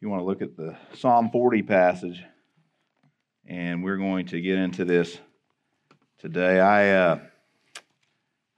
you 0.00 0.08
want 0.08 0.20
to 0.20 0.24
look 0.24 0.40
at 0.40 0.56
the 0.56 0.78
Psalm 0.94 1.30
40 1.30 1.62
passage, 1.62 2.24
and 3.46 3.84
we're 3.84 3.98
going 3.98 4.24
to 4.26 4.40
get 4.40 4.56
into 4.56 4.86
this 4.86 5.18
today. 6.18 6.58
I, 6.58 6.92
uh, 6.92 7.18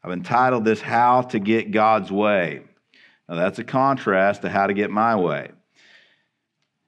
I've 0.05 0.13
entitled 0.13 0.65
this 0.65 0.81
How 0.81 1.23
to 1.23 1.41
Get 1.41 1.73
God's 1.73 2.13
Way. 2.13 2.63
Now, 3.29 3.35
that's 3.35 3.59
a 3.59 3.65
contrast 3.65 4.43
to 4.43 4.51
how 4.51 4.69
to 4.69 4.73
get 4.73 4.93
my 4.93 5.17
way. 5.17 5.51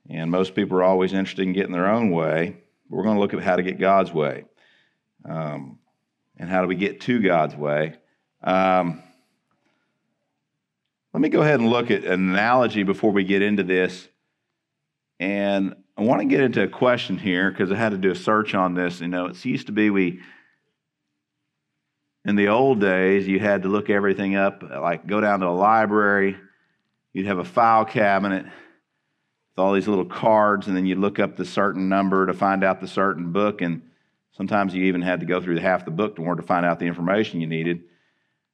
And 0.09 0.31
most 0.31 0.55
people 0.55 0.79
are 0.79 0.85
always 0.85 1.13
interested 1.13 1.43
in 1.43 1.53
getting 1.53 1.73
their 1.73 1.89
own 1.89 2.13
way. 2.13 2.57
But 2.89 2.97
we're 2.97 3.05
going 3.05 3.17
to 3.17 3.21
look 3.21 3.35
at 3.35 3.43
how 3.43 3.57
to 3.57 3.63
get 3.65 3.81
God's 3.81 4.13
way. 4.13 4.45
Um, 5.29 5.81
and 6.37 6.49
how 6.49 6.61
do 6.61 6.69
we 6.69 6.77
get 6.77 7.01
to 7.01 7.21
God's 7.21 7.57
way. 7.57 7.97
Um, 8.43 9.03
let 11.13 11.21
me 11.21 11.29
go 11.29 11.43
ahead 11.43 11.59
and 11.59 11.71
look 11.71 11.91
at 11.91 12.05
an 12.05 12.31
analogy 12.31 12.85
before 12.85 13.11
we 13.11 13.25
get 13.25 13.43
into 13.43 13.65
this. 13.65 14.09
And 15.25 15.75
I 15.97 16.03
want 16.03 16.21
to 16.21 16.27
get 16.27 16.43
into 16.43 16.63
a 16.63 16.69
question 16.69 17.17
here 17.17 17.51
because 17.51 17.73
I 17.73 17.77
had 17.77 17.93
to 17.93 17.97
do 17.97 18.11
a 18.11 18.15
search 18.15 18.55
on 18.55 18.75
this. 18.75 19.01
You 19.01 19.09
know, 19.09 19.29
it 19.29 19.43
used 19.43 19.69
to 19.69 19.73
be 19.73 19.89
we, 19.89 20.21
in 22.27 22.37
the 22.37 22.49
old 22.49 22.79
days, 22.79 23.27
you 23.27 23.41
had 23.41 23.63
to 23.63 23.71
look 23.71 23.89
everything 23.89 24.37
up, 24.37 24.63
like 24.63 25.07
go 25.07 25.23
down 25.23 25.41
to 25.41 25.47
a 25.47 25.49
library, 25.49 26.37
you'd 27.15 27.25
have 27.25 27.39
a 27.39 27.45
file 27.45 27.87
cabinet 27.87 28.45
with 28.45 28.53
all 29.57 29.73
these 29.73 29.89
little 29.89 30.05
cards, 30.05 30.67
and 30.67 30.77
then 30.77 30.85
you'd 30.85 30.99
look 30.99 31.19
up 31.19 31.37
the 31.37 31.47
certain 31.47 31.89
number 31.89 32.27
to 32.27 32.35
find 32.35 32.63
out 32.63 32.83
the 32.83 32.87
certain 32.87 33.33
book. 33.33 33.63
And 33.63 33.81
sometimes 34.33 34.75
you 34.75 34.85
even 34.85 35.01
had 35.01 35.21
to 35.21 35.27
go 35.27 35.41
through 35.41 35.57
half 35.57 35.87
the 35.87 35.91
book 35.91 36.17
to, 36.17 36.35
to 36.35 36.43
find 36.43 36.67
out 36.67 36.79
the 36.79 36.87
information 36.87 37.41
you 37.41 37.47
needed. 37.47 37.85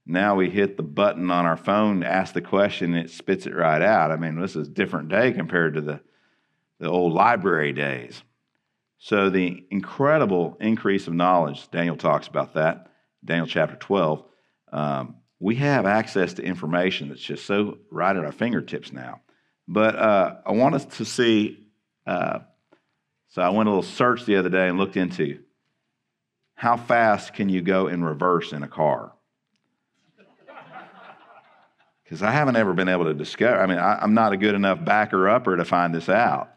Now 0.06 0.37
we 0.37 0.48
hit 0.48 0.77
the 0.77 0.84
button 0.84 1.33
on 1.33 1.47
our 1.47 1.56
phone, 1.56 2.02
to 2.02 2.06
ask 2.06 2.33
the 2.33 2.41
question, 2.41 2.95
and 2.95 3.06
it 3.06 3.11
spits 3.11 3.47
it 3.47 3.56
right 3.56 3.83
out. 3.83 4.12
I 4.12 4.17
mean, 4.17 4.41
this 4.41 4.55
is 4.55 4.69
a 4.69 4.70
different 4.70 5.08
day 5.08 5.33
compared 5.33 5.75
to 5.75 5.80
the, 5.80 6.00
the 6.81 6.89
old 6.89 7.12
library 7.12 7.73
days. 7.73 8.23
So, 8.98 9.31
the 9.31 9.64
incredible 9.70 10.56
increase 10.61 11.06
of 11.06 11.14
knowledge, 11.14 11.70
Daniel 11.70 11.97
talks 11.97 12.27
about 12.27 12.55
that, 12.55 12.89
Daniel 13.25 13.47
chapter 13.47 13.77
12. 13.77 14.25
Um, 14.73 15.17
we 15.39 15.55
have 15.56 15.86
access 15.86 16.34
to 16.34 16.42
information 16.42 17.08
that's 17.08 17.20
just 17.20 17.47
so 17.47 17.78
right 17.91 18.14
at 18.14 18.25
our 18.25 18.33
fingertips 18.33 18.92
now. 18.92 19.20
But 19.69 19.97
uh, 19.97 20.36
I 20.45 20.53
want 20.53 20.75
us 20.75 20.84
to 20.97 21.05
see. 21.05 21.67
Uh, 22.06 22.41
so, 23.28 23.41
I 23.41 23.51
went 23.51 23.69
a 23.69 23.70
little 23.70 23.83
search 23.83 24.25
the 24.25 24.36
other 24.36 24.51
day 24.51 24.69
and 24.69 24.77
looked 24.77 24.97
into 24.97 25.41
how 26.55 26.77
fast 26.77 27.33
can 27.33 27.48
you 27.48 27.62
go 27.62 27.86
in 27.86 28.05
reverse 28.05 28.53
in 28.53 28.62
a 28.62 28.69
car? 28.69 29.12
because 32.05 32.23
I 32.23 32.33
haven't 32.33 32.56
ever 32.56 32.75
been 32.75 32.89
able 32.89 33.05
to 33.05 33.14
discover. 33.14 33.58
I 33.61 33.67
mean, 33.67 33.78
I, 33.78 34.03
am 34.05 34.12
not 34.12 34.34
a 34.34 34.36
good 34.36 34.55
enough 34.55 34.84
backer 34.84 35.27
upper 35.28 35.56
to 35.56 35.64
find 35.64 35.95
this 35.95 36.11
out. 36.11 36.51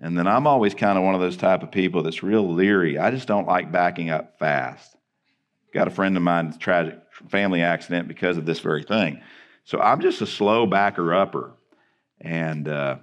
And 0.00 0.16
then 0.16 0.26
I'm 0.26 0.46
always 0.46 0.74
kind 0.74 0.96
of 0.96 1.04
one 1.04 1.14
of 1.14 1.20
those 1.20 1.36
type 1.36 1.62
of 1.62 1.72
people 1.72 2.02
that's 2.02 2.22
real 2.22 2.52
leery. 2.52 2.98
I 2.98 3.10
just 3.10 3.26
don't 3.26 3.46
like 3.46 3.72
backing 3.72 4.10
up 4.10 4.38
fast. 4.38 4.96
Got 5.74 5.88
a 5.88 5.90
friend 5.90 6.16
of 6.16 6.22
mine, 6.22 6.56
tragic 6.58 6.98
family 7.28 7.62
accident 7.62 8.08
because 8.08 8.36
of 8.36 8.46
this 8.46 8.60
very 8.60 8.84
thing. 8.84 9.20
So 9.64 9.80
I'm 9.80 10.00
just 10.00 10.22
a 10.22 10.26
slow 10.26 10.66
backer 10.66 11.14
upper. 11.14 11.52
And 12.20 12.68
uh, 12.68 12.96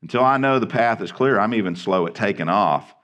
until 0.00 0.24
I 0.24 0.36
know 0.36 0.58
the 0.58 0.66
path 0.66 1.00
is 1.00 1.12
clear, 1.12 1.38
I'm 1.38 1.54
even 1.54 1.76
slow 1.76 2.06
at 2.06 2.14
taking 2.14 2.48
off. 2.48 2.94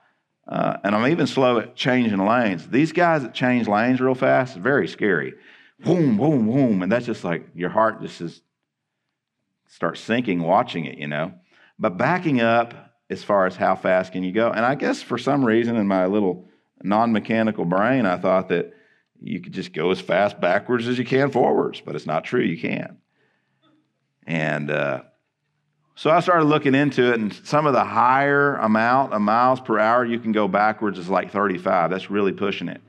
Uh, 0.47 0.77
and 0.83 0.95
I'm 0.95 1.11
even 1.11 1.27
slow 1.27 1.59
at 1.59 1.75
changing 1.75 2.23
lanes. 2.25 2.67
These 2.67 2.93
guys 2.93 3.23
that 3.23 3.33
change 3.33 3.67
lanes 3.67 3.99
real 3.99 4.15
fast 4.15 4.55
very 4.55 4.87
scary 4.87 5.33
boom, 5.79 6.17
boom, 6.17 6.47
boom. 6.47 6.83
And 6.83 6.91
that's 6.91 7.05
just 7.05 7.23
like 7.23 7.47
your 7.53 7.69
heart 7.69 8.01
just 8.01 8.21
is 8.21 8.41
starts 9.67 9.99
sinking 9.99 10.41
watching 10.41 10.85
it, 10.85 10.97
you 10.97 11.07
know. 11.07 11.33
But 11.77 11.97
backing 11.97 12.41
up 12.41 12.94
as 13.09 13.23
far 13.23 13.45
as 13.45 13.55
how 13.55 13.75
fast 13.75 14.13
can 14.13 14.23
you 14.23 14.31
go? 14.31 14.49
And 14.51 14.65
I 14.65 14.75
guess 14.75 15.01
for 15.01 15.17
some 15.17 15.43
reason 15.45 15.75
in 15.75 15.87
my 15.87 16.05
little 16.05 16.47
non-mechanical 16.83 17.65
brain, 17.65 18.05
I 18.05 18.17
thought 18.17 18.49
that 18.49 18.73
you 19.21 19.39
could 19.41 19.53
just 19.53 19.73
go 19.73 19.91
as 19.91 20.01
fast 20.01 20.39
backwards 20.39 20.87
as 20.87 20.97
you 20.97 21.05
can 21.05 21.31
forwards, 21.31 21.81
but 21.81 21.95
it's 21.95 22.05
not 22.05 22.23
true. 22.23 22.41
You 22.41 22.59
can't. 22.59 22.97
And 24.27 24.71
uh, 24.71 25.03
so 25.95 26.09
I 26.09 26.19
started 26.19 26.45
looking 26.45 26.75
into 26.75 27.13
it, 27.13 27.19
and 27.19 27.33
some 27.33 27.65
of 27.65 27.73
the 27.73 27.83
higher 27.83 28.55
amount 28.55 29.13
of 29.13 29.21
miles 29.21 29.61
per 29.61 29.79
hour 29.79 30.03
you 30.03 30.19
can 30.19 30.31
go 30.31 30.47
backwards 30.47 30.99
is 30.99 31.09
like 31.09 31.31
35. 31.31 31.89
That's 31.89 32.09
really 32.09 32.33
pushing 32.33 32.67
it. 32.67 32.81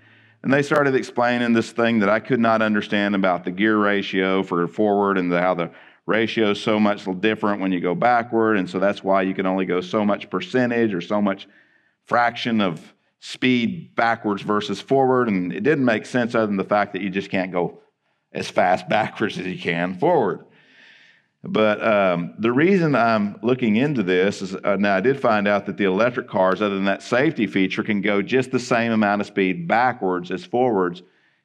And 0.42 0.52
they 0.52 0.62
started 0.62 0.94
explaining 0.94 1.52
this 1.52 1.72
thing 1.72 2.00
that 2.00 2.08
I 2.08 2.20
could 2.20 2.40
not 2.40 2.62
understand 2.62 3.14
about 3.14 3.44
the 3.44 3.50
gear 3.50 3.76
ratio 3.76 4.42
for 4.42 4.66
forward 4.66 5.18
and 5.18 5.30
the, 5.30 5.40
how 5.40 5.54
the 5.54 5.70
ratio 6.06 6.52
is 6.52 6.60
so 6.60 6.78
much 6.78 7.06
different 7.20 7.60
when 7.60 7.72
you 7.72 7.80
go 7.80 7.94
backward. 7.94 8.56
And 8.56 8.70
so 8.70 8.78
that's 8.78 9.02
why 9.02 9.22
you 9.22 9.34
can 9.34 9.46
only 9.46 9.66
go 9.66 9.80
so 9.80 10.04
much 10.04 10.30
percentage 10.30 10.94
or 10.94 11.00
so 11.00 11.20
much 11.20 11.48
fraction 12.06 12.60
of 12.60 12.94
speed 13.18 13.94
backwards 13.96 14.42
versus 14.42 14.80
forward. 14.80 15.28
And 15.28 15.52
it 15.52 15.62
didn't 15.62 15.84
make 15.84 16.06
sense 16.06 16.34
other 16.34 16.46
than 16.46 16.56
the 16.56 16.64
fact 16.64 16.92
that 16.92 17.02
you 17.02 17.10
just 17.10 17.30
can't 17.30 17.52
go 17.52 17.80
as 18.32 18.48
fast 18.48 18.88
backwards 18.88 19.38
as 19.38 19.46
you 19.46 19.58
can 19.58 19.98
forward. 19.98 20.44
But 21.42 21.84
um, 21.84 22.34
the 22.38 22.50
reason 22.50 22.96
I'm 22.96 23.38
looking 23.42 23.76
into 23.76 24.02
this 24.02 24.42
is 24.42 24.56
uh, 24.56 24.76
now 24.76 24.96
I 24.96 25.00
did 25.00 25.20
find 25.20 25.46
out 25.46 25.66
that 25.66 25.76
the 25.76 25.84
electric 25.84 26.28
cars, 26.28 26.60
other 26.60 26.74
than 26.74 26.86
that 26.86 27.02
safety 27.02 27.46
feature, 27.46 27.84
can 27.84 28.00
go 28.00 28.20
just 28.20 28.50
the 28.50 28.58
same 28.58 28.90
amount 28.90 29.20
of 29.20 29.28
speed 29.28 29.68
backwards 29.68 30.32
as 30.32 30.44
forwards 30.44 31.02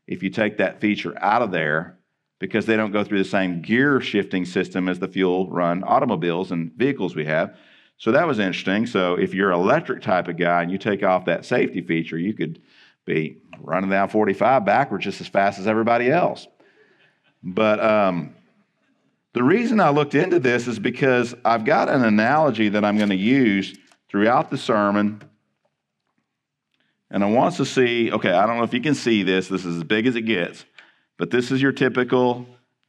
if 0.08 0.24
you 0.24 0.32
take 0.32 0.58
that 0.58 0.82
feature 0.82 1.14
out 1.22 1.44
of 1.44 1.52
there 1.52 2.00
because 2.42 2.66
they 2.66 2.76
don't 2.76 2.92
go 2.92 3.04
through 3.04 3.20
the 3.20 3.30
same 3.30 3.62
gear 3.62 4.02
shifting 4.02 4.46
system 4.46 4.90
as 4.90 4.98
the 4.98 5.08
fuel 5.08 5.48
run 5.48 5.84
automobiles 5.84 6.52
and 6.52 6.74
vehicles 6.74 7.16
we 7.16 7.24
have. 7.24 7.56
So 7.98 8.12
that 8.14 8.26
was 8.26 8.40
interesting. 8.40 8.88
So 8.88 9.14
if 9.14 9.36
you're 9.36 9.52
an 9.52 9.60
electric 9.60 10.02
type 10.02 10.28
of 10.28 10.38
guy 10.38 10.64
and 10.64 10.72
you 10.72 10.80
take 10.80 11.04
off 11.04 11.26
that 11.26 11.46
safety 11.46 11.82
feature, 11.82 12.18
you 12.18 12.34
could 12.34 12.60
be 13.06 13.38
running 13.60 13.92
down 13.92 14.10
45 14.10 14.66
backwards 14.66 15.06
just 15.06 15.22
as 15.22 15.28
fast 15.28 15.60
as 15.60 15.68
everybody 15.68 16.10
else. 16.10 16.48
But 17.44 17.80
um, 17.80 18.34
the 19.34 19.44
reason 19.44 19.80
I 19.80 19.92
looked 19.92 20.16
into 20.16 20.40
this 20.40 20.68
is 20.68 20.80
because 20.80 21.36
I've 21.46 21.64
got 21.64 21.90
an 21.90 22.04
analogy 22.04 22.70
that 22.70 22.84
I'm 22.84 22.98
going 22.98 23.10
to 23.10 23.16
use 23.16 23.78
throughout 24.10 24.50
the 24.50 24.58
sermon. 24.58 25.22
And 27.12 27.24
I 27.24 27.28
want 27.30 27.58
to 27.58 27.66
see 27.66 28.12
okay, 28.12 28.32
I 28.32 28.48
don't 28.48 28.58
know 28.58 28.64
if 28.64 28.74
you 28.74 28.82
can 28.82 28.96
see 28.96 29.22
this, 29.22 29.48
this 29.48 29.64
is 29.64 29.78
as 29.78 29.84
big 29.84 30.08
as 30.08 30.16
it 30.16 30.24
gets, 30.24 30.66
but 31.18 31.32
this 31.32 31.52
is 31.52 31.62
your 31.62 31.72
typical 31.72 32.46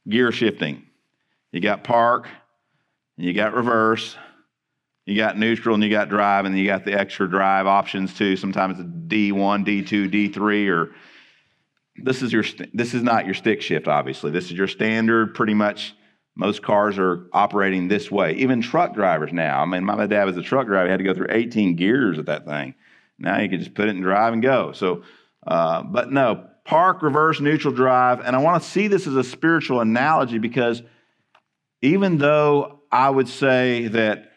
gear 0.07 0.31
shifting. 0.31 0.83
You 1.51 1.59
got 1.59 1.83
park, 1.83 2.27
and 3.17 3.25
you 3.25 3.33
got 3.33 3.53
reverse, 3.53 4.15
you 5.05 5.15
got 5.15 5.37
neutral, 5.37 5.75
and 5.75 5.83
you 5.83 5.89
got 5.89 6.09
drive, 6.09 6.45
and 6.45 6.57
you 6.57 6.65
got 6.65 6.85
the 6.85 6.93
extra 6.93 7.29
drive 7.29 7.67
options 7.67 8.13
too. 8.13 8.35
Sometimes 8.35 8.79
it's 8.79 8.89
D1, 8.89 9.65
D2, 9.65 10.33
D3, 10.33 10.69
or 10.69 10.95
this 11.97 12.21
is 12.21 12.33
your 12.33 12.43
this 12.73 12.93
is 12.93 13.03
not 13.03 13.25
your 13.25 13.35
stick 13.35 13.61
shift, 13.61 13.87
obviously. 13.87 14.31
This 14.31 14.45
is 14.45 14.53
your 14.53 14.67
standard, 14.67 15.35
pretty 15.35 15.53
much 15.53 15.93
most 16.35 16.63
cars 16.63 16.97
are 16.97 17.27
operating 17.31 17.87
this 17.87 18.09
way. 18.09 18.33
Even 18.33 18.61
truck 18.61 18.95
drivers 18.95 19.31
now. 19.31 19.61
I 19.61 19.65
mean, 19.65 19.83
my 19.83 20.07
dad 20.07 20.25
was 20.25 20.37
a 20.37 20.41
truck 20.41 20.65
driver. 20.65 20.85
He 20.85 20.91
had 20.91 20.97
to 20.97 21.03
go 21.03 21.13
through 21.13 21.27
18 21.29 21.75
gears 21.75 22.17
at 22.17 22.25
that 22.25 22.45
thing. 22.45 22.73
Now 23.19 23.39
you 23.39 23.49
can 23.49 23.59
just 23.59 23.75
put 23.75 23.87
it 23.87 23.95
in 23.95 24.01
drive 24.01 24.33
and 24.33 24.41
go. 24.41 24.71
So, 24.71 25.03
uh, 25.45 25.83
but 25.83 26.11
no, 26.11 26.47
park, 26.65 27.01
reverse, 27.01 27.39
neutral 27.39 27.73
drive. 27.73 28.21
And 28.21 28.35
I 28.35 28.39
want 28.39 28.63
to 28.63 28.69
see 28.69 28.87
this 28.87 29.07
as 29.07 29.15
a 29.15 29.23
spiritual 29.23 29.81
analogy 29.81 30.37
because 30.37 30.81
even 31.81 32.17
though 32.17 32.79
I 32.91 33.09
would 33.09 33.27
say 33.27 33.87
that 33.87 34.31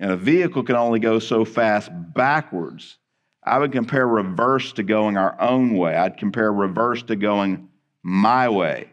a 0.00 0.16
vehicle 0.16 0.62
can 0.62 0.76
only 0.76 1.00
go 1.00 1.18
so 1.18 1.44
fast 1.44 1.90
backwards, 1.92 2.98
I 3.42 3.58
would 3.58 3.72
compare 3.72 4.06
reverse 4.06 4.72
to 4.74 4.82
going 4.82 5.16
our 5.16 5.38
own 5.40 5.76
way. 5.76 5.94
I'd 5.94 6.16
compare 6.16 6.52
reverse 6.52 7.02
to 7.04 7.16
going 7.16 7.68
my 8.02 8.48
way. 8.48 8.92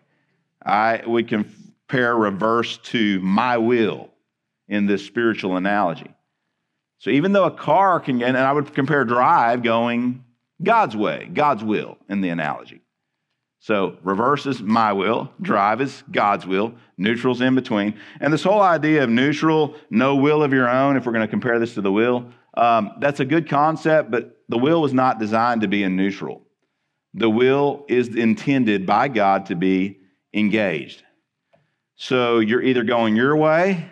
I 0.64 1.04
would 1.06 1.28
compare 1.28 2.16
reverse 2.16 2.78
to 2.78 3.20
my 3.22 3.58
will 3.58 4.10
in 4.68 4.86
this 4.86 5.06
spiritual 5.06 5.58
analogy. 5.58 6.14
So 7.00 7.10
even 7.10 7.32
though 7.32 7.46
a 7.46 7.52
car 7.52 8.00
can, 8.00 8.22
and 8.22 8.38
I 8.38 8.52
would 8.52 8.74
compare 8.74 9.06
drive 9.06 9.64
going 9.64 10.24
God's 10.62 10.96
way, 10.96 11.30
God's 11.34 11.64
will 11.64 11.98
in 12.10 12.22
the 12.22 12.30
analogy. 12.30 12.82
So 13.60 13.98
reverse 14.02 14.48
is 14.48 14.60
my 14.60 14.92
will, 14.94 15.32
drive 15.40 15.82
is 15.82 16.04
God's 16.12 16.48
will, 16.48 16.74
neutral's 16.98 17.42
in 17.42 17.54
between. 17.54 18.00
And 18.20 18.34
this 18.34 18.44
whole 18.44 18.62
idea 18.62 19.04
of 19.04 19.10
neutral, 19.10 19.76
no 19.92 20.16
will 20.16 20.42
of 20.42 20.52
your 20.52 20.68
own, 20.68 20.98
if 20.98 21.06
we're 21.06 21.12
going 21.12 21.26
to 21.26 21.32
compare 21.32 21.60
this 21.60 21.76
to 21.76 21.82
the 21.82 21.92
will, 21.92 22.26
um, 22.56 22.94
that's 23.00 23.20
a 23.20 23.26
good 23.26 23.48
concept, 23.48 24.10
but 24.10 24.40
the 24.50 24.58
will 24.58 24.82
was 24.82 24.94
not 24.94 25.20
designed 25.20 25.62
to 25.62 25.68
be 25.68 25.84
in 25.84 25.96
neutral. 25.96 26.42
The 27.14 27.30
will 27.30 27.86
is 27.88 28.16
intended 28.16 28.86
by 28.86 29.10
God 29.10 29.46
to 29.48 29.56
be 29.56 30.00
engaged. 30.34 31.04
So 31.96 32.40
you're 32.40 32.64
either 32.64 32.84
going 32.84 33.16
your 33.16 33.36
way 33.38 33.90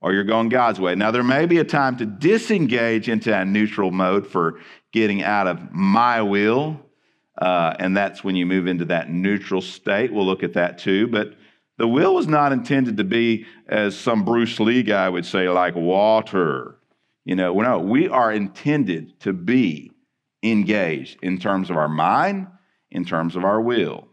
or 0.00 0.12
you're 0.12 0.24
going 0.24 0.48
God's 0.48 0.80
way. 0.80 0.94
Now, 0.94 1.10
there 1.10 1.22
may 1.22 1.46
be 1.46 1.58
a 1.58 1.64
time 1.64 1.96
to 1.98 2.06
disengage 2.06 3.08
into 3.08 3.36
a 3.36 3.44
neutral 3.44 3.90
mode 3.90 4.26
for 4.26 4.60
getting 4.96 5.22
out 5.22 5.46
of 5.46 5.72
my 5.72 6.22
will. 6.22 6.80
Uh, 7.36 7.74
and 7.78 7.94
that's 7.94 8.24
when 8.24 8.34
you 8.34 8.46
move 8.46 8.66
into 8.66 8.86
that 8.86 9.10
neutral 9.10 9.60
state. 9.60 10.10
We'll 10.10 10.24
look 10.24 10.42
at 10.42 10.54
that 10.54 10.78
too. 10.78 11.06
But 11.06 11.34
The 11.78 11.86
will 11.86 12.14
was 12.14 12.26
not 12.26 12.52
intended 12.52 12.96
to 12.96 13.04
be, 13.04 13.46
as 13.68 13.96
some 13.96 14.24
Bruce 14.24 14.58
Lee 14.58 14.82
guy 14.82 15.08
would 15.08 15.26
say, 15.26 15.48
like 15.48 15.74
water. 15.74 16.78
You 17.24 17.36
know, 17.36 17.52
no, 17.60 17.78
we 17.80 18.08
are 18.08 18.32
intended 18.32 19.20
to 19.20 19.32
be 19.32 19.92
engaged 20.42 21.18
in 21.22 21.38
terms 21.38 21.70
of 21.70 21.76
our 21.76 21.88
mind, 21.88 22.46
in 22.90 23.04
terms 23.04 23.36
of 23.36 23.44
our 23.44 23.60
will. 23.60 24.08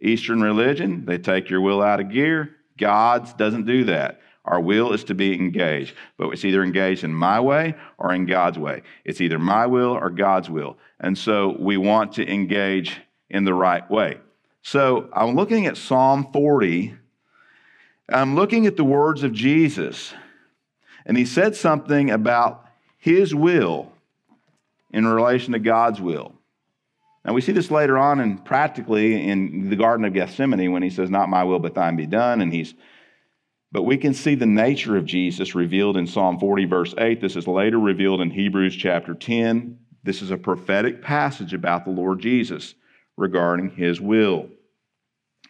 Eastern 0.00 0.40
religion, 0.42 1.04
they 1.04 1.18
take 1.18 1.48
your 1.50 1.60
will 1.60 1.82
out 1.82 2.00
of 2.00 2.10
gear. 2.10 2.50
God's 2.76 3.32
doesn't 3.34 3.66
do 3.66 3.84
that. 3.84 4.20
Our 4.44 4.60
will 4.60 4.92
is 4.92 5.04
to 5.04 5.14
be 5.14 5.34
engaged, 5.34 5.94
but 6.18 6.28
it's 6.28 6.44
either 6.44 6.62
engaged 6.62 7.02
in 7.02 7.14
my 7.14 7.40
way 7.40 7.74
or 7.96 8.12
in 8.12 8.26
God's 8.26 8.58
way. 8.58 8.82
It's 9.04 9.20
either 9.20 9.38
my 9.38 9.66
will 9.66 9.92
or 9.92 10.10
God's 10.10 10.50
will. 10.50 10.76
And 11.00 11.16
so 11.16 11.56
we 11.58 11.76
want 11.76 12.12
to 12.14 12.30
engage 12.30 13.00
in 13.30 13.44
the 13.44 13.54
right 13.54 13.88
way. 13.90 14.18
So 14.62 15.08
I'm 15.12 15.34
looking 15.34 15.66
at 15.66 15.76
Psalm 15.76 16.30
40. 16.32 16.94
I'm 18.10 18.34
looking 18.34 18.66
at 18.66 18.76
the 18.76 18.84
words 18.84 19.22
of 19.22 19.32
Jesus, 19.32 20.12
and 21.06 21.16
he 21.16 21.24
said 21.24 21.56
something 21.56 22.10
about 22.10 22.66
his 22.98 23.34
will 23.34 23.92
in 24.90 25.06
relation 25.06 25.52
to 25.54 25.58
God's 25.58 26.00
will. 26.00 26.34
And 27.24 27.34
we 27.34 27.40
see 27.40 27.52
this 27.52 27.70
later 27.70 27.96
on 27.96 28.20
and 28.20 28.44
practically 28.44 29.26
in 29.26 29.70
the 29.70 29.76
Garden 29.76 30.04
of 30.04 30.12
Gethsemane 30.12 30.72
when 30.72 30.82
he 30.82 30.90
says, 30.90 31.08
Not 31.08 31.30
my 31.30 31.44
will, 31.44 31.58
but 31.58 31.74
thine 31.74 31.96
be 31.96 32.06
done. 32.06 32.42
And 32.42 32.52
he's 32.52 32.74
but 33.74 33.82
we 33.82 33.96
can 33.96 34.14
see 34.14 34.36
the 34.36 34.46
nature 34.46 34.96
of 34.96 35.04
Jesus 35.04 35.56
revealed 35.56 35.96
in 35.96 36.06
Psalm 36.06 36.38
40, 36.38 36.64
verse 36.66 36.94
8. 36.96 37.20
This 37.20 37.34
is 37.34 37.48
later 37.48 37.80
revealed 37.80 38.20
in 38.20 38.30
Hebrews 38.30 38.76
chapter 38.76 39.14
10. 39.14 39.76
This 40.04 40.22
is 40.22 40.30
a 40.30 40.36
prophetic 40.36 41.02
passage 41.02 41.52
about 41.52 41.84
the 41.84 41.90
Lord 41.90 42.20
Jesus 42.20 42.76
regarding 43.16 43.70
his 43.70 44.00
will. 44.00 44.48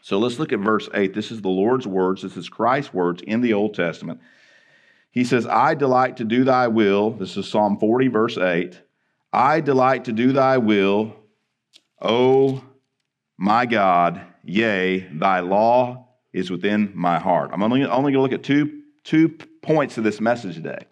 So 0.00 0.18
let's 0.18 0.38
look 0.38 0.54
at 0.54 0.60
verse 0.60 0.88
8. 0.94 1.12
This 1.12 1.30
is 1.30 1.42
the 1.42 1.50
Lord's 1.50 1.86
words. 1.86 2.22
This 2.22 2.38
is 2.38 2.48
Christ's 2.48 2.94
words 2.94 3.20
in 3.26 3.42
the 3.42 3.52
Old 3.52 3.74
Testament. 3.74 4.20
He 5.10 5.22
says, 5.22 5.46
I 5.46 5.74
delight 5.74 6.16
to 6.16 6.24
do 6.24 6.44
thy 6.44 6.68
will. 6.68 7.10
This 7.10 7.36
is 7.36 7.46
Psalm 7.46 7.78
40, 7.78 8.08
verse 8.08 8.38
8. 8.38 8.80
I 9.34 9.60
delight 9.60 10.06
to 10.06 10.12
do 10.12 10.32
thy 10.32 10.56
will, 10.56 11.14
O 12.00 12.64
my 13.36 13.66
God, 13.66 14.22
yea, 14.42 15.00
thy 15.12 15.40
law 15.40 16.03
is 16.34 16.50
within 16.50 16.92
my 16.94 17.18
heart. 17.18 17.50
I'm 17.52 17.62
only, 17.62 17.84
only 17.84 18.12
going 18.12 18.14
to 18.14 18.20
look 18.20 18.32
at 18.32 18.42
two, 18.42 18.82
two 19.04 19.30
points 19.62 19.96
of 19.96 20.04
this 20.04 20.20
message 20.20 20.56
today. 20.56 20.84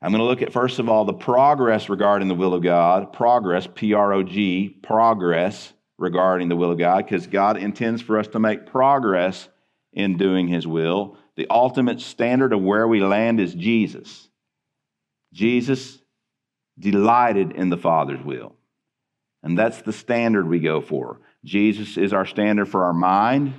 I'm 0.00 0.12
going 0.12 0.20
to 0.20 0.26
look 0.26 0.40
at, 0.40 0.52
first 0.52 0.78
of 0.78 0.88
all, 0.88 1.04
the 1.04 1.12
progress 1.12 1.88
regarding 1.88 2.28
the 2.28 2.34
will 2.34 2.54
of 2.54 2.62
God. 2.62 3.12
Progress, 3.12 3.66
P 3.74 3.92
R 3.92 4.12
O 4.12 4.22
G, 4.22 4.68
progress 4.68 5.72
regarding 5.98 6.48
the 6.48 6.56
will 6.56 6.70
of 6.70 6.78
God, 6.78 7.04
because 7.04 7.26
God 7.26 7.56
intends 7.56 8.02
for 8.02 8.18
us 8.18 8.28
to 8.28 8.38
make 8.38 8.66
progress 8.66 9.48
in 9.92 10.16
doing 10.16 10.46
His 10.46 10.66
will. 10.66 11.16
The 11.36 11.48
ultimate 11.50 12.00
standard 12.00 12.52
of 12.52 12.62
where 12.62 12.86
we 12.86 13.00
land 13.00 13.40
is 13.40 13.54
Jesus. 13.54 14.28
Jesus 15.32 15.98
delighted 16.78 17.50
in 17.50 17.70
the 17.70 17.76
Father's 17.76 18.24
will. 18.24 18.54
And 19.42 19.58
that's 19.58 19.82
the 19.82 19.92
standard 19.92 20.46
we 20.46 20.60
go 20.60 20.80
for. 20.80 21.20
Jesus 21.44 21.96
is 21.96 22.12
our 22.12 22.26
standard 22.26 22.68
for 22.68 22.84
our 22.84 22.94
mind. 22.94 23.54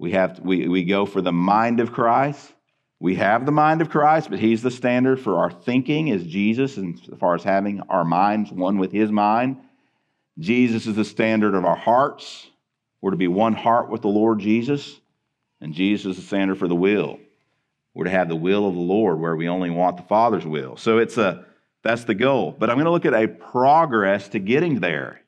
We, 0.00 0.12
have, 0.12 0.40
we, 0.40 0.66
we 0.66 0.84
go 0.84 1.04
for 1.04 1.20
the 1.20 1.30
mind 1.30 1.78
of 1.78 1.92
Christ. 1.92 2.54
We 3.00 3.16
have 3.16 3.44
the 3.44 3.52
mind 3.52 3.82
of 3.82 3.90
Christ, 3.90 4.30
but 4.30 4.38
He's 4.38 4.62
the 4.62 4.70
standard 4.70 5.20
for 5.20 5.36
our 5.36 5.50
thinking 5.50 6.10
as 6.10 6.26
Jesus, 6.26 6.78
and 6.78 6.98
as 7.12 7.18
far 7.18 7.34
as 7.34 7.44
having 7.44 7.82
our 7.90 8.02
minds 8.06 8.50
one 8.50 8.78
with 8.78 8.92
His 8.92 9.12
mind. 9.12 9.58
Jesus 10.38 10.86
is 10.86 10.96
the 10.96 11.04
standard 11.04 11.54
of 11.54 11.66
our 11.66 11.76
hearts. 11.76 12.46
We're 13.02 13.10
to 13.10 13.18
be 13.18 13.28
one 13.28 13.52
heart 13.52 13.90
with 13.90 14.00
the 14.00 14.08
Lord 14.08 14.38
Jesus, 14.38 14.98
and 15.60 15.74
Jesus 15.74 16.12
is 16.12 16.16
the 16.16 16.26
standard 16.26 16.56
for 16.56 16.66
the 16.66 16.74
will. 16.74 17.18
We're 17.92 18.04
to 18.04 18.10
have 18.10 18.30
the 18.30 18.36
will 18.36 18.66
of 18.66 18.74
the 18.74 18.80
Lord 18.80 19.20
where 19.20 19.36
we 19.36 19.50
only 19.50 19.68
want 19.68 19.98
the 19.98 20.02
Father's 20.04 20.46
will. 20.46 20.78
So 20.78 20.96
it's 20.96 21.18
a 21.18 21.44
that's 21.82 22.04
the 22.04 22.14
goal. 22.14 22.56
But 22.58 22.70
I'm 22.70 22.76
going 22.76 22.86
to 22.86 22.90
look 22.90 23.04
at 23.04 23.12
a 23.12 23.28
progress 23.28 24.30
to 24.30 24.38
getting 24.38 24.80
there, 24.80 25.20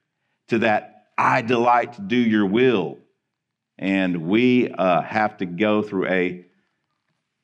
to 0.49 0.61
that 0.61 1.09
I 1.19 1.43
delight 1.43 1.93
to 1.95 2.01
do 2.01 2.17
your 2.17 2.47
will. 2.47 2.97
And 3.79 4.29
we 4.29 4.71
uh, 4.71 5.03
have 5.03 5.39
to 5.39 5.47
go 5.47 5.83
through 5.83 6.07
a 6.09 6.45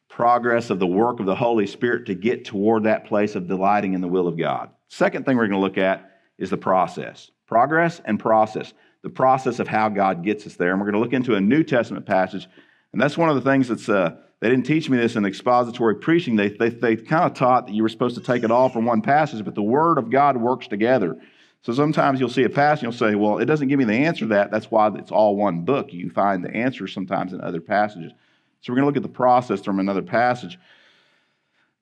progress 0.09 0.71
of 0.71 0.79
the 0.79 0.87
work 0.87 1.21
of 1.21 1.27
the 1.27 1.35
Holy 1.35 1.67
Spirit 1.67 2.07
to 2.07 2.15
get 2.15 2.45
toward 2.45 2.85
that 2.85 3.07
place 3.07 3.35
of 3.35 3.47
delighting 3.47 3.95
in 3.95 4.01
the 4.01 4.09
will 4.09 4.29
of 4.29 4.37
God. 4.37 4.71
Second 4.89 5.25
thing 5.25 5.37
we're 5.37 5.49
going 5.49 5.61
to 5.61 5.65
look 5.65 5.79
at 5.79 6.11
is 6.39 6.51
the 6.51 6.57
process 6.57 7.31
progress 7.47 8.01
and 8.05 8.21
process. 8.21 8.75
The 9.03 9.09
process 9.09 9.59
of 9.59 9.69
how 9.69 9.89
God 9.89 10.25
gets 10.25 10.47
us 10.47 10.57
there. 10.57 10.73
And 10.73 10.81
we're 10.81 10.91
going 10.91 11.01
to 11.01 11.01
look 11.01 11.13
into 11.13 11.35
a 11.35 11.41
New 11.41 11.63
Testament 11.63 12.05
passage. 12.05 12.47
And 12.93 13.01
that's 13.01 13.17
one 13.17 13.29
of 13.29 13.37
the 13.37 13.51
things 13.51 13.69
that's. 13.69 13.89
Uh, 13.89 14.17
they 14.41 14.49
didn't 14.49 14.67
teach 14.67 14.89
me 14.89 14.97
this 14.97 15.17
in 15.17 15.25
expository 15.25 15.97
preaching. 15.97 16.37
They, 16.37 16.51
they, 16.51 16.69
they 16.69 16.97
kind 16.97 17.25
of 17.25 17.35
taught 17.35 17.67
that 17.67 17.75
you 17.75 17.83
were 17.83 17.89
supposed 17.89 18.17
to 18.17 18.23
take 18.23 18.45
it 18.45 18.53
all 18.53 18.69
from 18.69 18.85
one 18.85 19.03
passage, 19.03 19.45
but 19.45 19.57
the 19.57 19.63
Word 19.63 19.99
of 19.99 20.11
God 20.11 20.37
works 20.37 20.69
together. 20.69 21.17
So 21.63 21.73
sometimes 21.73 22.21
you'll 22.21 22.29
see 22.29 22.45
a 22.45 22.49
passage 22.49 22.85
and 22.85 22.93
you'll 22.93 23.11
say, 23.11 23.15
well, 23.15 23.39
it 23.39 23.47
doesn't 23.47 23.69
give 23.69 23.79
me 23.79 23.85
the 23.85 23.93
answer 23.93 24.21
to 24.21 24.27
that. 24.29 24.51
That's 24.51 24.71
why 24.71 24.89
it's 24.95 25.11
all 25.11 25.37
one 25.37 25.63
book. 25.63 25.93
You 25.93 26.11
find 26.11 26.45
the 26.45 26.55
answer 26.55 26.87
sometimes 26.87 27.33
in 27.33 27.41
other 27.41 27.61
passages. 27.61 28.13
So 28.61 28.73
we're 28.73 28.77
going 28.77 28.85
to 28.85 28.87
look 28.87 28.97
at 28.97 29.03
the 29.03 29.09
process 29.09 29.63
from 29.63 29.81
another 29.81 30.03
passage. 30.03 30.59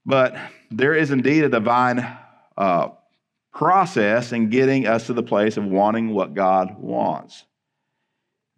But 0.05 0.37
there 0.70 0.94
is 0.94 1.11
indeed 1.11 1.44
a 1.44 1.49
divine 1.49 2.06
uh, 2.56 2.88
process 3.52 4.32
in 4.32 4.50
getting 4.50 4.87
us 4.87 5.06
to 5.06 5.12
the 5.12 5.23
place 5.23 5.56
of 5.56 5.64
wanting 5.64 6.11
what 6.11 6.34
God 6.34 6.78
wants, 6.78 7.44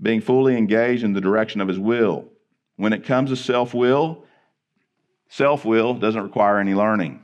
being 0.01 0.21
fully 0.21 0.57
engaged 0.57 1.05
in 1.05 1.15
the 1.15 1.21
direction 1.21 1.61
of 1.61 1.69
His 1.69 1.79
will. 1.79 2.27
When 2.77 2.93
it 2.93 3.05
comes 3.05 3.31
to 3.31 3.37
self 3.37 3.75
will, 3.75 4.25
self 5.29 5.65
will 5.65 5.95
doesn't 5.95 6.23
require 6.23 6.59
any 6.59 6.75
learning. 6.75 7.23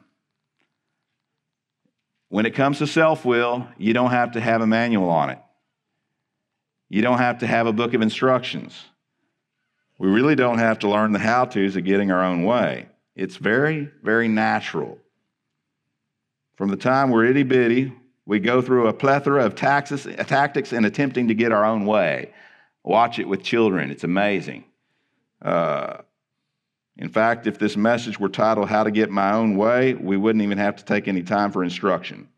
When 2.35 2.47
it 2.47 2.55
comes 2.57 2.79
to 2.79 2.89
self 2.89 3.25
will, 3.25 3.69
you 3.79 3.95
don't 3.95 4.11
have 4.11 4.33
to 4.33 4.41
have 4.41 4.61
a 4.61 4.67
manual 4.67 5.09
on 5.09 5.31
it. 5.31 5.39
You 6.89 7.01
don't 7.01 7.19
have 7.19 7.39
to 7.39 7.47
have 7.47 7.69
a 7.69 7.73
book 7.73 7.95
of 7.95 8.03
instructions. 8.03 8.75
We 9.99 10.09
really 10.09 10.35
don't 10.35 10.59
have 10.59 10.81
to 10.81 10.89
learn 10.89 11.13
the 11.13 11.21
how 11.21 11.45
to's 11.45 11.77
of 11.77 11.85
getting 11.85 12.11
our 12.11 12.25
own 12.25 12.43
way. 12.43 12.89
It's 13.15 13.37
very, 13.37 13.89
very 14.03 14.27
natural. 14.27 14.99
From 16.57 16.71
the 16.71 16.77
time 16.77 17.11
we're 17.11 17.27
itty 17.27 17.45
bitty, 17.45 17.93
we 18.27 18.41
go 18.41 18.61
through 18.61 18.89
a 18.89 18.93
plethora 18.93 19.45
of 19.45 19.55
taxes, 19.55 20.05
tactics 20.27 20.73
in 20.73 20.85
attempting 20.85 21.29
to 21.29 21.35
get 21.35 21.53
our 21.53 21.65
own 21.65 21.87
way. 21.87 22.33
Watch 22.83 23.21
it 23.21 23.29
with 23.29 23.45
children, 23.45 23.93
it's 23.93 24.03
amazing. 24.03 24.65
Uh, 25.41 25.99
in 26.97 27.09
fact, 27.09 27.47
if 27.47 27.59
this 27.59 27.77
message 27.77 28.21
were 28.21 28.29
titled 28.29 28.69
How 28.69 28.85
to 28.85 28.91
Get 28.91 29.11
My 29.11 29.33
Own 29.33 29.57
Way, 29.57 29.95
we 29.95 30.17
wouldn't 30.17 30.43
even 30.43 30.59
have 30.59 30.77
to 30.77 30.85
take 30.85 31.09
any 31.09 31.23
time 31.23 31.51
for 31.51 31.65
instruction. 31.65 32.29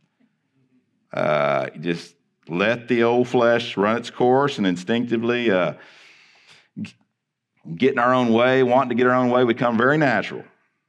Uh, 1.12 1.68
just 1.80 2.14
let 2.48 2.88
the 2.88 3.02
old 3.02 3.28
flesh 3.28 3.76
run 3.76 3.98
its 3.98 4.10
course 4.10 4.58
and 4.58 4.66
instinctively 4.66 5.50
uh, 5.50 5.74
getting 7.74 7.98
our 7.98 8.14
own 8.14 8.32
way, 8.32 8.62
wanting 8.62 8.90
to 8.90 8.94
get 8.94 9.06
our 9.06 9.14
own 9.14 9.30
way 9.30 9.44
would 9.44 9.58
come 9.58 9.76
very 9.76 9.98
natural. 9.98 10.44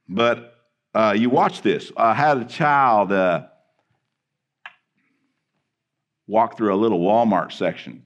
But 0.08 0.54
uh, 0.94 1.14
you 1.16 1.28
watch 1.28 1.60
this. 1.60 1.92
I 1.96 2.14
had 2.14 2.38
a 2.38 2.44
child 2.44 3.12
uh, 3.12 3.46
walk 6.26 6.56
through 6.56 6.74
a 6.74 6.76
little 6.76 7.00
Walmart 7.00 7.52
section. 7.52 8.04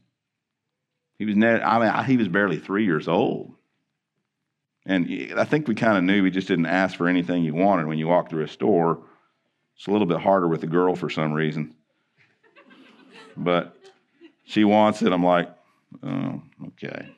He 1.19 1.25
was, 1.25 1.37
I 1.37 1.79
mean, 1.79 2.05
he 2.07 2.17
was 2.17 2.27
barely 2.27 2.59
three 2.59 2.85
years 2.85 3.07
old. 3.07 3.55
And 4.85 5.35
I 5.37 5.45
think 5.45 5.69
we 5.69 5.75
kind 5.75 5.97
of 5.97 6.05
knew 6.05 6.23
we 6.23 6.31
just 6.31 6.49
didn't 6.49 6.67
ask 6.67 6.97
for 6.97 7.07
anything 7.07 7.45
you 7.45 7.55
wanted 7.55 7.87
when 7.87 7.99
you 7.99 8.09
walk 8.09 8.31
through 8.31 8.45
a 8.45 8.49
store. 8.49 9.03
It's 9.77 9.87
a 9.87 9.91
little 9.91 10.07
bit 10.07 10.19
harder 10.19 10.49
with 10.49 10.63
a 10.65 10.67
girl 10.67 10.97
for 10.97 11.09
some 11.09 11.33
reason. 11.33 11.75
but 13.37 13.77
she 14.45 14.65
wants 14.65 15.03
it. 15.03 15.13
I'm 15.13 15.25
like, 15.25 15.51
oh, 16.03 16.43
okay. 16.69 17.09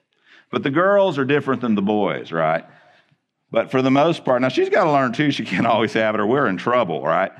But 0.50 0.62
the 0.62 0.70
girls 0.70 1.18
are 1.18 1.24
different 1.24 1.62
than 1.62 1.74
the 1.74 1.82
boys, 1.82 2.32
right? 2.32 2.64
But 3.50 3.70
for 3.70 3.82
the 3.82 3.90
most 3.90 4.24
part, 4.24 4.42
now 4.42 4.48
she's 4.48 4.68
got 4.68 4.84
to 4.84 4.92
learn 4.92 5.12
too. 5.12 5.30
She 5.30 5.44
can't 5.44 5.66
always 5.66 5.92
have 5.94 6.14
it, 6.14 6.20
or 6.20 6.26
we're 6.26 6.46
in 6.46 6.58
trouble, 6.58 7.02
right? 7.02 7.32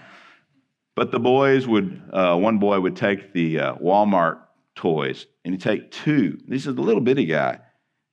But 0.95 1.11
the 1.11 1.21
boys 1.21 1.67
would, 1.67 2.03
uh, 2.13 2.37
one 2.37 2.59
boy 2.59 2.81
would 2.81 2.97
take 2.97 3.33
the 3.33 3.59
uh, 3.59 3.75
Walmart 3.75 4.39
toys 4.75 5.27
and 5.45 5.53
he'd 5.55 5.61
take 5.61 5.91
two. 5.91 6.39
This 6.47 6.67
is 6.67 6.75
the 6.75 6.83
little 6.83 7.01
bitty 7.01 7.27
guy. 7.27 7.59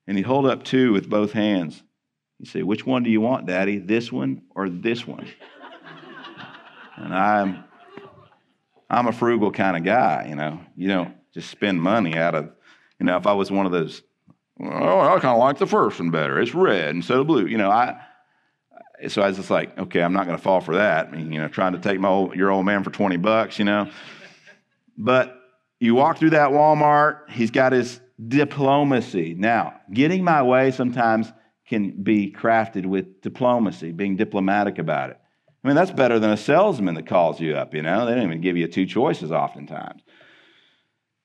And 0.08 0.18
he'd 0.18 0.26
hold 0.26 0.48
up 0.48 0.64
two 0.64 0.92
with 0.92 1.10
both 1.10 1.32
hands. 1.32 1.84
You 2.42 2.48
say, 2.48 2.64
which 2.64 2.88
one 2.88 3.04
do 3.04 3.12
you 3.12 3.22
want, 3.22 3.46
Daddy? 3.46 3.78
This 3.78 4.12
one 4.12 4.42
or 4.56 4.68
this 4.68 5.06
one? 5.06 5.28
and 6.98 7.14
I'm 7.14 7.64
I'm 8.90 9.06
a 9.06 9.12
frugal 9.12 9.52
kind 9.52 9.78
of 9.78 9.84
guy, 9.84 10.26
you 10.28 10.36
know. 10.36 10.60
You 10.76 10.88
don't 10.88 11.16
just 11.36 11.52
spend 11.52 11.80
money 11.80 12.18
out 12.18 12.34
of, 12.34 12.50
you 13.00 13.06
know, 13.06 13.16
if 13.16 13.28
I 13.28 13.34
was 13.34 13.52
one 13.52 13.68
of 13.68 13.72
those, 13.72 14.02
oh, 14.60 15.00
I 15.02 15.20
kind 15.20 15.36
of 15.36 15.38
like 15.38 15.60
the 15.60 15.68
first 15.68 16.00
one 16.00 16.10
better. 16.10 16.42
It's 16.42 16.56
red 16.56 16.96
instead 16.96 17.18
of 17.18 17.28
blue. 17.28 17.46
You 17.46 17.60
know, 17.60 17.70
I 17.70 18.02
so 19.08 19.22
I 19.22 19.28
was 19.28 19.38
just 19.38 19.52
like, 19.52 19.78
okay, 19.78 20.02
I'm 20.02 20.14
not 20.14 20.26
going 20.26 20.36
to 20.36 20.42
fall 20.42 20.62
for 20.62 20.78
that. 20.78 21.10
I 21.10 21.12
mean, 21.12 21.32
you 21.32 21.40
know, 21.40 21.48
trying 21.48 21.74
to 21.74 21.80
take 21.80 22.00
my 22.00 22.10
old, 22.10 22.36
your 22.36 22.50
old 22.50 22.66
man 22.66 22.84
for 22.84 22.90
20 22.90 23.18
bucks, 23.18 23.60
you 23.60 23.66
know. 23.66 23.88
But 24.98 25.40
you 25.80 25.94
walk 25.94 26.18
through 26.18 26.32
that 26.32 26.50
Walmart, 26.50 27.30
he's 27.30 27.52
got 27.52 27.72
his 27.72 28.00
diplomacy. 28.28 29.36
Now, 29.36 29.80
getting 29.94 30.24
my 30.24 30.42
way 30.42 30.72
sometimes 30.72 31.32
can 31.72 32.04
be 32.04 32.30
crafted 32.30 32.86
with 32.86 33.22
diplomacy, 33.22 33.94
being 33.94 34.18
diplomatic 34.18 34.78
about 34.78 35.10
it. 35.10 35.18
I 35.64 35.68
mean, 35.68 35.76
that's 35.76 35.90
better 35.90 36.20
than 36.20 36.32
a 36.32 36.36
salesman 36.36 36.96
that 36.96 37.08
calls 37.08 37.40
you 37.40 37.56
up, 37.56 37.74
you 37.74 37.82
know? 37.82 38.06
They 38.06 38.14
don't 38.14 38.26
even 38.26 38.42
give 38.42 38.58
you 38.58 38.68
two 38.68 38.86
choices 38.86 39.32
oftentimes. 39.32 40.02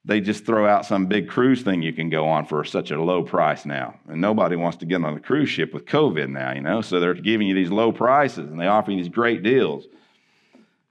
They 0.04 0.20
just 0.20 0.46
throw 0.46 0.68
out 0.68 0.86
some 0.86 1.06
big 1.06 1.28
cruise 1.28 1.62
thing 1.62 1.82
you 1.82 1.92
can 1.92 2.10
go 2.10 2.28
on 2.28 2.46
for 2.46 2.62
such 2.62 2.92
a 2.92 3.02
low 3.02 3.24
price 3.24 3.66
now. 3.66 3.98
And 4.08 4.20
nobody 4.20 4.54
wants 4.54 4.78
to 4.78 4.86
get 4.86 5.02
on 5.02 5.16
a 5.16 5.20
cruise 5.20 5.48
ship 5.48 5.74
with 5.74 5.84
COVID 5.84 6.28
now, 6.28 6.52
you 6.52 6.60
know? 6.60 6.80
So 6.80 7.00
they're 7.00 7.14
giving 7.14 7.48
you 7.48 7.54
these 7.56 7.72
low 7.72 7.90
prices 7.90 8.48
and 8.48 8.60
they 8.60 8.68
offer 8.68 8.92
you 8.92 8.98
these 8.98 9.08
great 9.08 9.42
deals. 9.42 9.88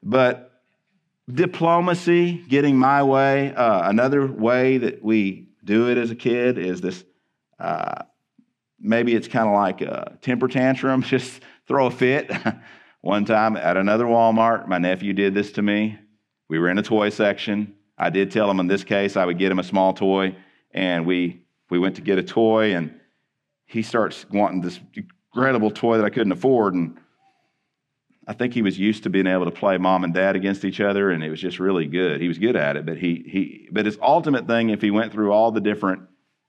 But 0.04 0.52
diplomacy, 1.34 2.44
getting 2.50 2.78
my 2.78 3.04
way, 3.04 3.56
uh, 3.56 3.90
another 3.90 4.28
way 4.30 4.80
that 4.80 5.02
we 5.02 5.48
do 5.64 5.90
it 5.90 5.98
as 5.98 6.12
a 6.12 6.16
kid 6.16 6.58
is 6.58 6.82
this 6.82 7.06
uh, 7.58 8.04
maybe 8.86 9.16
it's 9.16 9.28
kind 9.28 9.48
of 9.48 9.56
like 9.56 9.82
a 9.82 10.18
temper 10.22 10.48
tantrum, 10.48 11.02
just 11.04 11.42
throw 11.68 11.88
a 11.88 11.92
fit. 11.92 12.32
One 13.02 13.26
time 13.26 13.56
at 13.58 13.78
another 13.78 14.06
Walmart, 14.06 14.68
my 14.68 14.78
nephew 14.78 15.14
did 15.14 15.34
this 15.34 15.52
to 15.54 15.62
me. 15.62 16.00
We 16.48 16.60
were 16.60 16.70
in 16.70 16.78
a 16.78 16.84
toy 16.84 17.10
section. 17.10 17.76
I 17.98 18.10
did 18.10 18.32
tell 18.32 18.50
him 18.50 18.60
in 18.60 18.68
this 18.68 18.84
case 18.84 19.16
I 19.16 19.26
would 19.26 19.38
get 19.38 19.52
him 19.52 19.60
a 19.60 19.64
small 19.64 19.94
toy, 19.94 20.36
and 20.72 21.06
we 21.06 21.42
we 21.70 21.80
went 21.80 21.96
to 21.96 22.02
get 22.02 22.18
a 22.18 22.24
toy, 22.24 22.76
and 22.76 23.00
he 23.66 23.82
starts 23.82 24.26
wanting 24.32 24.62
this 24.62 24.80
incredible 24.94 25.72
toy 25.72 25.98
that 25.98 26.06
I 26.06 26.10
couldn't 26.10 26.32
afford, 26.32 26.74
and 26.74 26.98
I 28.28 28.34
think 28.34 28.54
he 28.54 28.62
was 28.62 28.78
used 28.78 29.04
to 29.04 29.10
being 29.10 29.28
able 29.28 29.46
to 29.46 29.52
play 29.52 29.78
mom 29.78 30.04
and 30.04 30.14
dad 30.14 30.36
against 30.36 30.66
each 30.66 30.82
other, 30.82 31.12
and 31.12 31.24
it 31.24 31.30
was 31.30 31.40
just 31.40 31.60
really 31.60 31.88
good. 31.88 32.22
He 32.22 32.28
was 32.28 32.38
good 32.38 32.56
at 32.56 32.76
it, 32.76 32.86
but 32.86 32.98
he 32.98 33.24
he 33.28 33.70
but 33.72 33.86
his 33.86 33.98
ultimate 34.02 34.48
thing, 34.48 34.70
if 34.70 34.82
he 34.82 34.92
went 34.92 35.14
through 35.14 35.32
all 35.32 35.52
the 35.52 35.62
different 35.62 36.02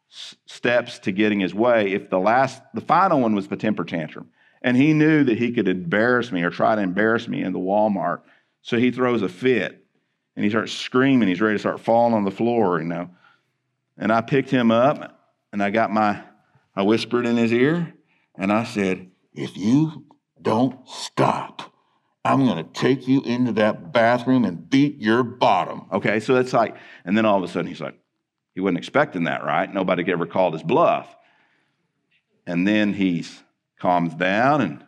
steps 0.09 0.99
to 1.01 1.13
getting 1.13 1.41
his 1.41 1.55
way, 1.55 1.93
if 1.93 2.11
the 2.11 2.19
last 2.19 2.63
the 2.75 2.81
final 2.81 3.21
one 3.21 3.35
was 3.35 3.49
the 3.49 3.57
temper 3.57 3.85
tantrum, 3.85 4.31
and 4.63 4.77
he 4.77 4.93
knew 4.93 5.25
that 5.25 5.39
he 5.39 5.53
could 5.53 5.69
embarrass 5.69 6.33
me 6.33 6.43
or 6.43 6.51
try 6.51 6.75
to 6.75 6.81
embarrass 6.81 7.29
me 7.29 7.43
in 7.43 7.53
the 7.53 7.59
Walmart, 7.59 8.23
so 8.63 8.79
he 8.79 8.91
throws 8.91 9.23
a 9.23 9.29
fit 9.29 9.85
and 10.35 10.45
he 10.45 10.51
starts 10.51 10.73
screaming. 10.73 11.29
He's 11.29 11.41
ready 11.41 11.55
to 11.55 11.61
start 11.61 11.81
falling 11.81 12.15
on 12.15 12.25
the 12.25 12.31
floor, 12.31 12.79
you 12.79 12.87
know. 12.87 13.11
And 13.97 14.13
I 14.13 14.21
picked 14.21 14.51
him 14.51 14.71
up 14.71 15.33
and 15.53 15.63
I 15.63 15.71
got 15.71 15.93
my 15.93 16.23
I 16.75 16.83
whispered 16.83 17.27
in 17.27 17.37
his 17.37 17.53
ear 17.53 17.95
and 18.37 18.53
I 18.53 18.65
said, 18.65 19.11
"If 19.33 19.57
you 19.57 20.07
don't 20.47 20.89
stop. 20.89 21.73
I'm 22.25 22.45
going 22.45 22.65
to 22.65 22.73
take 22.73 23.07
you 23.07 23.23
into 23.23 23.53
that 23.53 23.93
bathroom 23.93 24.45
and 24.45 24.69
beat 24.69 25.01
your 25.01 25.23
bottom. 25.23 25.87
Okay, 25.93 26.21
so 26.21 26.35
that's 26.35 26.53
like, 26.53 26.77
and 27.05 27.17
then 27.17 27.25
all 27.25 27.39
of 27.39 27.45
a 27.45 27.49
sudden 27.49 27.67
he's 27.67 27.81
like, 27.81 27.99
he 28.57 28.63
wasn't 28.63 28.79
expecting 28.79 29.25
that, 29.25 29.45
right? 29.45 29.73
Nobody 29.73 30.11
ever 30.11 30.25
called 30.25 30.55
his 30.55 30.63
bluff. 30.63 31.15
And 32.47 32.67
then 32.67 32.95
he 32.95 33.23
calms 33.79 34.15
down 34.15 34.63
and 34.63 34.85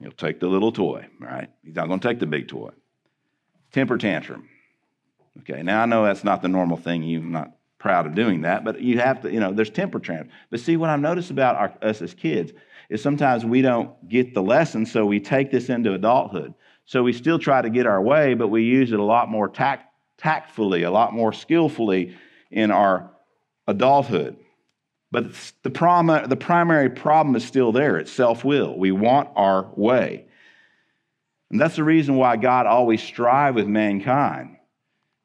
he'll 0.00 0.10
take 0.10 0.40
the 0.40 0.48
little 0.48 0.72
toy, 0.72 1.06
right? 1.20 1.48
He's 1.62 1.76
not 1.76 1.86
going 1.86 2.00
to 2.00 2.08
take 2.08 2.18
the 2.18 2.26
big 2.26 2.48
toy. 2.48 2.70
Temper 3.70 3.98
tantrum. 3.98 4.48
Okay, 5.38 5.62
now 5.62 5.82
I 5.82 5.86
know 5.86 6.04
that's 6.04 6.24
not 6.24 6.42
the 6.42 6.48
normal 6.48 6.76
thing. 6.76 7.04
You're 7.04 7.22
not 7.22 7.52
proud 7.78 8.04
of 8.04 8.16
doing 8.16 8.40
that, 8.40 8.64
but 8.64 8.80
you 8.80 8.98
have 8.98 9.20
to, 9.20 9.32
you 9.32 9.38
know, 9.38 9.52
there's 9.52 9.70
temper 9.70 10.00
tantrum. 10.00 10.30
But 10.50 10.58
see, 10.58 10.76
what 10.76 10.90
I've 10.90 10.98
noticed 10.98 11.30
about 11.30 11.54
our, 11.54 11.72
us 11.80 12.02
as 12.02 12.14
kids 12.14 12.50
is 12.90 13.00
sometimes 13.00 13.44
we 13.44 13.62
don't 13.62 14.08
get 14.08 14.34
the 14.34 14.42
lesson, 14.42 14.84
so 14.84 15.06
we 15.06 15.20
take 15.20 15.52
this 15.52 15.68
into 15.68 15.94
adulthood. 15.94 16.52
So 16.84 17.04
we 17.04 17.12
still 17.12 17.38
try 17.38 17.62
to 17.62 17.70
get 17.70 17.86
our 17.86 18.02
way, 18.02 18.34
but 18.34 18.48
we 18.48 18.64
use 18.64 18.90
it 18.90 18.98
a 18.98 19.04
lot 19.04 19.28
more 19.28 19.48
tact, 19.48 19.94
tactfully, 20.16 20.82
a 20.82 20.90
lot 20.90 21.12
more 21.12 21.32
skillfully 21.32 22.16
in 22.50 22.70
our 22.70 23.10
adulthood. 23.66 24.36
But 25.10 25.32
the, 25.62 25.70
prom- 25.70 26.28
the 26.28 26.36
primary 26.36 26.90
problem 26.90 27.34
is 27.36 27.44
still 27.44 27.72
there 27.72 27.98
it's 27.98 28.12
self 28.12 28.44
will. 28.44 28.76
We 28.78 28.92
want 28.92 29.30
our 29.36 29.70
way. 29.74 30.26
And 31.50 31.60
that's 31.60 31.76
the 31.76 31.84
reason 31.84 32.16
why 32.16 32.36
God 32.36 32.66
always 32.66 33.02
strive 33.02 33.54
with 33.54 33.66
mankind. 33.66 34.56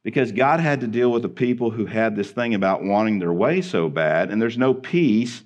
Because 0.03 0.31
God 0.31 0.59
had 0.59 0.81
to 0.81 0.87
deal 0.87 1.11
with 1.11 1.21
the 1.21 1.29
people 1.29 1.71
who 1.71 1.85
had 1.85 2.15
this 2.15 2.31
thing 2.31 2.53
about 2.53 2.83
wanting 2.83 3.19
their 3.19 3.33
way 3.33 3.61
so 3.61 3.89
bad, 3.89 4.29
and 4.29 4.41
there's 4.41 4.57
no 4.57 4.73
peace 4.73 5.43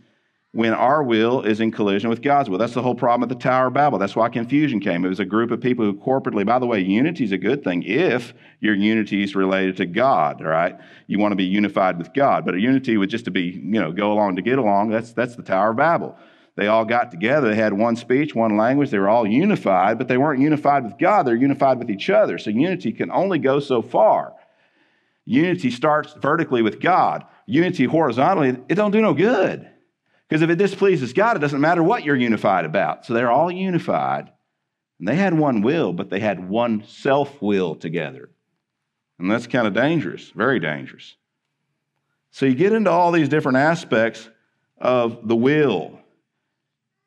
when 0.53 0.73
our 0.73 1.03
will 1.03 1.41
is 1.41 1.59
in 1.59 1.71
collision 1.71 2.09
with 2.09 2.21
God's 2.21 2.49
will. 2.49 2.57
That's 2.57 2.73
the 2.73 2.81
whole 2.81 2.95
problem 2.95 3.29
at 3.29 3.29
the 3.29 3.41
Tower 3.41 3.67
of 3.67 3.73
Babel. 3.73 3.99
That's 3.99 4.15
why 4.15 4.29
confusion 4.29 4.79
came. 4.79 5.03
It 5.03 5.09
was 5.09 5.19
a 5.19 5.25
group 5.25 5.51
of 5.51 5.61
people 5.61 5.85
who 5.85 5.93
corporately, 5.93 6.45
by 6.45 6.57
the 6.57 6.65
way, 6.65 6.79
unity 6.79 7.25
is 7.25 7.31
a 7.31 7.37
good 7.37 7.63
thing 7.63 7.83
if 7.83 8.33
your 8.59 8.73
unity 8.73 9.23
is 9.23 9.35
related 9.35 9.77
to 9.77 9.85
God, 9.85 10.41
right? 10.41 10.77
You 11.05 11.19
want 11.19 11.33
to 11.33 11.35
be 11.35 11.43
unified 11.43 11.97
with 11.97 12.13
God. 12.13 12.45
But 12.45 12.55
a 12.55 12.59
unity 12.59 12.97
would 12.97 13.09
just 13.09 13.25
to 13.25 13.31
be, 13.31 13.41
you 13.41 13.79
know, 13.79 13.91
go 13.91 14.11
along 14.11 14.37
to 14.37 14.41
get 14.41 14.57
along, 14.57 14.89
that's, 14.89 15.11
that's 15.13 15.35
the 15.35 15.43
Tower 15.43 15.71
of 15.71 15.77
Babel. 15.77 16.17
They 16.55 16.65
all 16.65 16.85
got 16.85 17.11
together. 17.11 17.49
They 17.49 17.55
had 17.55 17.73
one 17.73 17.95
speech, 17.95 18.33
one 18.33 18.57
language. 18.57 18.89
They 18.89 18.97
were 18.97 19.09
all 19.09 19.27
unified, 19.27 19.99
but 19.99 20.07
they 20.07 20.17
weren't 20.17 20.41
unified 20.41 20.85
with 20.85 20.97
God. 20.97 21.27
They're 21.27 21.35
unified 21.35 21.77
with 21.77 21.91
each 21.91 22.09
other. 22.09 22.39
So 22.39 22.49
unity 22.49 22.91
can 22.93 23.11
only 23.11 23.37
go 23.37 23.59
so 23.59 23.83
far. 23.83 24.33
Unity 25.23 25.69
starts 25.69 26.13
vertically 26.13 26.63
with 26.63 26.79
God. 26.79 27.25
Unity 27.45 27.85
horizontally, 27.85 28.57
it 28.69 28.75
don't 28.75 28.91
do 28.91 29.01
no 29.01 29.13
good. 29.13 29.69
Because 30.27 30.41
if 30.41 30.49
it 30.49 30.57
displeases 30.57 31.13
God, 31.13 31.37
it 31.37 31.39
doesn't 31.39 31.61
matter 31.61 31.81
what 31.81 32.03
you're 32.03 32.15
unified 32.15 32.65
about. 32.65 33.05
So 33.05 33.13
they're 33.13 33.31
all 33.31 33.51
unified. 33.51 34.31
And 34.99 35.07
they 35.07 35.15
had 35.15 35.33
one 35.33 35.61
will, 35.61 35.93
but 35.93 36.09
they 36.09 36.19
had 36.19 36.49
one 36.49 36.83
self 36.85 37.41
will 37.41 37.75
together. 37.75 38.29
And 39.19 39.31
that's 39.31 39.47
kind 39.47 39.67
of 39.67 39.73
dangerous, 39.73 40.29
very 40.29 40.59
dangerous. 40.59 41.15
So 42.31 42.45
you 42.45 42.55
get 42.55 42.73
into 42.73 42.91
all 42.91 43.11
these 43.11 43.29
different 43.29 43.57
aspects 43.57 44.29
of 44.77 45.27
the 45.27 45.35
will. 45.35 45.99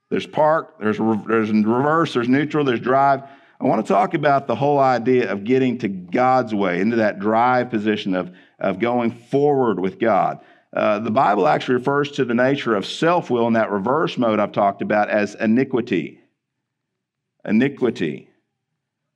There's 0.08 0.26
park, 0.26 0.80
there's, 0.80 0.98
there's 0.98 1.52
reverse, 1.52 2.14
there's 2.14 2.28
neutral, 2.28 2.64
there's 2.64 2.80
drive. 2.80 3.22
I 3.60 3.64
want 3.64 3.84
to 3.86 3.92
talk 3.92 4.14
about 4.14 4.46
the 4.46 4.56
whole 4.56 4.78
idea 4.78 5.30
of 5.30 5.44
getting 5.44 5.78
to 5.78 5.88
God's 5.88 6.54
way, 6.54 6.80
into 6.80 6.96
that 6.96 7.20
drive 7.20 7.70
position 7.70 8.14
of, 8.14 8.32
of 8.58 8.80
going 8.80 9.12
forward 9.12 9.78
with 9.78 10.00
God. 10.00 10.40
Uh, 10.72 11.00
the 11.00 11.10
Bible 11.10 11.48
actually 11.48 11.74
refers 11.74 12.12
to 12.12 12.24
the 12.24 12.34
nature 12.34 12.76
of 12.76 12.86
self 12.86 13.28
will 13.28 13.46
in 13.46 13.54
that 13.54 13.70
reverse 13.70 14.16
mode 14.16 14.38
I've 14.38 14.52
talked 14.52 14.82
about 14.82 15.10
as 15.10 15.34
iniquity. 15.34 16.20
Iniquity. 17.44 18.28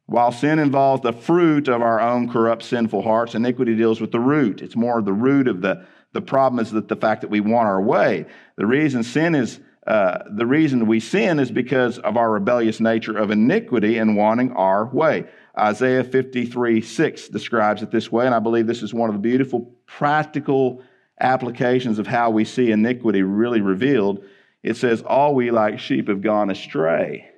While 0.06 0.32
sin 0.32 0.58
involves 0.58 1.02
the 1.02 1.12
fruit 1.12 1.68
of 1.68 1.80
our 1.80 2.00
own 2.00 2.28
corrupt, 2.28 2.62
sinful 2.62 3.02
hearts, 3.02 3.34
iniquity 3.34 3.75
deals 3.75 4.00
with 4.00 4.12
the 4.12 4.20
root. 4.20 4.61
It's 4.61 4.76
more 4.76 5.00
the 5.00 5.12
root 5.12 5.49
of 5.49 5.62
the, 5.62 5.87
the 6.12 6.20
problem 6.20 6.61
is 6.61 6.73
that 6.73 6.88
the 6.88 6.96
fact 6.96 7.23
that 7.23 7.30
we 7.30 7.40
want 7.40 7.68
our 7.68 7.80
way. 7.80 8.26
The 8.56 8.66
reason 8.66 9.02
sin 9.02 9.34
is 9.34 9.61
uh, 9.87 10.25
the 10.30 10.46
reason 10.46 10.87
we 10.87 10.99
sin 10.99 11.38
is 11.38 11.50
because 11.50 11.99
of 11.99 12.16
our 12.16 12.30
rebellious 12.30 12.80
nature 12.80 13.16
of 13.16 13.30
iniquity 13.30 13.99
and 13.99 14.16
wanting 14.16 14.52
our 14.52 14.87
way. 14.87 15.26
Isaiah 15.58 16.02
53 16.02 16.80
6 16.80 17.28
describes 17.28 17.82
it 17.82 17.90
this 17.90 18.11
way, 18.11 18.25
and 18.26 18.34
I 18.34 18.38
believe 18.38 18.66
this 18.66 18.82
is 18.82 18.94
one 18.94 19.11
of 19.11 19.14
the 19.14 19.20
beautiful 19.20 19.73
practical 19.87 20.82
applications 21.21 21.99
of 21.99 22.06
how 22.06 22.30
we 22.30 22.44
see 22.44 22.71
iniquity 22.71 23.23
really 23.23 23.61
revealed, 23.61 24.25
it 24.62 24.76
says, 24.76 25.02
All 25.02 25.35
we 25.35 25.50
like 25.50 25.78
sheep 25.78 26.09
have 26.09 26.23
gone 26.23 26.50
astray. 26.50 27.30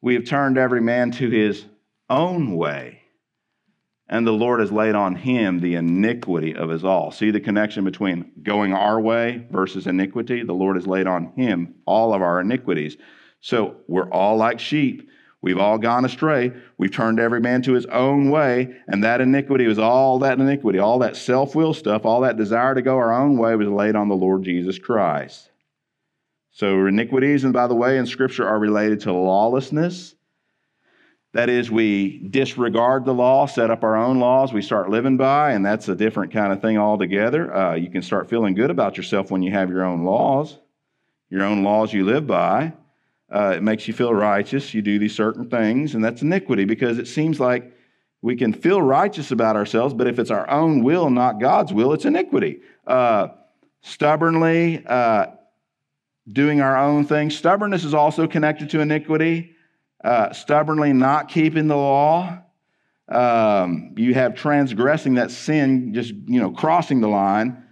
We 0.00 0.14
have 0.14 0.24
turned 0.24 0.58
every 0.58 0.80
man 0.80 1.10
to 1.12 1.30
his 1.30 1.64
own 2.08 2.56
way, 2.56 3.00
and 4.08 4.26
the 4.26 4.32
Lord 4.32 4.60
has 4.60 4.70
laid 4.70 4.94
on 4.94 5.16
him 5.16 5.60
the 5.60 5.74
iniquity 5.74 6.54
of 6.54 6.70
us 6.70 6.84
all. 6.84 7.10
See 7.10 7.30
the 7.30 7.40
connection 7.40 7.84
between 7.84 8.30
going 8.42 8.72
our 8.72 9.00
way 9.00 9.46
versus 9.50 9.86
iniquity? 9.86 10.44
The 10.44 10.52
Lord 10.52 10.76
has 10.76 10.86
laid 10.86 11.06
on 11.06 11.32
him 11.34 11.74
all 11.86 12.14
of 12.14 12.22
our 12.22 12.40
iniquities. 12.40 12.96
So 13.40 13.78
we're 13.88 14.10
all 14.10 14.36
like 14.36 14.60
sheep. 14.60 15.08
We've 15.42 15.58
all 15.58 15.78
gone 15.78 16.04
astray. 16.04 16.52
We've 16.78 16.90
turned 16.90 17.20
every 17.20 17.40
man 17.40 17.62
to 17.62 17.72
his 17.72 17.86
own 17.86 18.30
way, 18.30 18.74
and 18.88 19.04
that 19.04 19.20
iniquity 19.20 19.66
was 19.66 19.78
all 19.78 20.18
that 20.20 20.40
iniquity, 20.40 20.78
all 20.78 20.98
that 21.00 21.16
self 21.16 21.54
will 21.54 21.74
stuff, 21.74 22.04
all 22.04 22.22
that 22.22 22.36
desire 22.36 22.74
to 22.74 22.82
go 22.82 22.96
our 22.96 23.12
own 23.12 23.38
way 23.38 23.54
was 23.54 23.68
laid 23.68 23.96
on 23.96 24.08
the 24.08 24.16
Lord 24.16 24.42
Jesus 24.42 24.78
Christ. 24.78 25.50
So, 26.50 26.86
iniquities, 26.86 27.44
and 27.44 27.52
by 27.52 27.66
the 27.66 27.74
way, 27.74 27.98
in 27.98 28.06
Scripture 28.06 28.48
are 28.48 28.58
related 28.58 29.00
to 29.00 29.12
lawlessness. 29.12 30.14
That 31.34 31.50
is, 31.50 31.70
we 31.70 32.26
disregard 32.30 33.04
the 33.04 33.12
law, 33.12 33.44
set 33.44 33.70
up 33.70 33.84
our 33.84 33.94
own 33.94 34.18
laws, 34.18 34.54
we 34.54 34.62
start 34.62 34.88
living 34.88 35.18
by, 35.18 35.52
and 35.52 35.66
that's 35.66 35.86
a 35.88 35.94
different 35.94 36.32
kind 36.32 36.50
of 36.50 36.62
thing 36.62 36.78
altogether. 36.78 37.54
Uh, 37.54 37.74
you 37.74 37.90
can 37.90 38.00
start 38.00 38.30
feeling 38.30 38.54
good 38.54 38.70
about 38.70 38.96
yourself 38.96 39.30
when 39.30 39.42
you 39.42 39.52
have 39.52 39.68
your 39.68 39.84
own 39.84 40.02
laws, 40.02 40.58
your 41.28 41.42
own 41.42 41.62
laws 41.62 41.92
you 41.92 42.06
live 42.06 42.26
by. 42.26 42.72
Uh, 43.30 43.54
it 43.56 43.62
makes 43.62 43.88
you 43.88 43.94
feel 43.94 44.14
righteous. 44.14 44.72
You 44.72 44.82
do 44.82 44.98
these 44.98 45.14
certain 45.14 45.50
things, 45.50 45.94
and 45.94 46.04
that's 46.04 46.22
iniquity 46.22 46.64
because 46.64 46.98
it 46.98 47.08
seems 47.08 47.40
like 47.40 47.72
we 48.22 48.36
can 48.36 48.52
feel 48.52 48.80
righteous 48.80 49.30
about 49.30 49.56
ourselves, 49.56 49.94
but 49.94 50.06
if 50.06 50.18
it's 50.18 50.30
our 50.30 50.48
own 50.50 50.82
will, 50.82 51.10
not 51.10 51.40
God's 51.40 51.72
will, 51.72 51.92
it's 51.92 52.04
iniquity. 52.04 52.60
Uh, 52.86 53.28
stubbornly 53.82 54.84
uh, 54.86 55.26
doing 56.32 56.60
our 56.60 56.76
own 56.76 57.04
thing. 57.04 57.30
Stubbornness 57.30 57.84
is 57.84 57.94
also 57.94 58.26
connected 58.26 58.70
to 58.70 58.80
iniquity. 58.80 59.52
Uh, 60.02 60.32
stubbornly 60.32 60.92
not 60.92 61.28
keeping 61.28 61.68
the 61.68 61.76
law. 61.76 62.38
Um, 63.08 63.94
you 63.96 64.14
have 64.14 64.34
transgressing 64.34 65.14
that 65.14 65.30
sin, 65.30 65.94
just 65.94 66.12
you 66.26 66.40
know, 66.40 66.50
crossing 66.50 67.00
the 67.00 67.08
line. 67.08 67.64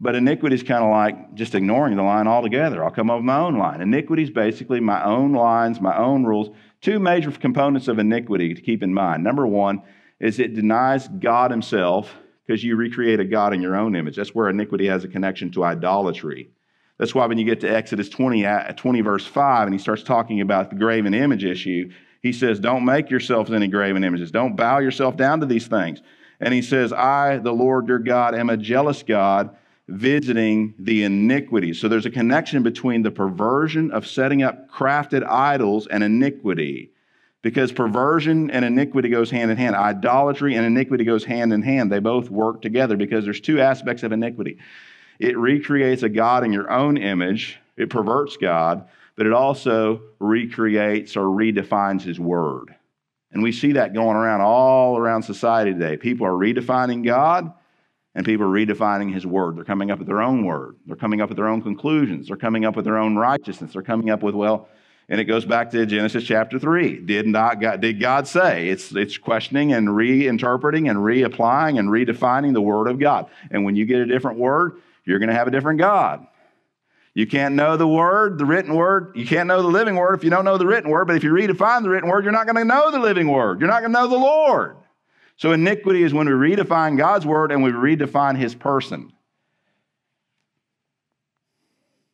But 0.00 0.14
iniquity 0.14 0.54
is 0.54 0.62
kind 0.62 0.82
of 0.82 0.90
like 0.90 1.34
just 1.34 1.54
ignoring 1.54 1.96
the 1.96 2.02
line 2.02 2.26
altogether. 2.26 2.82
I'll 2.82 2.90
come 2.90 3.10
up 3.10 3.18
with 3.18 3.26
my 3.26 3.38
own 3.38 3.58
line. 3.58 3.82
Iniquity 3.82 4.22
is 4.22 4.30
basically 4.30 4.80
my 4.80 5.04
own 5.04 5.32
lines, 5.32 5.80
my 5.80 5.96
own 5.96 6.24
rules. 6.24 6.48
Two 6.80 6.98
major 6.98 7.30
components 7.32 7.86
of 7.86 7.98
iniquity 7.98 8.54
to 8.54 8.62
keep 8.62 8.82
in 8.82 8.94
mind. 8.94 9.22
Number 9.22 9.46
one 9.46 9.82
is 10.18 10.38
it 10.38 10.54
denies 10.54 11.06
God 11.08 11.50
Himself 11.50 12.14
because 12.46 12.64
you 12.64 12.76
recreate 12.76 13.20
a 13.20 13.24
God 13.24 13.52
in 13.52 13.60
your 13.60 13.76
own 13.76 13.94
image. 13.94 14.16
That's 14.16 14.34
where 14.34 14.48
iniquity 14.48 14.86
has 14.86 15.04
a 15.04 15.08
connection 15.08 15.50
to 15.52 15.64
idolatry. 15.64 16.50
That's 16.96 17.14
why 17.14 17.26
when 17.26 17.38
you 17.38 17.44
get 17.44 17.60
to 17.60 17.68
Exodus 17.68 18.08
20, 18.08 18.44
uh, 18.44 18.72
20 18.72 19.00
verse 19.02 19.26
5, 19.26 19.66
and 19.66 19.74
he 19.74 19.78
starts 19.78 20.02
talking 20.02 20.40
about 20.40 20.70
the 20.70 20.76
graven 20.76 21.14
image 21.14 21.44
issue, 21.44 21.90
he 22.22 22.32
says, 22.32 22.58
Don't 22.58 22.84
make 22.84 23.10
yourselves 23.10 23.52
any 23.52 23.68
graven 23.68 24.04
images. 24.04 24.30
Don't 24.30 24.56
bow 24.56 24.78
yourself 24.78 25.16
down 25.16 25.40
to 25.40 25.46
these 25.46 25.66
things. 25.66 26.00
And 26.40 26.54
he 26.54 26.62
says, 26.62 26.92
I, 26.92 27.38
the 27.38 27.52
Lord 27.52 27.86
your 27.86 27.98
God, 27.98 28.34
am 28.34 28.48
a 28.48 28.56
jealous 28.56 29.02
God 29.02 29.56
visiting 29.90 30.74
the 30.78 31.04
iniquity. 31.04 31.74
So 31.74 31.88
there's 31.88 32.06
a 32.06 32.10
connection 32.10 32.62
between 32.62 33.02
the 33.02 33.10
perversion 33.10 33.90
of 33.90 34.06
setting 34.06 34.42
up 34.42 34.70
crafted 34.70 35.26
idols 35.26 35.86
and 35.86 36.02
iniquity. 36.02 36.92
Because 37.42 37.72
perversion 37.72 38.50
and 38.50 38.64
iniquity 38.64 39.08
goes 39.08 39.30
hand 39.30 39.50
in 39.50 39.56
hand. 39.56 39.74
Idolatry 39.74 40.54
and 40.54 40.66
iniquity 40.66 41.04
goes 41.04 41.24
hand 41.24 41.52
in 41.52 41.62
hand. 41.62 41.90
They 41.90 41.98
both 41.98 42.30
work 42.30 42.60
together 42.60 42.96
because 42.96 43.24
there's 43.24 43.40
two 43.40 43.60
aspects 43.60 44.02
of 44.02 44.12
iniquity. 44.12 44.58
It 45.18 45.36
recreates 45.38 46.02
a 46.02 46.08
God 46.08 46.44
in 46.44 46.52
your 46.52 46.70
own 46.70 46.96
image, 46.96 47.58
it 47.76 47.90
perverts 47.90 48.36
God, 48.36 48.88
but 49.16 49.26
it 49.26 49.32
also 49.32 50.02
recreates 50.18 51.16
or 51.16 51.24
redefines 51.24 52.02
his 52.02 52.20
word. 52.20 52.74
And 53.32 53.42
we 53.42 53.52
see 53.52 53.72
that 53.72 53.94
going 53.94 54.16
around 54.16 54.40
all 54.40 54.96
around 54.96 55.22
society 55.22 55.72
today. 55.72 55.96
People 55.96 56.26
are 56.26 56.32
redefining 56.32 57.04
God 57.04 57.52
and 58.14 58.26
people 58.26 58.46
are 58.46 58.48
redefining 58.48 59.12
his 59.12 59.26
word. 59.26 59.56
They're 59.56 59.64
coming 59.64 59.90
up 59.90 59.98
with 59.98 60.08
their 60.08 60.22
own 60.22 60.44
word. 60.44 60.76
They're 60.86 60.96
coming 60.96 61.20
up 61.20 61.28
with 61.28 61.36
their 61.36 61.48
own 61.48 61.62
conclusions. 61.62 62.28
They're 62.28 62.36
coming 62.36 62.64
up 62.64 62.76
with 62.76 62.84
their 62.84 62.98
own 62.98 63.16
righteousness. 63.16 63.72
They're 63.72 63.82
coming 63.82 64.10
up 64.10 64.22
with, 64.22 64.34
well, 64.34 64.68
and 65.08 65.20
it 65.20 65.24
goes 65.24 65.44
back 65.44 65.70
to 65.70 65.86
Genesis 65.86 66.24
chapter 66.24 66.58
3. 66.58 66.98
Did 67.00 67.26
not 67.26 67.60
God, 67.60 67.80
did 67.80 68.00
God 68.00 68.28
say? 68.28 68.68
It's, 68.68 68.92
it's 68.92 69.18
questioning 69.18 69.72
and 69.72 69.88
reinterpreting 69.88 70.88
and 70.88 71.00
reapplying 71.00 71.78
and 71.78 71.88
redefining 71.88 72.52
the 72.52 72.60
word 72.60 72.88
of 72.88 72.98
God. 72.98 73.28
And 73.50 73.64
when 73.64 73.74
you 73.74 73.86
get 73.86 73.98
a 73.98 74.06
different 74.06 74.38
word, 74.38 74.80
you're 75.04 75.18
going 75.18 75.28
to 75.28 75.34
have 75.34 75.48
a 75.48 75.50
different 75.50 75.80
God. 75.80 76.26
You 77.12 77.26
can't 77.26 77.56
know 77.56 77.76
the 77.76 77.88
word, 77.88 78.38
the 78.38 78.44
written 78.44 78.74
word. 78.74 79.12
You 79.16 79.26
can't 79.26 79.48
know 79.48 79.62
the 79.62 79.68
living 79.68 79.96
word 79.96 80.14
if 80.14 80.22
you 80.22 80.30
don't 80.30 80.44
know 80.44 80.58
the 80.58 80.66
written 80.66 80.90
word. 80.90 81.06
But 81.06 81.16
if 81.16 81.24
you 81.24 81.32
redefine 81.32 81.82
the 81.82 81.88
written 81.88 82.08
word, 82.08 82.22
you're 82.22 82.32
not 82.32 82.46
going 82.46 82.56
to 82.56 82.64
know 82.64 82.92
the 82.92 83.00
living 83.00 83.28
word. 83.28 83.60
You're 83.60 83.68
not 83.68 83.80
going 83.80 83.92
to 83.92 84.00
know 84.00 84.06
the 84.06 84.16
Lord. 84.16 84.76
So 85.40 85.52
iniquity 85.52 86.02
is 86.02 86.12
when 86.12 86.26
we 86.26 86.54
redefine 86.54 86.98
God's 86.98 87.24
word 87.24 87.50
and 87.50 87.62
we 87.62 87.70
redefine 87.70 88.36
his 88.36 88.54
person. 88.54 89.10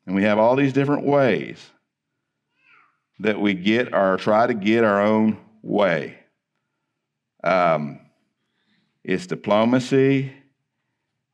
And 0.07 0.15
we 0.15 0.23
have 0.23 0.39
all 0.39 0.55
these 0.55 0.73
different 0.73 1.05
ways 1.05 1.59
that 3.19 3.41
we 3.41 3.55
get 3.55 3.93
or 3.93 4.17
try 4.17 4.47
to 4.47 4.55
get 4.55 4.85
our 4.85 5.03
own 5.03 5.39
way. 5.61 6.21
Um, 7.43 7.99
it's 9.03 9.27
diplomacy. 9.27 10.33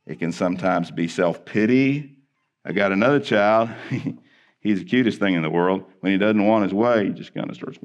It 0.06 0.18
can 0.18 0.32
sometimes 0.32 0.90
be 0.90 1.08
self 1.08 1.44
pity. 1.44 2.16
I 2.64 2.72
got 2.72 2.92
another 2.92 3.20
child. 3.20 3.68
He's 4.60 4.78
the 4.78 4.86
cutest 4.86 5.18
thing 5.18 5.34
in 5.34 5.42
the 5.42 5.50
world. 5.50 5.84
When 6.00 6.12
he 6.12 6.16
doesn't 6.16 6.46
want 6.46 6.64
his 6.64 6.72
way, 6.72 7.08
he 7.08 7.12
just 7.12 7.34
kind 7.34 7.50
of 7.50 7.54
starts. 7.54 7.78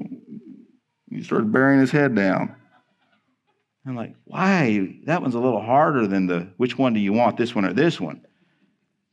He 1.10 1.22
starts 1.22 1.46
burying 1.46 1.80
his 1.80 1.90
head 1.90 2.14
down. 2.14 2.54
I'm 3.86 3.96
like, 3.96 4.14
why? 4.24 4.98
That 5.04 5.22
one's 5.22 5.34
a 5.34 5.40
little 5.40 5.62
harder 5.62 6.06
than 6.06 6.26
the 6.26 6.48
which 6.56 6.76
one 6.76 6.92
do 6.92 7.00
you 7.00 7.12
want, 7.12 7.36
this 7.36 7.54
one 7.54 7.64
or 7.64 7.72
this 7.72 8.00
one? 8.00 8.26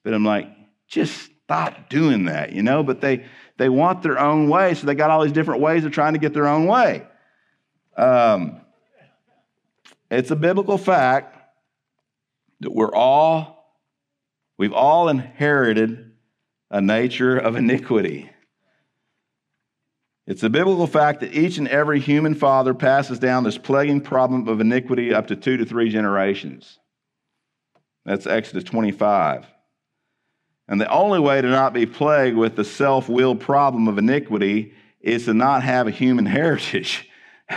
But 0.03 0.13
I'm 0.13 0.25
like, 0.25 0.47
just 0.87 1.31
stop 1.45 1.89
doing 1.89 2.25
that, 2.25 2.51
you 2.51 2.61
know? 2.61 2.83
But 2.83 3.01
they 3.01 3.25
they 3.57 3.69
want 3.69 4.03
their 4.03 4.19
own 4.19 4.49
way, 4.49 4.73
so 4.73 4.85
they 4.85 4.95
got 4.95 5.11
all 5.11 5.23
these 5.23 5.31
different 5.31 5.61
ways 5.61 5.85
of 5.85 5.91
trying 5.91 6.13
to 6.13 6.19
get 6.19 6.33
their 6.33 6.47
own 6.47 6.65
way. 6.65 7.07
Um, 7.95 8.61
it's 10.11 10.31
a 10.31 10.35
biblical 10.35 10.77
fact 10.77 11.37
that 12.59 12.73
we're 12.73 12.93
all, 12.93 13.79
we've 14.57 14.73
all 14.73 15.07
inherited 15.09 16.11
a 16.69 16.81
nature 16.81 17.37
of 17.37 17.55
iniquity. 17.55 18.29
It's 20.27 20.43
a 20.43 20.49
biblical 20.49 20.87
fact 20.87 21.19
that 21.19 21.33
each 21.33 21.57
and 21.57 21.67
every 21.67 21.99
human 21.99 22.33
father 22.33 22.73
passes 22.73 23.19
down 23.19 23.43
this 23.43 23.57
plaguing 23.57 24.01
problem 24.01 24.47
of 24.47 24.59
iniquity 24.59 25.13
up 25.13 25.27
to 25.27 25.35
two 25.35 25.57
to 25.57 25.65
three 25.65 25.89
generations. 25.89 26.79
That's 28.05 28.25
Exodus 28.25 28.63
25. 28.63 29.45
And 30.67 30.81
the 30.81 30.91
only 30.91 31.19
way 31.19 31.41
to 31.41 31.47
not 31.47 31.73
be 31.73 31.85
plagued 31.85 32.37
with 32.37 32.55
the 32.55 32.63
self 32.63 33.07
willed 33.07 33.39
problem 33.39 33.87
of 33.87 33.99
iniquity 33.99 34.73
is 34.99 35.25
to 35.25 35.33
not 35.33 35.61
have 35.61 35.87
a 35.87 35.91
human 35.91 36.25
heritage. 36.25 37.07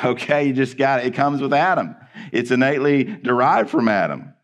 Okay, 0.05 0.49
you 0.49 0.53
just 0.53 0.77
got 0.77 1.01
it. 1.01 1.07
It 1.07 1.15
comes 1.15 1.41
with 1.41 1.55
Adam, 1.55 1.97
it's 2.33 2.51
innately 2.51 3.05
derived 3.05 3.71
from 3.71 3.89
Adam. 3.89 4.35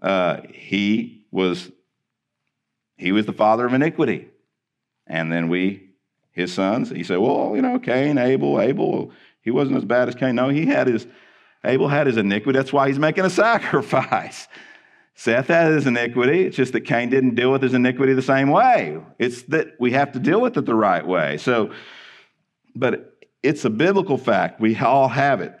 Uh, 0.00 0.42
he 0.52 1.26
was 1.32 1.72
he 2.96 3.12
was 3.12 3.26
the 3.26 3.32
father 3.32 3.66
of 3.66 3.74
iniquity. 3.74 4.28
And 5.06 5.32
then 5.32 5.48
we 5.48 5.87
his 6.38 6.54
sons. 6.54 6.88
He 6.90 7.04
said, 7.04 7.18
well, 7.18 7.52
you 7.54 7.60
know, 7.60 7.78
Cain, 7.78 8.16
Abel, 8.16 8.60
Abel, 8.60 9.12
he 9.42 9.50
wasn't 9.50 9.76
as 9.76 9.84
bad 9.84 10.08
as 10.08 10.14
Cain. 10.14 10.36
No, 10.36 10.48
he 10.48 10.66
had 10.66 10.86
his, 10.86 11.06
Abel 11.64 11.88
had 11.88 12.06
his 12.06 12.16
iniquity. 12.16 12.56
That's 12.56 12.72
why 12.72 12.88
he's 12.88 12.98
making 12.98 13.24
a 13.24 13.30
sacrifice. 13.46 14.48
Seth 15.14 15.48
had 15.48 15.72
his 15.72 15.86
iniquity. 15.86 16.44
It's 16.44 16.56
just 16.56 16.72
that 16.74 16.82
Cain 16.82 17.10
didn't 17.10 17.34
deal 17.34 17.50
with 17.50 17.62
his 17.62 17.74
iniquity 17.74 18.14
the 18.14 18.22
same 18.22 18.50
way. 18.50 18.98
It's 19.18 19.42
that 19.44 19.72
we 19.80 19.90
have 19.92 20.12
to 20.12 20.20
deal 20.20 20.40
with 20.40 20.56
it 20.56 20.64
the 20.64 20.76
right 20.76 21.04
way. 21.04 21.38
So, 21.38 21.72
but 22.74 23.18
it's 23.42 23.64
a 23.64 23.70
biblical 23.70 24.16
fact. 24.16 24.60
We 24.60 24.76
all 24.76 25.08
have 25.08 25.40
it. 25.40 25.54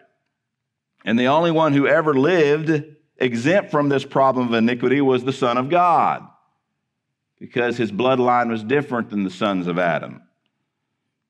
And 1.04 1.18
the 1.18 1.26
only 1.26 1.50
one 1.50 1.72
who 1.72 1.88
ever 1.88 2.14
lived 2.14 2.84
exempt 3.16 3.72
from 3.72 3.88
this 3.88 4.04
problem 4.04 4.48
of 4.48 4.54
iniquity 4.54 5.00
was 5.00 5.24
the 5.24 5.32
Son 5.32 5.58
of 5.58 5.68
God 5.68 6.22
because 7.40 7.76
his 7.76 7.90
bloodline 7.90 8.48
was 8.48 8.62
different 8.62 9.10
than 9.10 9.24
the 9.24 9.30
sons 9.30 9.66
of 9.66 9.78
Adam 9.78 10.22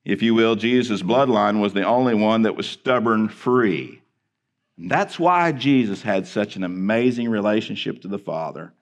if 0.08 0.22
you 0.22 0.34
will, 0.34 0.56
Jesus' 0.56 1.02
bloodline 1.02 1.60
was 1.60 1.74
the 1.74 1.84
only 1.84 2.14
one 2.14 2.42
that 2.42 2.56
was 2.56 2.66
stubborn 2.66 3.28
free. 3.28 4.00
And 4.78 4.90
that's 4.90 5.18
why 5.18 5.52
Jesus 5.52 6.00
had 6.00 6.26
such 6.26 6.56
an 6.56 6.64
amazing 6.64 7.28
relationship 7.28 8.00
to 8.00 8.08
the 8.08 8.18
Father. 8.18 8.72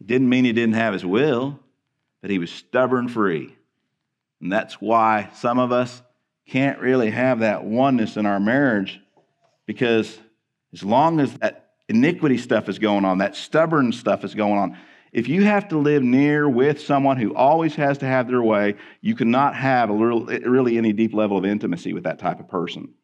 It 0.00 0.06
didn't 0.06 0.30
mean 0.30 0.46
he 0.46 0.54
didn't 0.54 0.76
have 0.76 0.94
his 0.94 1.04
will, 1.04 1.60
but 2.22 2.30
he 2.30 2.38
was 2.38 2.50
stubborn 2.50 3.08
free. 3.08 3.54
And 4.40 4.50
that's 4.50 4.80
why 4.80 5.28
some 5.34 5.58
of 5.58 5.70
us 5.70 6.00
can't 6.48 6.78
really 6.78 7.10
have 7.10 7.40
that 7.40 7.64
oneness 7.64 8.16
in 8.16 8.24
our 8.24 8.40
marriage 8.40 9.00
because 9.66 10.18
as 10.72 10.82
long 10.82 11.20
as 11.20 11.34
that 11.40 11.72
iniquity 11.90 12.38
stuff 12.38 12.70
is 12.70 12.78
going 12.78 13.04
on, 13.04 13.18
that 13.18 13.36
stubborn 13.36 13.92
stuff 13.92 14.24
is 14.24 14.34
going 14.34 14.58
on, 14.58 14.78
if 15.12 15.28
you 15.28 15.44
have 15.44 15.68
to 15.68 15.78
live 15.78 16.02
near 16.02 16.48
with 16.48 16.80
someone 16.80 17.18
who 17.18 17.34
always 17.34 17.74
has 17.74 17.98
to 17.98 18.06
have 18.06 18.28
their 18.28 18.42
way, 18.42 18.76
you 19.02 19.14
cannot 19.14 19.54
have 19.54 19.90
really 19.90 20.78
any 20.78 20.94
deep 20.94 21.12
level 21.12 21.36
of 21.36 21.44
intimacy 21.44 21.92
with 21.92 22.04
that 22.04 22.18
type 22.18 22.40
of 22.40 22.48
person. 22.48 22.94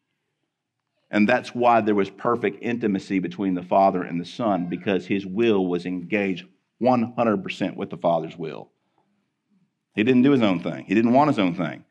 And 1.11 1.29
that's 1.29 1.53
why 1.53 1.81
there 1.81 1.95
was 1.95 2.09
perfect 2.09 2.63
intimacy 2.63 3.19
between 3.19 3.53
the 3.53 3.63
Father 3.63 4.01
and 4.01 4.19
the 4.19 4.25
Son, 4.25 4.67
because 4.69 5.05
his 5.05 5.25
will 5.25 5.67
was 5.67 5.85
engaged 5.85 6.45
100% 6.81 7.75
with 7.75 7.89
the 7.91 7.97
Father's 7.97 8.37
will. 8.37 8.71
He 9.93 10.03
didn't 10.03 10.23
do 10.23 10.31
his 10.31 10.41
own 10.41 10.61
thing, 10.61 10.85
he 10.85 10.95
didn't 10.95 11.13
want 11.13 11.29
his 11.29 11.39
own 11.39 11.53
thing. 11.53 11.85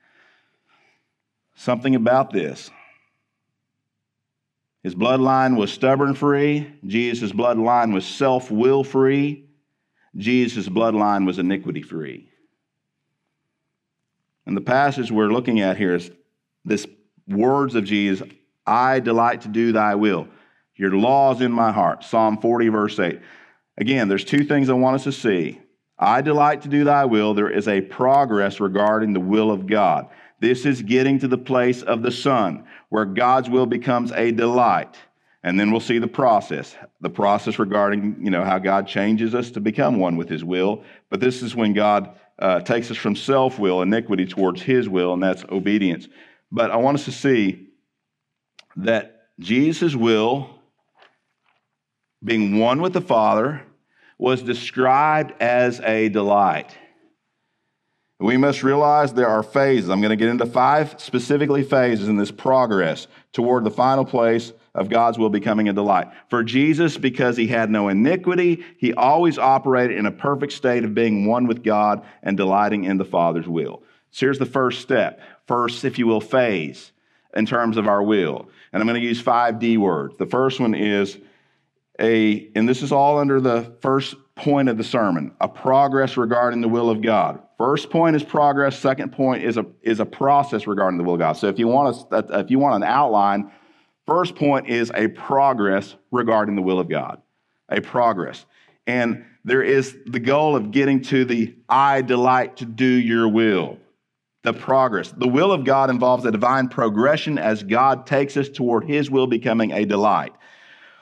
Something 1.55 1.95
about 1.95 2.33
this. 2.33 2.71
His 4.83 4.95
bloodline 4.95 5.57
was 5.57 5.73
stubborn 5.73 6.15
free, 6.15 6.73
Jesus' 6.85 7.33
bloodline 7.33 7.93
was 7.93 8.07
self 8.07 8.51
will 8.51 8.83
free. 8.83 9.48
Jesus' 10.17 10.69
bloodline 10.69 11.27
was 11.27 11.39
iniquity 11.39 11.83
free. 11.83 12.29
And 14.47 14.57
the 14.57 14.63
passage 14.63 15.11
we're 15.13 15.33
looking 15.33 15.61
at 15.61 15.77
here 15.77 15.95
is 15.95 16.11
this 16.65 16.87
words 17.27 17.75
of 17.75 17.85
Jesus 17.85 18.27
I 18.67 19.01
delight 19.01 19.43
to 19.43 19.49
do 19.49 19.73
thy 19.73 19.95
will. 19.95 20.29
Your 20.77 20.93
law 20.93 21.35
is 21.35 21.41
in 21.41 21.53
my 21.53 21.73
heart. 21.73 22.05
Psalm 22.05 22.39
40, 22.39 22.69
verse 22.69 22.99
8. 22.99 23.21
Again, 23.79 24.09
there's 24.09 24.25
two 24.25 24.45
things 24.45 24.71
I 24.71 24.75
want 24.75 24.97
us 24.97 25.05
to 25.05 25.13
see. 25.13 25.61
I 25.99 26.21
delight 26.21 26.63
to 26.63 26.69
do 26.69 26.85
thy 26.85 27.05
will. 27.05 27.35
There 27.35 27.51
is 27.51 27.67
a 27.67 27.81
progress 27.81 28.61
regarding 28.61 29.13
the 29.13 29.21
will 29.21 29.51
of 29.51 29.67
God. 29.67 30.09
This 30.41 30.65
is 30.65 30.83
getting 30.83 31.19
to 31.19 31.29
the 31.29 31.39
place 31.39 31.83
of 31.83 32.03
the 32.03 32.13
Son, 32.13 32.65
where 32.89 33.05
God's 33.05 33.51
will 33.51 33.67
becomes 33.67 34.13
a 34.13 34.31
delight. 34.31 34.97
And 35.49 35.59
then 35.59 35.71
we'll 35.71 35.81
see 35.81 35.99
the 35.99 36.07
process, 36.07 36.77
the 37.01 37.09
process 37.09 37.59
regarding, 37.59 38.19
you 38.21 38.29
know, 38.29 38.45
how 38.45 38.59
God 38.59 38.87
changes 38.87 39.35
us 39.35 39.51
to 39.53 39.61
become 39.61 39.99
one 39.99 40.19
with 40.19 40.29
his 40.29 40.45
will. 40.45 40.85
But 41.09 41.21
this 41.21 41.43
is 41.43 41.57
when 41.57 41.73
God 41.73 42.15
uh, 42.39 42.61
takes 42.61 42.91
us 42.91 42.99
from 42.99 43.17
self 43.17 43.59
will, 43.59 43.81
iniquity, 43.81 44.27
towards 44.27 44.61
his 44.61 44.91
will, 44.91 45.15
and 45.15 45.23
that's 45.23 45.45
obedience. 45.45 46.07
But 46.53 46.71
I 46.71 46.77
want 46.77 46.99
us 46.99 47.07
to 47.07 47.13
see 47.13 47.71
that 48.77 49.29
Jesus' 49.41 49.97
will, 49.97 50.51
being 52.23 52.59
one 52.59 52.83
with 52.83 52.93
the 52.93 53.01
Father, 53.01 53.63
was 54.19 54.43
described 54.43 55.33
as 55.41 55.81
a 55.81 56.11
delight. 56.11 56.77
We 58.21 58.37
must 58.37 58.63
realize 58.63 59.15
there 59.15 59.29
are 59.29 59.43
phases. 59.43 59.89
I'm 59.89 60.03
going 60.03 60.11
to 60.11 60.17
get 60.17 60.29
into 60.29 60.45
five 60.45 61.01
specifically 61.01 61.63
phases 61.63 62.07
in 62.07 62.19
this 62.19 62.31
progress 62.31 63.07
toward 63.33 63.65
the 63.65 63.71
final 63.71 64.05
place 64.05 64.53
of 64.79 64.89
God's 64.89 65.19
will 65.19 65.31
becoming 65.31 65.69
a 65.69 65.73
delight. 65.73 66.09
For 66.31 66.43
Jesus, 66.43 66.97
because 66.97 67.37
he 67.37 67.47
had 67.47 67.71
no 67.71 67.89
iniquity, 67.89 68.65
he 68.79 68.95
always 68.95 69.39
operated 69.39 69.99
in 69.99 70.07
a 70.07 70.13
perfect 70.13 70.53
state 70.53 70.85
of 70.85 70.95
being 70.95 71.27
one 71.27 71.47
with 71.47 71.63
God 71.63 72.05
and 72.23 72.37
delighting 72.37 72.85
in 72.85 72.97
the 72.97 73.05
Father's 73.05 73.49
will. 73.49 73.83
So 74.11 74.27
here's 74.27 74.39
the 74.39 74.47
first 74.47 74.81
step, 74.81 75.21
first, 75.47 75.85
if 75.85 75.99
you 75.99 76.07
will, 76.07 76.21
phase 76.21 76.93
in 77.35 77.45
terms 77.45 77.77
of 77.77 77.87
our 77.87 78.03
will. 78.03 78.49
And 78.73 78.81
I'm 78.81 78.89
going 78.89 79.01
to 79.01 79.07
use 79.07 79.21
five 79.21 79.59
D 79.59 79.77
words. 79.77 80.17
The 80.17 80.27
first 80.27 80.61
one 80.61 80.75
is 80.75 81.19
a, 82.01 82.49
and 82.55 82.69
this 82.69 82.83
is 82.83 82.93
all 82.93 83.19
under 83.19 83.41
the 83.41 83.75
first 83.81 84.15
point 84.35 84.69
of 84.69 84.79
the 84.79 84.85
sermon, 84.85 85.35
a 85.41 85.49
progress 85.49 86.17
regarding 86.17 86.61
the 86.61 86.69
will 86.69 86.89
of 86.89 87.03
God. 87.03 87.43
First 87.59 87.91
point 87.91 88.15
is 88.15 88.23
progress. 88.23 88.79
Second 88.79 89.11
point 89.11 89.43
is 89.43 89.57
a, 89.57 89.67
is 89.83 89.99
a 89.99 90.07
process 90.07 90.69
regarding 90.69 90.97
the 90.97 91.05
will 91.05 91.15
of 91.15 91.19
God. 91.19 91.33
So 91.33 91.49
if 91.49 91.59
you 91.59 91.67
want 91.67 92.07
a, 92.13 92.39
if 92.39 92.51
you 92.51 92.61
want 92.61 92.77
an 92.77 92.85
outline, 92.85 93.51
first 94.09 94.37
point 94.37 94.69
is 94.69 94.91
a 94.95 95.07
progress 95.09 95.95
regarding 96.11 96.57
the 96.57 96.63
will 96.63 96.81
of 96.81 96.89
God. 96.89 97.21
A 97.69 97.83
progress. 97.83 98.47
And 98.87 99.27
there 99.45 99.63
is 99.63 99.95
the 100.07 100.19
goal 100.19 100.57
of 100.57 100.71
getting 100.71 101.03
to 101.03 101.27
the 101.27 101.55
I 101.69 102.01
delight 102.01 102.57
to 102.57 102.65
do 102.65 102.87
your 102.87 103.29
will. 103.29 103.79
The 104.45 104.55
progress. 104.55 105.13
The 105.13 105.29
will 105.29 105.53
of 105.53 105.65
God 105.65 105.91
involves 105.91 106.25
a 106.25 106.33
divine 106.33 106.69
progression 106.69 107.37
as 107.37 107.63
God 107.63 108.07
takes 108.07 108.39
us 108.39 108.49
toward 108.49 108.85
his 108.85 109.11
will 109.11 109.27
becoming 109.27 109.73
a 109.73 109.85
delight. 109.85 110.33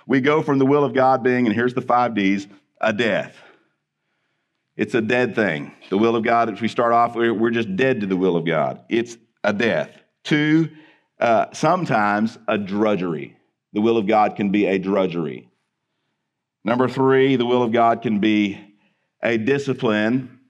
We 0.09 0.21
go 0.21 0.43
from 0.43 0.59
the 0.59 0.67
will 0.67 0.83
of 0.83 0.93
God 0.93 1.23
being, 1.23 1.47
and 1.47 1.55
here's 1.55 1.75
the 1.75 1.83
five 1.83 2.15
D's, 2.15 2.49
a 2.81 2.93
death. 2.93 3.37
It's 4.77 4.95
a 4.95 5.01
dead 5.01 5.37
thing. 5.37 5.73
The 5.91 5.99
will 5.99 6.17
of 6.17 6.25
God, 6.25 6.49
if 6.49 6.61
we 6.61 6.67
start 6.67 6.93
off, 6.93 7.15
we're 7.15 7.51
just 7.51 7.77
dead 7.77 8.01
to 8.01 8.07
the 8.07 8.17
will 8.17 8.37
of 8.37 8.45
God. 8.45 8.81
It's 8.89 9.17
a 9.45 9.53
death. 9.53 9.91
Two, 10.25 10.71
uh, 11.21 11.47
sometimes 11.53 12.39
a 12.47 12.59
drudgery. 12.59 13.37
The 13.73 13.81
will 13.81 13.97
of 13.97 14.07
God 14.07 14.37
can 14.37 14.51
be 14.51 14.67
a 14.67 14.79
drudgery. 14.79 15.49
Number 16.65 16.89
three, 16.89 17.37
the 17.37 17.47
will 17.47 17.63
of 17.63 17.73
God 17.73 18.03
can 18.03 18.19
be 18.19 18.59
a 19.23 19.39
discipline, 19.39 20.41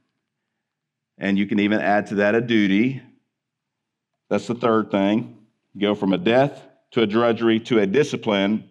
and 1.18 1.38
you 1.38 1.46
can 1.46 1.60
even 1.60 1.80
add 1.80 2.06
to 2.08 2.16
that 2.16 2.34
a 2.34 2.40
duty. 2.40 3.02
That's 4.28 4.46
the 4.46 4.54
third 4.54 4.90
thing. 4.90 5.38
go 5.78 5.94
from 5.94 6.12
a 6.12 6.18
death 6.18 6.66
to 6.92 7.02
a 7.02 7.06
drudgery 7.06 7.60
to 7.60 7.78
a 7.78 7.86
discipline. 7.86 8.68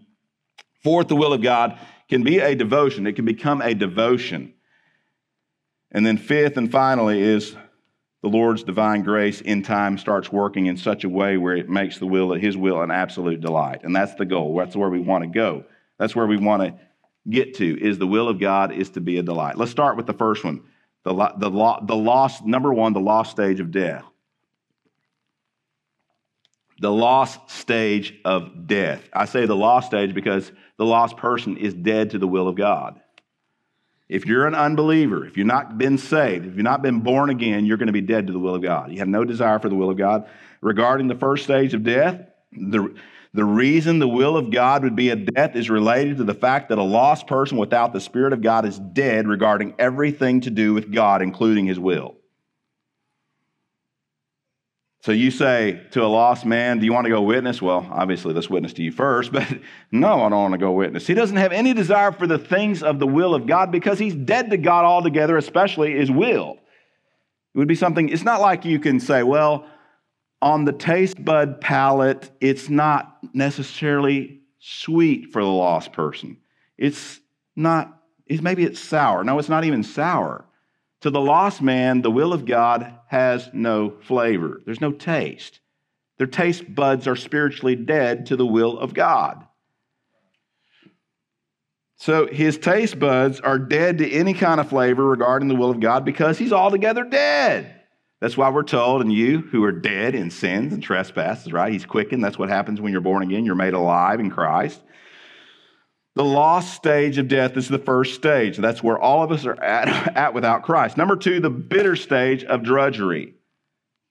Fourth, 0.84 1.08
the 1.08 1.16
will 1.16 1.34
of 1.34 1.42
God 1.42 1.80
can 2.10 2.24
be 2.24 2.40
a 2.40 2.56
devotion, 2.56 3.08
it 3.08 3.16
can 3.16 3.26
become 3.26 3.62
a 3.62 3.74
devotion. 3.74 4.54
And 5.92 6.06
then, 6.06 6.18
fifth 6.18 6.58
and 6.58 6.72
finally, 6.72 7.22
is 7.22 7.56
the 8.26 8.30
Lord's 8.30 8.64
divine 8.64 9.04
grace 9.04 9.42
in 9.42 9.62
time 9.62 10.00
starts 10.00 10.32
working 10.32 10.66
in 10.66 10.78
such 10.78 11.04
a 11.04 11.10
way 11.10 11.38
where 11.38 11.56
it 11.56 11.70
makes 11.70 12.00
the 12.00 12.08
will, 12.08 12.34
of 12.34 12.42
His 12.42 12.58
will, 12.58 12.82
an 12.82 12.90
absolute 12.90 13.40
delight. 13.40 13.84
And 13.84 13.96
that's 13.96 14.16
the 14.16 14.26
goal. 14.26 14.58
That's 14.58 14.76
where 14.76 14.90
we 14.90 15.00
want 15.00 15.24
to 15.26 15.30
go. 15.30 15.64
That's 16.00 16.16
where 16.16 16.26
we 16.26 16.38
want 16.38 16.64
to 16.64 16.74
get 17.30 17.54
to. 17.58 17.80
Is 17.80 18.00
the 18.00 18.08
will 18.08 18.28
of 18.28 18.40
God 18.40 18.72
is 18.72 18.90
to 18.92 19.00
be 19.00 19.20
a 19.20 19.22
delight. 19.22 19.60
Let's 19.60 19.70
start 19.70 19.96
with 19.96 20.08
the 20.08 20.14
first 20.14 20.44
one. 20.44 20.64
The, 21.04 21.14
the, 21.38 21.52
the 21.84 21.96
lost, 21.96 22.44
number 22.44 22.74
one, 22.74 22.94
the 22.94 23.00
lost 23.00 23.30
stage 23.30 23.60
of 23.60 23.70
death. 23.70 24.04
The 26.80 26.92
lost 26.92 27.52
stage 27.52 28.20
of 28.26 28.66
death. 28.66 29.08
I 29.14 29.26
say 29.26 29.46
the 29.46 29.56
lost 29.56 29.86
stage 29.86 30.16
because 30.16 30.52
the 30.78 30.86
lost 30.86 31.16
person 31.16 31.58
is 31.58 31.76
dead 31.76 32.10
to 32.10 32.18
the 32.18 32.28
will 32.28 32.48
of 32.48 32.56
God. 32.56 33.00
If 34.08 34.26
you're 34.26 34.46
an 34.46 34.54
unbeliever, 34.54 35.26
if 35.26 35.36
you've 35.36 35.48
not 35.48 35.78
been 35.78 35.98
saved, 35.98 36.46
if 36.46 36.56
you've 36.56 36.64
not 36.64 36.84
been 36.84 37.00
born 37.00 37.30
again, 37.32 37.66
you're 37.66 37.78
going 37.78 37.88
to 37.88 37.94
be 37.94 38.02
dead 38.02 38.28
to 38.28 38.34
the 38.34 38.40
will 38.40 38.56
of 38.56 38.62
God. 38.62 38.92
You 38.92 39.00
have 39.00 39.08
no 39.08 39.24
desire 39.24 39.60
for 39.60 39.68
the 39.68 39.76
will 39.76 39.90
of 39.90 39.98
God. 39.98 40.28
Regarding 40.62 41.08
the 41.08 41.16
first 41.16 41.44
stage 41.44 41.74
of 41.74 41.84
death, 41.84 42.22
the, 42.52 42.96
the 43.34 43.44
reason 43.44 43.98
the 43.98 44.08
will 44.08 44.38
of 44.38 44.52
God 44.52 44.84
would 44.84 44.96
be 44.96 45.10
a 45.10 45.16
death 45.16 45.56
is 45.56 45.70
related 45.70 46.18
to 46.18 46.24
the 46.24 46.36
fact 46.36 46.70
that 46.70 46.78
a 46.78 46.84
lost 46.84 47.26
person 47.26 47.58
without 47.58 47.94
the 47.94 48.00
Spirit 48.00 48.32
of 48.32 48.42
God 48.42 48.66
is 48.66 48.78
dead 48.78 49.28
regarding 49.28 49.74
everything 49.80 50.42
to 50.42 50.52
do 50.52 50.74
with 50.74 50.92
God, 50.92 51.24
including 51.24 51.66
His 51.66 51.80
will. 51.80 52.16
So 55.06 55.12
you 55.12 55.30
say 55.30 55.82
to 55.92 56.04
a 56.04 56.08
lost 56.08 56.48
man, 56.48 56.80
Do 56.80 56.86
you 56.86 56.92
want 56.92 57.06
to 57.06 57.12
go 57.12 57.22
witness? 57.22 57.62
Well, 57.62 57.88
obviously, 57.92 58.34
let's 58.34 58.50
witness 58.50 58.74
to 58.74 58.82
you 58.82 58.92
first, 58.92 59.32
but 59.32 59.48
no, 59.92 60.24
I 60.24 60.30
don't 60.30 60.42
want 60.42 60.54
to 60.54 60.58
go 60.58 60.72
witness. 60.72 61.06
He 61.06 61.14
doesn't 61.14 61.38
have 61.38 61.52
any 61.52 61.76
desire 61.76 62.12
for 62.12 62.26
the 62.26 62.40
things 62.40 62.82
of 62.82 62.98
the 62.98 63.06
will 63.06 63.36
of 63.36 63.46
God 63.46 63.72
because 63.72 64.00
he's 64.00 64.16
dead 64.16 64.50
to 64.50 64.58
God 64.58 64.84
altogether, 64.84 65.38
especially 65.38 65.94
his 65.94 66.10
will. 66.10 66.58
It 67.54 67.60
would 67.60 67.68
be 67.68 67.76
something, 67.76 68.10
it's 68.10 68.24
not 68.24 68.42
like 68.42 68.66
you 68.66 68.80
can 68.80 69.00
say, 69.00 69.22
Well, 69.22 69.68
on 70.42 70.66
the 70.66 70.74
taste 70.74 71.24
bud 71.24 71.62
palate, 71.62 72.32
it's 72.42 72.68
not 72.68 73.20
necessarily 73.32 74.40
sweet 74.58 75.32
for 75.32 75.44
the 75.44 75.48
lost 75.48 75.94
person. 75.94 76.38
It's 76.80 77.20
not, 77.56 77.96
maybe 78.28 78.64
it's 78.64 78.80
sour. 78.80 79.24
No, 79.24 79.38
it's 79.38 79.50
not 79.50 79.66
even 79.66 79.84
sour. 79.84 80.46
To 81.02 81.12
the 81.12 81.22
lost 81.22 81.62
man, 81.62 82.02
the 82.02 82.10
will 82.10 82.34
of 82.34 82.46
God 82.46 82.92
has 83.16 83.50
no 83.54 83.94
flavor, 84.02 84.62
there's 84.66 84.82
no 84.82 84.92
taste. 84.92 85.62
Their 86.18 86.28
taste 86.28 86.64
buds 86.74 87.08
are 87.08 87.16
spiritually 87.16 87.76
dead 87.76 88.26
to 88.28 88.36
the 88.36 88.46
will 88.46 88.78
of 88.78 88.94
God. 88.94 89.46
So 91.96 92.28
his 92.28 92.58
taste 92.58 93.00
buds 93.00 93.40
are 93.40 93.58
dead 93.58 94.00
to 94.00 94.12
any 94.12 94.34
kind 94.34 94.60
of 94.60 94.68
flavor 94.68 95.06
regarding 95.06 95.48
the 95.48 95.56
will 95.56 95.72
of 95.72 95.80
God 95.80 96.04
because 96.04 96.38
he's 96.38 96.52
altogether 96.52 97.06
dead. 97.06 97.82
That's 98.20 98.36
why 98.36 98.50
we're 98.50 98.64
told, 98.64 99.02
and 99.02 99.12
you 99.12 99.40
who 99.40 99.64
are 99.64 99.72
dead 99.72 100.14
in 100.14 100.30
sins 100.30 100.74
and 100.74 100.84
trespasses, 100.84 101.54
right? 101.54 101.72
He's 101.72 101.86
quickened. 101.86 102.24
That's 102.24 102.40
what 102.40 102.50
happens 102.50 102.82
when 102.82 102.92
you're 102.92 103.02
born 103.02 103.24
again. 103.24 103.46
You're 103.46 103.56
made 103.56 103.74
alive 103.74 104.20
in 104.20 104.30
Christ. 104.30 104.82
The 106.16 106.24
lost 106.24 106.74
stage 106.74 107.18
of 107.18 107.28
death 107.28 107.58
is 107.58 107.68
the 107.68 107.78
first 107.78 108.16
stage. 108.16 108.58
That's 108.58 108.82
where 108.82 108.98
all 108.98 109.22
of 109.22 109.32
us 109.32 109.46
are 109.46 109.62
at, 109.62 109.88
at 110.18 110.34
without 110.34 110.64
Christ. 110.64 110.98
Number 110.98 111.18
two, 111.18 111.40
the 111.40 111.50
bitter 111.50 111.96
stage 111.96 112.44
of 112.46 112.64
drudgery. 112.64 113.34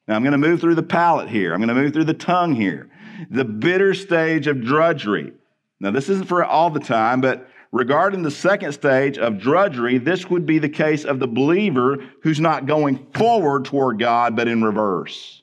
Now, 0.06 0.16
I'm 0.16 0.22
going 0.22 0.32
to 0.32 0.38
move 0.38 0.60
through 0.60 0.74
the 0.74 0.82
palate 0.82 1.30
here. 1.30 1.54
I'm 1.54 1.60
going 1.60 1.68
to 1.68 1.74
move 1.74 1.94
through 1.94 2.04
the 2.04 2.12
tongue 2.12 2.54
here. 2.54 2.90
The 3.30 3.44
bitter 3.44 3.94
stage 3.94 4.46
of 4.46 4.62
drudgery. 4.62 5.32
Now, 5.80 5.92
this 5.92 6.10
isn't 6.10 6.28
for 6.28 6.44
all 6.44 6.68
the 6.68 6.80
time, 6.80 7.22
but 7.22 7.48
regarding 7.72 8.22
the 8.22 8.30
second 8.30 8.72
stage 8.72 9.16
of 9.16 9.38
drudgery, 9.38 9.96
this 9.96 10.28
would 10.28 10.44
be 10.44 10.58
the 10.58 10.68
case 10.68 11.04
of 11.04 11.20
the 11.20 11.26
believer 11.26 12.04
who's 12.22 12.40
not 12.40 12.66
going 12.66 13.06
forward 13.14 13.64
toward 13.64 13.98
God, 13.98 14.36
but 14.36 14.46
in 14.46 14.62
reverse. 14.62 15.42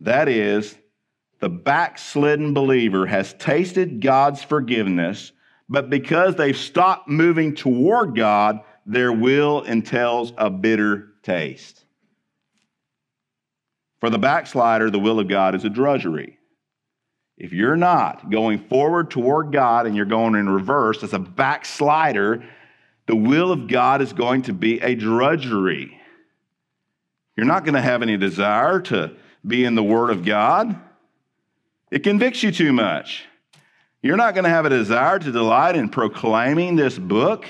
That 0.00 0.28
is, 0.28 0.76
the 1.40 1.48
backslidden 1.48 2.54
believer 2.54 3.06
has 3.06 3.34
tasted 3.34 4.00
God's 4.00 4.42
forgiveness, 4.42 5.32
but 5.68 5.90
because 5.90 6.36
they've 6.36 6.56
stopped 6.56 7.08
moving 7.08 7.54
toward 7.54 8.16
God, 8.16 8.60
their 8.86 9.12
will 9.12 9.62
entails 9.62 10.32
a 10.38 10.48
bitter 10.48 11.08
taste. 11.22 11.84
For 14.00 14.10
the 14.10 14.18
backslider, 14.18 14.90
the 14.90 14.98
will 14.98 15.18
of 15.18 15.28
God 15.28 15.54
is 15.54 15.64
a 15.64 15.70
drudgery. 15.70 16.38
If 17.36 17.52
you're 17.52 17.76
not 17.76 18.30
going 18.30 18.60
forward 18.60 19.10
toward 19.10 19.52
God 19.52 19.86
and 19.86 19.94
you're 19.94 20.06
going 20.06 20.36
in 20.36 20.48
reverse 20.48 21.02
as 21.02 21.12
a 21.12 21.18
backslider, 21.18 22.44
the 23.06 23.16
will 23.16 23.52
of 23.52 23.68
God 23.68 24.00
is 24.00 24.12
going 24.12 24.42
to 24.42 24.52
be 24.52 24.80
a 24.80 24.94
drudgery. 24.94 26.00
You're 27.36 27.46
not 27.46 27.64
going 27.64 27.74
to 27.74 27.82
have 27.82 28.02
any 28.02 28.16
desire 28.16 28.80
to 28.82 29.12
be 29.46 29.64
in 29.64 29.74
the 29.74 29.82
Word 29.82 30.10
of 30.10 30.24
God. 30.24 30.80
It 31.90 32.02
convicts 32.02 32.42
you 32.42 32.50
too 32.50 32.72
much. 32.72 33.24
You're 34.02 34.16
not 34.16 34.34
going 34.34 34.44
to 34.44 34.50
have 34.50 34.66
a 34.66 34.70
desire 34.70 35.18
to 35.18 35.32
delight 35.32 35.76
in 35.76 35.88
proclaiming 35.88 36.76
this 36.76 36.98
book 36.98 37.46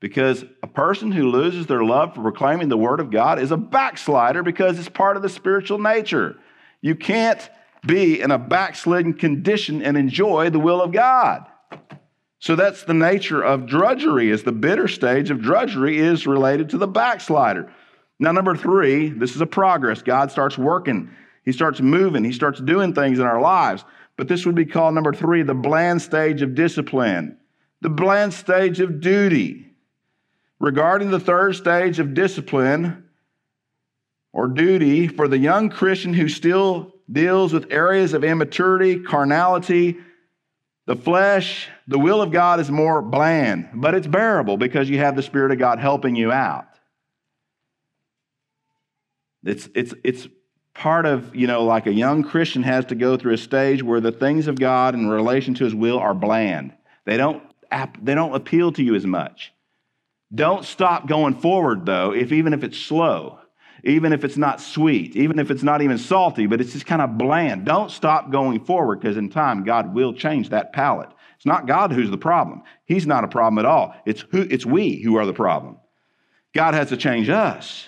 because 0.00 0.44
a 0.62 0.66
person 0.66 1.10
who 1.10 1.30
loses 1.30 1.66
their 1.66 1.82
love 1.82 2.14
for 2.14 2.22
proclaiming 2.22 2.68
the 2.68 2.76
Word 2.76 3.00
of 3.00 3.10
God 3.10 3.38
is 3.38 3.50
a 3.50 3.56
backslider 3.56 4.42
because 4.42 4.78
it's 4.78 4.88
part 4.88 5.16
of 5.16 5.22
the 5.22 5.28
spiritual 5.28 5.78
nature. 5.78 6.36
You 6.82 6.94
can't 6.94 7.48
be 7.84 8.20
in 8.20 8.30
a 8.30 8.38
backslidden 8.38 9.14
condition 9.14 9.82
and 9.82 9.96
enjoy 9.96 10.50
the 10.50 10.60
will 10.60 10.82
of 10.82 10.92
God. 10.92 11.46
So 12.38 12.56
that's 12.56 12.84
the 12.84 12.94
nature 12.94 13.42
of 13.42 13.66
drudgery, 13.66 14.30
is 14.30 14.42
the 14.42 14.52
bitter 14.52 14.86
stage 14.86 15.30
of 15.30 15.40
drudgery 15.40 15.98
is 15.98 16.26
related 16.26 16.70
to 16.70 16.78
the 16.78 16.86
backslider. 16.86 17.72
Now, 18.18 18.32
number 18.32 18.54
three, 18.54 19.08
this 19.08 19.34
is 19.34 19.40
a 19.40 19.46
progress. 19.46 20.02
God 20.02 20.30
starts 20.30 20.58
working 20.58 21.10
he 21.46 21.52
starts 21.52 21.80
moving, 21.80 22.24
he 22.24 22.32
starts 22.32 22.60
doing 22.60 22.92
things 22.92 23.18
in 23.18 23.24
our 23.24 23.40
lives. 23.40 23.86
But 24.18 24.28
this 24.28 24.44
would 24.44 24.54
be 24.54 24.66
called 24.66 24.94
number 24.94 25.14
three 25.14 25.42
the 25.42 25.54
bland 25.54 26.02
stage 26.02 26.42
of 26.42 26.54
discipline, 26.54 27.38
the 27.80 27.88
bland 27.88 28.34
stage 28.34 28.80
of 28.80 29.00
duty. 29.00 29.62
Regarding 30.58 31.10
the 31.10 31.20
third 31.20 31.54
stage 31.54 31.98
of 31.98 32.14
discipline 32.14 33.04
or 34.32 34.48
duty, 34.48 35.06
for 35.06 35.28
the 35.28 35.38
young 35.38 35.68
Christian 35.68 36.14
who 36.14 36.28
still 36.28 36.94
deals 37.10 37.52
with 37.52 37.70
areas 37.70 38.14
of 38.14 38.24
immaturity, 38.24 39.00
carnality, 39.00 39.98
The 40.86 40.96
flesh, 40.96 41.68
the 41.88 41.98
will 41.98 42.22
of 42.22 42.30
God 42.30 42.60
is 42.60 42.70
more 42.70 43.02
bland, 43.02 43.70
but 43.74 43.94
it's 43.94 44.06
bearable 44.06 44.56
because 44.56 44.88
you 44.88 44.98
have 44.98 45.16
the 45.16 45.22
Spirit 45.22 45.50
of 45.50 45.58
God 45.58 45.80
helping 45.80 46.14
you 46.14 46.30
out. 46.30 46.68
It's, 49.42 49.68
it's, 49.74 49.94
it's 50.04 50.28
part 50.78 51.06
of, 51.06 51.34
you 51.34 51.46
know, 51.46 51.64
like 51.64 51.86
a 51.86 51.92
young 51.92 52.22
Christian 52.22 52.62
has 52.62 52.84
to 52.86 52.94
go 52.94 53.16
through 53.16 53.34
a 53.34 53.38
stage 53.38 53.82
where 53.82 54.00
the 54.00 54.12
things 54.12 54.46
of 54.46 54.58
God 54.58 54.94
in 54.94 55.08
relation 55.08 55.54
to 55.54 55.64
his 55.64 55.74
will 55.74 55.98
are 55.98 56.14
bland. 56.14 56.72
They 57.04 57.16
don't, 57.16 57.42
they 58.02 58.14
don't 58.14 58.34
appeal 58.34 58.72
to 58.72 58.82
you 58.82 58.94
as 58.94 59.06
much. 59.06 59.52
Don't 60.34 60.64
stop 60.64 61.06
going 61.06 61.34
forward, 61.34 61.86
though, 61.86 62.12
if 62.12 62.32
even 62.32 62.52
if 62.52 62.62
it's 62.62 62.78
slow, 62.78 63.38
even 63.84 64.12
if 64.12 64.24
it's 64.24 64.36
not 64.36 64.60
sweet, 64.60 65.16
even 65.16 65.38
if 65.38 65.50
it's 65.50 65.62
not 65.62 65.82
even 65.82 65.98
salty, 65.98 66.46
but 66.46 66.60
it's 66.60 66.72
just 66.72 66.86
kind 66.86 67.00
of 67.00 67.16
bland. 67.16 67.64
Don't 67.64 67.90
stop 67.90 68.30
going 68.30 68.64
forward 68.64 69.00
because 69.00 69.16
in 69.16 69.30
time, 69.30 69.64
God 69.64 69.94
will 69.94 70.12
change 70.12 70.50
that 70.50 70.72
palate. 70.72 71.10
It's 71.36 71.46
not 71.46 71.66
God 71.66 71.92
who's 71.92 72.10
the 72.10 72.18
problem. 72.18 72.62
He's 72.84 73.06
not 73.06 73.24
a 73.24 73.28
problem 73.28 73.58
at 73.58 73.66
all. 73.66 73.94
It's, 74.04 74.24
who, 74.30 74.42
it's 74.42 74.66
we 74.66 75.00
who 75.02 75.16
are 75.16 75.26
the 75.26 75.32
problem. 75.32 75.78
God 76.54 76.74
has 76.74 76.88
to 76.88 76.96
change 76.96 77.28
us. 77.28 77.86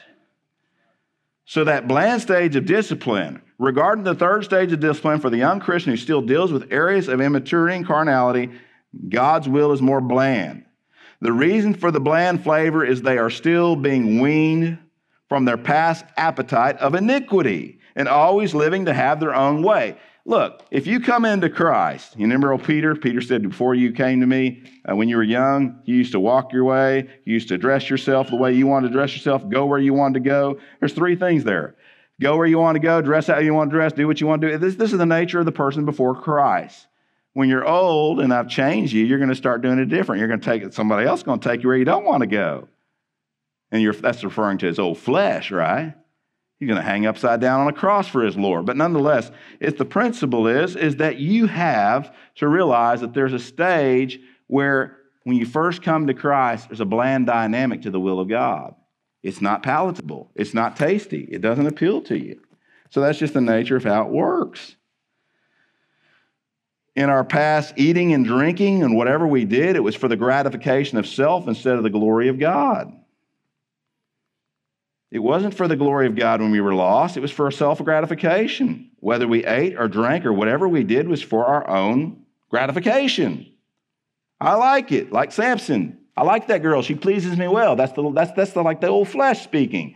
So, 1.49 1.65
that 1.65 1.89
bland 1.89 2.21
stage 2.21 2.57
of 2.57 2.67
discipline, 2.67 3.41
regarding 3.59 4.05
the 4.05 4.15
third 4.15 4.45
stage 4.45 4.71
of 4.71 4.81
discipline 4.81 5.19
for 5.19 5.31
the 5.31 5.39
young 5.39 5.61
Christian 5.61 5.93
who 5.93 5.97
still 5.97 6.21
deals 6.21 6.53
with 6.53 6.71
areas 6.71 7.09
of 7.09 7.23
immaturity 7.23 7.75
and 7.75 7.87
carnality, 7.87 8.51
God's 9.09 9.49
will 9.49 9.73
is 9.73 9.81
more 9.81 10.03
bland. 10.03 10.67
The 11.23 11.33
reason 11.33 11.73
for 11.73 11.91
the 11.91 12.01
bland 12.01 12.45
flavor 12.45 12.85
is 12.85 13.01
they 13.01 13.17
are 13.17 13.31
still 13.31 13.77
being 13.77 14.21
weaned 14.21 14.79
from 15.31 15.47
their 15.47 15.57
past 15.57 16.05
appetite 16.19 16.77
of 16.77 16.95
iniquity 16.95 17.81
and 17.97 18.09
always 18.09 18.55
living 18.55 18.85
to 18.85 18.93
have 18.93 19.19
their 19.19 19.35
own 19.35 19.63
way. 19.63 19.97
Look, 20.29 20.67
if 20.71 20.87
you 20.87 21.01
come 21.01 21.25
into 21.25 21.49
Christ, 21.49 22.15
you 22.15 22.25
remember 22.25 22.53
old 22.53 22.63
Peter? 22.63 22.95
Peter 22.95 23.23
said, 23.23 23.49
Before 23.49 23.75
you 23.75 23.93
came 23.93 24.21
to 24.21 24.27
me, 24.27 24.63
uh, 24.87 24.95
when 24.95 25.09
you 25.09 25.17
were 25.17 25.23
young, 25.23 25.81
you 25.87 25.97
used 25.97 26.13
to 26.13 26.21
walk 26.21 26.53
your 26.53 26.65
way, 26.65 27.09
you 27.25 27.33
used 27.33 27.49
to 27.49 27.57
dress 27.57 27.89
yourself 27.89 28.29
the 28.29 28.37
way 28.37 28.53
you 28.53 28.67
wanted 28.67 28.89
to 28.89 28.93
dress 28.93 29.15
yourself, 29.15 29.49
go 29.49 29.65
where 29.65 29.79
you 29.79 29.95
wanted 29.95 30.23
to 30.23 30.29
go. 30.29 30.59
There's 30.81 30.93
three 30.93 31.17
things 31.17 31.45
there 31.45 31.77
go 32.21 32.37
where 32.37 32.47
you 32.47 32.59
want 32.59 32.77
to 32.77 32.81
go, 32.81 33.01
dress 33.01 33.29
how 33.29 33.39
you 33.39 33.55
want 33.55 33.71
to 33.71 33.77
dress, 33.77 33.95
do 33.95 34.07
what 34.07 34.21
you 34.21 34.27
want 34.27 34.43
to 34.43 34.51
do. 34.51 34.59
This, 34.59 34.75
this 34.75 34.93
is 34.93 34.99
the 34.99 35.07
nature 35.07 35.39
of 35.39 35.47
the 35.47 35.53
person 35.53 35.87
before 35.87 36.15
Christ. 36.21 36.87
When 37.33 37.49
you're 37.49 37.67
old 37.67 38.21
and 38.21 38.35
I've 38.35 38.51
changed 38.51 38.93
you, 38.93 39.07
you're 39.07 39.19
going 39.19 39.31
to 39.31 39.35
start 39.35 39.63
doing 39.63 39.79
it 39.79 39.87
different. 39.87 40.19
You're 40.19 40.29
going 40.29 40.41
to 40.41 40.45
take 40.45 40.63
it, 40.63 40.75
somebody 40.75 41.07
else 41.07 41.23
going 41.23 41.41
to 41.41 41.49
take 41.49 41.63
you 41.63 41.71
where 41.71 41.79
you 41.79 41.87
don't 41.87 42.05
want 42.05 42.21
to 42.21 42.27
go. 42.27 42.69
And 43.71 43.95
that's 43.95 44.23
referring 44.23 44.59
to 44.59 44.67
his 44.67 44.79
old 44.79 44.99
flesh, 44.99 45.51
right? 45.51 45.95
He's 46.59 46.69
going 46.69 46.81
to 46.81 46.89
hang 46.89 47.07
upside 47.07 47.41
down 47.41 47.61
on 47.61 47.69
a 47.69 47.73
cross 47.73 48.09
for 48.09 48.25
his 48.25 48.37
Lord. 48.37 48.67
But 48.67 48.77
nonetheless, 48.77 49.31
if 49.61 49.79
the 49.79 49.85
principle 49.85 50.49
is, 50.49 50.75
is 50.75 50.97
that 50.97 51.19
you 51.19 51.47
have 51.47 52.13
to 52.37 52.49
realize 52.49 53.01
that 53.01 53.15
there's 53.15 53.33
a 53.33 53.39
stage 53.39 54.19
where 54.49 54.97
when 55.23 55.37
you 55.37 55.47
first 55.47 55.83
come 55.83 56.09
to 56.09 56.15
Christ, 56.15 56.69
there's 56.69 56.81
a 56.81 56.85
bland 56.85 57.27
dynamic 57.27 57.83
to 57.83 57.91
the 57.91 58.01
will 58.01 58.19
of 58.19 58.29
God. 58.29 58.75
It's 59.23 59.41
not 59.41 59.63
palatable. 59.63 60.33
It's 60.35 60.55
not 60.55 60.77
tasty. 60.77 61.29
It 61.31 61.41
doesn't 61.41 61.67
appeal 61.67 62.01
to 62.03 62.19
you. 62.19 62.41
So 62.91 63.01
that's 63.01 63.19
just 63.19 63.35
the 63.35 63.41
nature 63.41 63.77
of 63.77 63.85
how 63.85 64.07
it 64.07 64.11
works. 64.11 64.75
In 66.97 67.11
our 67.11 67.25
past 67.25 67.75
eating 67.77 68.13
and 68.13 68.25
drinking 68.25 68.83
and 68.83 68.97
whatever 68.97 69.27
we 69.27 69.45
did, 69.45 69.77
it 69.77 69.83
was 69.83 69.95
for 69.95 70.09
the 70.09 70.17
gratification 70.17 70.99
of 70.99 71.07
self 71.07 71.47
instead 71.47 71.77
of 71.77 71.85
the 71.85 71.91
glory 71.91 72.29
of 72.29 72.41
God. 72.41 72.93
It 75.11 75.21
wasn't 75.21 75.55
for 75.55 75.67
the 75.69 75.77
glory 75.77 76.07
of 76.07 76.17
God 76.17 76.41
when 76.41 76.51
we 76.51 76.61
were 76.61 76.75
lost, 76.75 77.17
it 77.17 77.21
was 77.21 77.31
for 77.31 77.51
self 77.51 77.83
gratification. 77.83 78.91
Whether 79.01 79.27
we 79.27 79.45
ate 79.45 79.77
or 79.79 79.89
drank 79.89 80.27
or 80.27 80.33
whatever 80.33 80.69
we 80.69 80.85
did 80.85 81.09
was 81.09 81.23
for 81.23 81.47
our 81.47 81.69
own 81.69 82.25
gratification. 82.51 83.53
I 84.41 84.55
like 84.55 84.93
it, 84.93 85.13
like 85.13 85.33
Samson. 85.33 85.99
I 86.17 86.23
like 86.23 86.49
that 86.49 86.63
girl. 86.63 86.83
She 86.83 86.95
pleases 86.95 87.37
me 87.37 87.49
well. 87.49 87.77
That's 87.77 87.93
the 87.93 88.11
that's 88.11 88.33
that's 88.33 88.53
the, 88.53 88.63
like 88.63 88.81
the 88.81 88.89
old 88.89 89.09
flesh 89.09 89.43
speaking. 89.43 89.95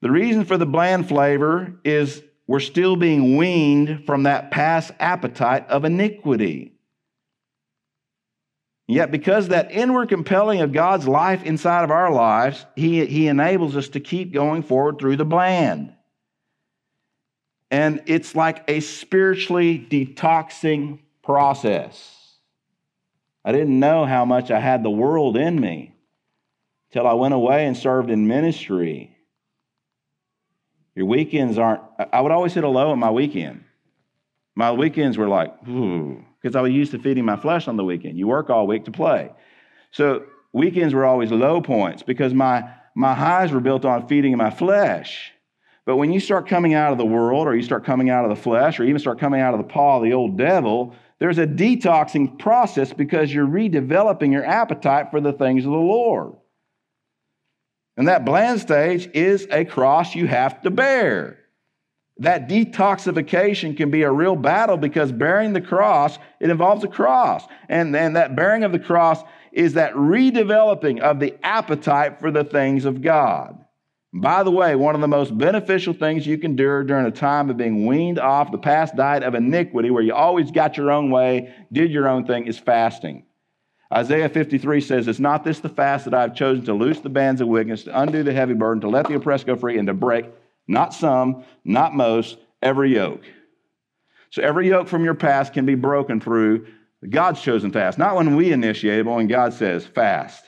The 0.00 0.10
reason 0.10 0.44
for 0.44 0.56
the 0.56 0.66
bland 0.66 1.08
flavor 1.08 1.78
is 1.84 2.22
we're 2.46 2.60
still 2.60 2.96
being 2.96 3.36
weaned 3.36 4.06
from 4.06 4.22
that 4.22 4.50
past 4.50 4.92
appetite 4.98 5.68
of 5.68 5.84
iniquity. 5.84 6.77
Yet, 8.90 9.10
because 9.10 9.48
that 9.48 9.70
inward 9.70 10.08
compelling 10.08 10.62
of 10.62 10.72
God's 10.72 11.06
life 11.06 11.44
inside 11.44 11.84
of 11.84 11.90
our 11.90 12.10
lives, 12.10 12.64
he, 12.74 13.04
he 13.04 13.28
enables 13.28 13.76
us 13.76 13.90
to 13.90 14.00
keep 14.00 14.32
going 14.32 14.62
forward 14.62 14.98
through 14.98 15.16
the 15.16 15.26
bland. 15.26 15.92
And 17.70 18.02
it's 18.06 18.34
like 18.34 18.64
a 18.66 18.80
spiritually 18.80 19.78
detoxing 19.78 21.00
process. 21.22 22.14
I 23.44 23.52
didn't 23.52 23.78
know 23.78 24.06
how 24.06 24.24
much 24.24 24.50
I 24.50 24.58
had 24.58 24.82
the 24.82 24.90
world 24.90 25.36
in 25.36 25.60
me 25.60 25.94
till 26.90 27.06
I 27.06 27.12
went 27.12 27.34
away 27.34 27.66
and 27.66 27.76
served 27.76 28.08
in 28.08 28.26
ministry. 28.26 29.14
Your 30.94 31.04
weekends 31.04 31.58
aren't, 31.58 31.82
I 32.10 32.22
would 32.22 32.32
always 32.32 32.54
hit 32.54 32.64
a 32.64 32.68
low 32.68 32.90
at 32.90 32.98
my 32.98 33.10
weekend. 33.10 33.64
My 34.54 34.72
weekends 34.72 35.18
were 35.18 35.28
like, 35.28 35.54
ooh, 35.68 36.24
because 36.40 36.56
I 36.56 36.60
was 36.60 36.72
used 36.72 36.92
to 36.92 36.98
feeding 36.98 37.24
my 37.24 37.36
flesh 37.36 37.68
on 37.68 37.76
the 37.76 37.84
weekend. 37.84 38.18
You 38.18 38.26
work 38.26 38.50
all 38.50 38.66
week 38.66 38.84
to 38.84 38.90
play. 38.90 39.30
So 39.90 40.24
weekends 40.52 40.94
were 40.94 41.04
always 41.04 41.30
low 41.30 41.60
points 41.60 42.02
because 42.02 42.34
my, 42.34 42.70
my 42.94 43.14
highs 43.14 43.52
were 43.52 43.60
built 43.60 43.84
on 43.84 44.06
feeding 44.06 44.36
my 44.36 44.50
flesh. 44.50 45.32
But 45.84 45.96
when 45.96 46.12
you 46.12 46.20
start 46.20 46.46
coming 46.46 46.74
out 46.74 46.92
of 46.92 46.98
the 46.98 47.06
world, 47.06 47.46
or 47.46 47.56
you 47.56 47.62
start 47.62 47.84
coming 47.84 48.10
out 48.10 48.24
of 48.24 48.30
the 48.30 48.42
flesh, 48.42 48.78
or 48.78 48.84
even 48.84 48.98
start 48.98 49.18
coming 49.18 49.40
out 49.40 49.54
of 49.54 49.58
the 49.58 49.72
paw 49.72 49.96
of 49.96 50.02
the 50.02 50.12
old 50.12 50.36
devil, 50.36 50.94
there's 51.18 51.38
a 51.38 51.46
detoxing 51.46 52.38
process 52.38 52.92
because 52.92 53.32
you're 53.32 53.46
redeveloping 53.46 54.30
your 54.30 54.44
appetite 54.44 55.10
for 55.10 55.20
the 55.20 55.32
things 55.32 55.64
of 55.64 55.72
the 55.72 55.78
Lord. 55.78 56.34
And 57.96 58.06
that 58.06 58.24
bland 58.24 58.60
stage 58.60 59.08
is 59.14 59.48
a 59.50 59.64
cross 59.64 60.14
you 60.14 60.26
have 60.26 60.60
to 60.62 60.70
bear 60.70 61.38
that 62.18 62.48
detoxification 62.48 63.76
can 63.76 63.90
be 63.90 64.02
a 64.02 64.10
real 64.10 64.34
battle 64.34 64.76
because 64.76 65.12
bearing 65.12 65.52
the 65.52 65.60
cross, 65.60 66.18
it 66.40 66.50
involves 66.50 66.82
a 66.82 66.88
cross. 66.88 67.46
And 67.68 67.94
then 67.94 68.14
that 68.14 68.34
bearing 68.34 68.64
of 68.64 68.72
the 68.72 68.78
cross 68.78 69.22
is 69.52 69.74
that 69.74 69.94
redeveloping 69.94 71.00
of 71.00 71.20
the 71.20 71.34
appetite 71.44 72.20
for 72.20 72.30
the 72.30 72.44
things 72.44 72.84
of 72.84 73.02
God. 73.02 73.64
By 74.12 74.42
the 74.42 74.50
way, 74.50 74.74
one 74.74 74.94
of 74.94 75.00
the 75.00 75.08
most 75.08 75.36
beneficial 75.36 75.92
things 75.92 76.26
you 76.26 76.38
can 76.38 76.56
do 76.56 76.82
during 76.82 77.06
a 77.06 77.10
time 77.10 77.50
of 77.50 77.56
being 77.56 77.86
weaned 77.86 78.18
off 78.18 78.50
the 78.50 78.58
past 78.58 78.96
diet 78.96 79.22
of 79.22 79.34
iniquity, 79.34 79.90
where 79.90 80.02
you 80.02 80.14
always 80.14 80.50
got 80.50 80.76
your 80.76 80.90
own 80.90 81.10
way, 81.10 81.54
did 81.72 81.90
your 81.90 82.08
own 82.08 82.24
thing, 82.24 82.46
is 82.46 82.58
fasting. 82.58 83.24
Isaiah 83.92 84.28
53 84.28 84.80
says, 84.80 85.08
It's 85.08 85.18
not 85.18 85.44
this 85.44 85.60
the 85.60 85.68
fast 85.68 86.06
that 86.06 86.14
I've 86.14 86.34
chosen 86.34 86.64
to 86.64 86.74
loose 86.74 87.00
the 87.00 87.08
bands 87.10 87.40
of 87.40 87.48
wickedness, 87.48 87.84
to 87.84 88.00
undo 88.00 88.22
the 88.22 88.32
heavy 88.32 88.54
burden, 88.54 88.80
to 88.80 88.88
let 88.88 89.06
the 89.06 89.14
oppressed 89.14 89.46
go 89.46 89.56
free, 89.56 89.78
and 89.78 89.86
to 89.88 89.94
break 89.94 90.26
not 90.68 90.94
some, 90.94 91.44
not 91.64 91.94
most, 91.94 92.38
every 92.62 92.94
yoke. 92.94 93.24
So 94.30 94.42
every 94.42 94.68
yoke 94.68 94.88
from 94.88 95.04
your 95.04 95.14
past 95.14 95.54
can 95.54 95.64
be 95.66 95.74
broken 95.74 96.20
through 96.20 96.66
God's 97.08 97.40
chosen 97.40 97.72
fast, 97.72 97.98
not 97.98 98.16
when 98.16 98.36
we 98.36 98.52
initiate 98.52 99.00
it, 99.00 99.04
but 99.04 99.14
when 99.14 99.28
God 99.28 99.54
says 99.54 99.86
fast. 99.86 100.44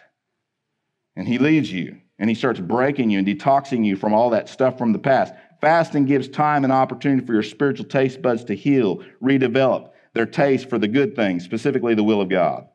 And 1.17 1.27
He 1.27 1.39
leads 1.39 1.73
you 1.73 2.01
and 2.19 2.29
He 2.29 2.35
starts 2.35 2.61
breaking 2.61 3.11
you 3.11 3.19
and 3.19 3.27
detoxing 3.27 3.85
you 3.85 3.97
from 3.97 4.13
all 4.13 4.31
that 4.31 4.49
stuff 4.49 4.77
from 4.77 4.93
the 4.93 4.99
past. 4.99 5.33
Fasting 5.61 6.07
gives 6.07 6.29
time 6.29 6.65
and 6.65 6.73
opportunity 6.73 7.25
for 7.25 7.33
your 7.33 7.43
spiritual 7.43 7.87
taste 7.87 8.21
buds 8.21 8.45
to 8.45 8.55
heal, 8.55 9.03
redevelop 9.23 9.91
their 10.15 10.27
taste 10.27 10.69
for 10.69 10.79
the 10.79 10.89
good 10.89 11.15
things, 11.15 11.45
specifically 11.45 11.95
the 11.95 12.03
will 12.03 12.21
of 12.21 12.29
God. 12.29 12.67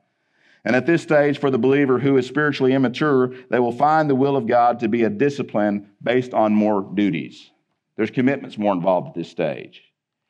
And 0.66 0.76
at 0.76 0.88
this 0.88 1.04
stage, 1.04 1.38
for 1.38 1.52
the 1.52 1.60
believer 1.60 2.00
who 2.00 2.18
is 2.18 2.26
spiritually 2.26 2.74
immature, 2.74 3.34
they 3.50 3.60
will 3.60 3.72
find 3.72 4.10
the 4.10 4.16
will 4.16 4.36
of 4.36 4.48
God 4.48 4.80
to 4.80 4.88
be 4.88 5.04
a 5.04 5.10
discipline 5.10 5.92
based 6.02 6.34
on 6.34 6.56
more 6.56 6.82
duties. 6.96 7.52
There's 7.96 8.10
commitments 8.10 8.58
more 8.58 8.74
involved 8.74 9.10
at 9.10 9.14
this 9.14 9.30
stage. 9.30 9.84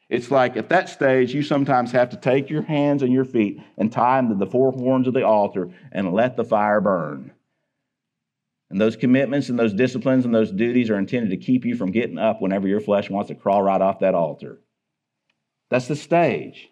It's 0.09 0.29
like 0.29 0.57
at 0.57 0.69
that 0.69 0.89
stage, 0.89 1.33
you 1.33 1.41
sometimes 1.41 1.91
have 1.93 2.09
to 2.09 2.17
take 2.17 2.49
your 2.49 2.61
hands 2.61 3.01
and 3.01 3.13
your 3.13 3.25
feet 3.25 3.59
and 3.77 3.91
tie 3.91 4.17
them 4.17 4.29
to 4.29 4.35
the 4.35 4.51
four 4.51 4.71
horns 4.71 5.07
of 5.07 5.13
the 5.13 5.25
altar 5.25 5.69
and 5.91 6.13
let 6.13 6.35
the 6.35 6.43
fire 6.43 6.81
burn. 6.81 7.31
And 8.69 8.79
those 8.79 8.97
commitments 8.97 9.49
and 9.49 9.57
those 9.57 9.73
disciplines 9.73 10.25
and 10.25 10.35
those 10.35 10.51
duties 10.51 10.89
are 10.89 10.99
intended 10.99 11.29
to 11.29 11.43
keep 11.43 11.65
you 11.65 11.75
from 11.75 11.91
getting 11.91 12.17
up 12.17 12.41
whenever 12.41 12.67
your 12.67 12.81
flesh 12.81 13.09
wants 13.09 13.29
to 13.29 13.35
crawl 13.35 13.63
right 13.63 13.81
off 13.81 13.99
that 13.99 14.15
altar. 14.15 14.59
That's 15.69 15.87
the 15.87 15.95
stage. 15.95 16.69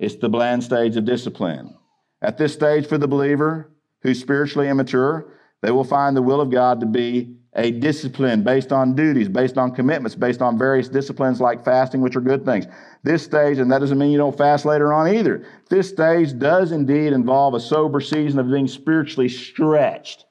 It's 0.00 0.16
the 0.16 0.28
bland 0.28 0.64
stage 0.64 0.96
of 0.96 1.04
discipline. 1.04 1.74
At 2.22 2.38
this 2.38 2.52
stage, 2.52 2.86
for 2.86 2.98
the 2.98 3.08
believer 3.08 3.70
who's 4.02 4.20
spiritually 4.20 4.68
immature, 4.68 5.32
they 5.62 5.70
will 5.70 5.84
find 5.84 6.16
the 6.16 6.22
will 6.22 6.40
of 6.40 6.50
God 6.50 6.80
to 6.80 6.86
be 6.86 7.36
a 7.54 7.70
discipline 7.72 8.44
based 8.44 8.72
on 8.72 8.94
duties, 8.94 9.28
based 9.28 9.58
on 9.58 9.74
commitments, 9.74 10.14
based 10.14 10.42
on 10.42 10.58
various 10.58 10.88
disciplines 10.88 11.40
like 11.40 11.64
fasting, 11.64 12.00
which 12.00 12.16
are 12.16 12.20
good 12.20 12.44
things. 12.44 12.66
This 13.02 13.22
stage, 13.24 13.58
and 13.58 13.70
that 13.72 13.80
doesn't 13.80 13.98
mean 13.98 14.10
you 14.10 14.18
don't 14.18 14.36
fast 14.36 14.64
later 14.64 14.92
on 14.92 15.14
either. 15.14 15.46
This 15.70 15.88
stage 15.88 16.38
does 16.38 16.72
indeed 16.72 17.12
involve 17.12 17.54
a 17.54 17.60
sober 17.60 18.00
season 18.00 18.38
of 18.38 18.50
being 18.50 18.68
spiritually 18.68 19.28
stretched. 19.28 20.26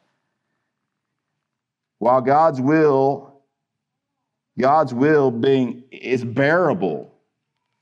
While 2.00 2.22
God's 2.22 2.62
will, 2.62 3.42
God's 4.60 4.94
will 4.94 5.32
being 5.32 5.84
is 5.92 6.24
bearable 6.24 7.14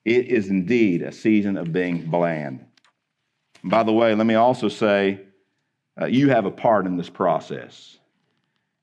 It 0.05 0.27
is 0.27 0.49
indeed 0.49 1.01
a 1.01 1.11
season 1.11 1.57
of 1.57 1.73
being 1.73 2.09
bland. 2.09 2.65
By 3.65 3.82
the 3.82 3.91
way, 3.91 4.13
let 4.13 4.28
me 4.28 4.36
also 4.36 4.69
say 4.69 5.21
uh, 5.99 6.06
you 6.06 6.30
have 6.30 6.45
a 6.45 6.51
part 6.51 6.86
in 6.86 6.97
this 6.97 7.10
process. 7.10 7.97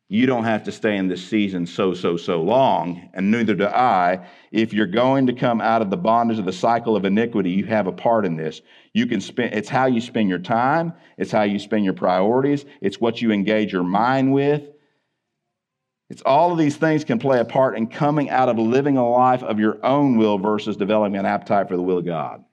You 0.09 0.27
don't 0.27 0.43
have 0.43 0.65
to 0.65 0.73
stay 0.73 0.97
in 0.97 1.07
this 1.07 1.25
season 1.25 1.67
so, 1.67 1.95
so, 1.95 2.17
so 2.17 2.43
long, 2.43 3.09
and 3.15 3.31
neither 3.31 3.55
do 3.55 3.65
I. 3.65 4.27
If 4.51 4.75
you're 4.75 4.89
going 4.89 5.29
to 5.29 5.33
come 5.33 5.61
out 5.61 5.83
of 5.83 5.91
the 5.91 5.97
bondage 5.97 6.41
of 6.41 6.45
the 6.47 6.53
cycle 6.53 6.97
of 6.97 7.05
iniquity, 7.05 7.51
you 7.51 7.65
have 7.67 7.87
a 7.87 7.93
part 7.93 8.27
in 8.27 8.37
this. 8.37 8.61
You 8.93 9.07
can 9.07 9.21
spend, 9.21 9.55
it's 9.55 9.69
how 9.69 9.87
you 9.87 10.01
spend 10.01 10.29
your 10.29 10.41
time, 10.41 10.95
it's 11.17 11.31
how 11.31 11.45
you 11.45 11.61
spend 11.61 11.85
your 11.85 11.95
priorities, 11.95 12.65
it's 12.81 13.01
what 13.01 13.23
you 13.23 13.31
engage 13.31 13.73
your 13.73 13.85
mind 13.85 14.33
with. 14.33 14.65
It's 16.11 16.23
all 16.23 16.51
of 16.51 16.59
these 16.59 16.77
things 16.77 17.05
can 17.05 17.21
play 17.21 17.39
a 17.39 17.45
part 17.45 17.79
in 17.79 17.87
coming 17.87 18.31
out 18.31 18.49
of 18.49 18.59
living 18.59 18.97
a 18.97 19.09
life 19.09 19.45
of 19.45 19.61
your 19.61 19.79
own 19.87 20.19
will 20.19 20.39
versus 20.39 20.77
developing 20.77 21.17
an 21.17 21.25
appetite 21.25 21.69
for 21.69 21.77
the 21.77 21.83
will 21.83 21.99
of 21.99 22.05
God. 22.05 22.45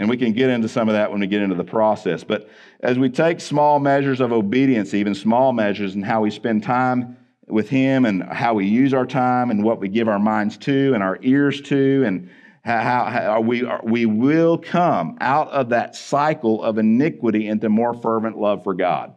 And 0.00 0.08
we 0.08 0.16
can 0.16 0.32
get 0.32 0.48
into 0.48 0.66
some 0.66 0.88
of 0.88 0.94
that 0.94 1.10
when 1.10 1.20
we 1.20 1.26
get 1.26 1.42
into 1.42 1.54
the 1.54 1.62
process. 1.62 2.24
But 2.24 2.48
as 2.80 2.98
we 2.98 3.10
take 3.10 3.38
small 3.38 3.78
measures 3.78 4.22
of 4.22 4.32
obedience, 4.32 4.94
even 4.94 5.14
small 5.14 5.52
measures, 5.52 5.94
and 5.94 6.02
how 6.02 6.22
we 6.22 6.30
spend 6.30 6.62
time 6.62 7.18
with 7.46 7.68
Him 7.68 8.06
and 8.06 8.22
how 8.22 8.54
we 8.54 8.66
use 8.66 8.94
our 8.94 9.04
time 9.04 9.50
and 9.50 9.62
what 9.62 9.78
we 9.78 9.88
give 9.88 10.08
our 10.08 10.18
minds 10.18 10.56
to 10.58 10.94
and 10.94 11.02
our 11.02 11.18
ears 11.20 11.60
to, 11.62 12.04
and 12.06 12.30
how, 12.64 13.04
how 13.04 13.40
we, 13.42 13.62
we 13.82 14.06
will 14.06 14.56
come 14.56 15.18
out 15.20 15.48
of 15.48 15.68
that 15.68 15.94
cycle 15.94 16.62
of 16.62 16.78
iniquity 16.78 17.46
into 17.46 17.68
more 17.68 17.92
fervent 17.92 18.38
love 18.38 18.64
for 18.64 18.72
God. 18.72 19.14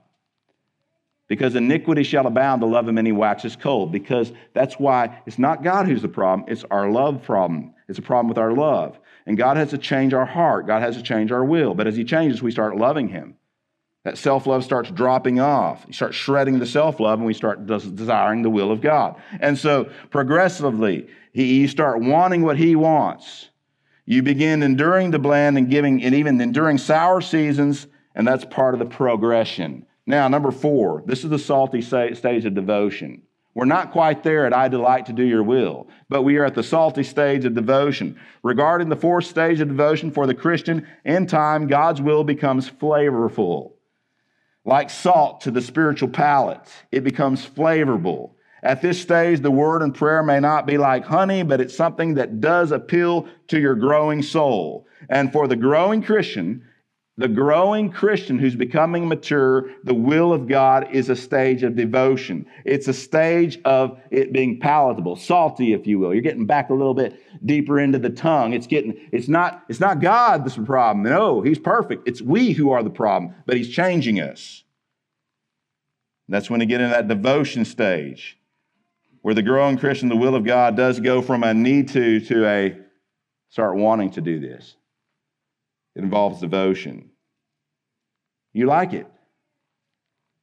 Because 1.30 1.56
iniquity 1.56 2.04
shall 2.04 2.28
abound, 2.28 2.62
the 2.62 2.66
love 2.66 2.90
of 2.90 2.94
many 2.94 3.14
waxes 3.14 3.56
cold. 3.56 3.94
Because 3.94 4.34
that's 4.54 4.76
why 4.76 5.22
it's 5.26 5.40
not 5.40 5.64
God 5.64 5.88
who's 5.88 6.02
the 6.02 6.10
problem, 6.10 6.50
it's 6.50 6.66
our 6.70 6.92
love 6.92 7.24
problem. 7.24 7.74
It's 7.88 8.00
a 8.00 8.02
problem 8.02 8.28
with 8.28 8.38
our 8.38 8.52
love. 8.52 9.00
And 9.26 9.38
God 9.38 9.58
has 9.58 9.70
to 9.70 9.78
change 9.78 10.14
our 10.14 10.26
heart. 10.26 10.68
God 10.68 10.82
has 10.82 10.98
to 10.98 11.04
change 11.04 11.32
our 11.32 11.46
will. 11.46 11.74
But 11.74 11.88
as 11.88 11.96
He 11.96 12.04
changes, 12.04 12.42
we 12.42 12.52
start 12.52 12.76
loving 12.76 13.08
Him. 13.08 13.36
That 14.04 14.18
self 14.18 14.46
love 14.46 14.64
starts 14.64 14.92
dropping 14.92 15.40
off. 15.40 15.86
You 15.88 15.94
start 15.94 16.14
shredding 16.14 16.60
the 16.60 16.66
self 16.66 17.00
love, 17.00 17.20
and 17.20 17.26
we 17.26 17.34
start 17.34 17.66
desiring 17.66 18.42
the 18.42 18.50
will 18.50 18.72
of 18.72 18.82
God. 18.82 19.16
And 19.40 19.58
so, 19.58 19.90
progressively, 20.10 21.08
he, 21.32 21.62
you 21.62 21.68
start 21.68 22.02
wanting 22.02 22.44
what 22.44 22.58
He 22.58 22.76
wants. 22.76 23.50
You 24.06 24.22
begin 24.22 24.62
enduring 24.62 25.12
the 25.12 25.20
bland 25.20 25.58
and 25.58 25.70
giving, 25.70 26.04
and 26.04 26.14
even 26.14 26.42
enduring 26.42 26.78
sour 26.78 27.22
seasons, 27.22 27.88
and 28.14 28.28
that's 28.28 28.44
part 28.46 28.76
of 28.76 28.80
the 28.80 28.86
progression. 28.86 29.86
Now, 30.06 30.28
number 30.28 30.52
four, 30.52 31.04
this 31.06 31.24
is 31.24 31.30
the 31.30 31.40
salty 31.40 31.82
stage 31.82 32.46
of 32.46 32.54
devotion. 32.54 33.22
We're 33.56 33.66
not 33.66 33.92
quite 33.92 34.24
there 34.24 34.46
at 34.46 34.54
I 34.54 34.68
delight 34.68 35.06
to 35.08 35.14
do 35.14 35.24
your 35.24 35.44
will, 35.44 35.88
but 36.10 36.24
we 36.24 36.38
are 36.38 36.46
at 36.46 36.56
the 36.56 36.64
salty 36.64 37.04
stage 37.04 37.46
of 37.46 37.54
devotion. 37.54 38.20
Regarding 38.42 38.90
the 38.90 38.96
fourth 38.96 39.26
stage 39.26 39.60
of 39.62 39.68
devotion 39.68 40.12
for 40.12 40.26
the 40.26 40.34
Christian, 40.34 40.88
in 41.06 41.28
time, 41.28 41.68
God's 41.68 42.02
will 42.02 42.24
becomes 42.24 42.70
flavorful. 42.70 43.74
Like 44.66 44.90
salt 44.90 45.42
to 45.42 45.52
the 45.52 45.62
spiritual 45.62 46.10
palate, 46.10 46.68
it 46.92 47.04
becomes 47.04 47.46
flavorful. 47.46 48.32
At 48.64 48.82
this 48.82 49.00
stage, 49.00 49.42
the 49.42 49.52
word 49.52 49.82
and 49.82 49.94
prayer 49.94 50.24
may 50.24 50.40
not 50.40 50.66
be 50.66 50.78
like 50.78 51.04
honey, 51.06 51.44
but 51.44 51.60
it's 51.60 51.76
something 51.76 52.16
that 52.16 52.40
does 52.40 52.72
appeal 52.72 53.28
to 53.50 53.60
your 53.60 53.76
growing 53.76 54.22
soul. 54.22 54.88
And 55.10 55.32
for 55.34 55.50
the 55.50 55.58
growing 55.58 56.02
Christian, 56.02 56.64
the 57.18 57.28
growing 57.28 57.92
Christian 57.92 58.40
who's 58.40 58.56
becoming 58.56 59.08
mature, 59.08 59.70
the 59.84 59.94
will 59.94 60.34
of 60.34 60.48
God 60.48 60.88
is 60.92 61.10
a 61.10 61.16
stage 61.16 61.62
of 61.62 61.76
devotion. 61.76 62.48
It's 62.66 62.88
a 62.88 62.94
stage 62.94 63.60
of 63.66 64.00
it 64.10 64.34
being 64.34 64.60
palatable, 64.60 65.18
salty, 65.18 65.74
if 65.74 65.86
you 65.86 66.00
will. 66.00 66.12
You're 66.12 66.24
getting 66.24 66.48
back 66.48 66.72
a 66.72 66.74
little 66.74 66.96
bit 66.96 67.22
deeper 67.46 67.80
into 67.80 68.00
the 68.00 68.10
tongue. 68.10 68.54
It's 68.54 68.66
getting, 68.66 68.98
it's 69.12 69.28
not, 69.28 69.64
it's 69.70 69.80
not 69.80 70.02
God 70.02 70.44
that's 70.44 70.56
the 70.56 70.64
problem. 70.64 71.04
No, 71.04 71.42
He's 71.42 71.60
perfect. 71.60 72.08
It's 72.08 72.22
we 72.22 72.52
who 72.52 72.72
are 72.72 72.82
the 72.82 72.90
problem, 72.90 73.36
but 73.46 73.58
He's 73.58 73.70
changing 73.70 74.20
us. 74.20 74.64
That's 76.28 76.50
when 76.50 76.62
you 76.62 76.66
get 76.66 76.82
in 76.82 76.90
that 76.90 77.08
devotion 77.08 77.64
stage, 77.64 78.40
where 79.22 79.36
the 79.36 79.44
growing 79.44 79.78
Christian, 79.78 80.10
the 80.10 80.16
will 80.16 80.36
of 80.36 80.46
God 80.46 80.76
does 80.76 81.00
go 81.00 81.22
from 81.22 81.44
a 81.44 81.54
need 81.54 81.90
to 81.90 82.22
to 82.22 82.48
a 82.48 82.78
start 83.50 83.76
wanting 83.76 84.10
to 84.12 84.22
do 84.22 84.40
this. 84.40 84.78
It 85.96 86.04
involves 86.04 86.42
devotion. 86.42 87.10
You 88.54 88.68
like 88.68 88.94
it. 88.94 89.08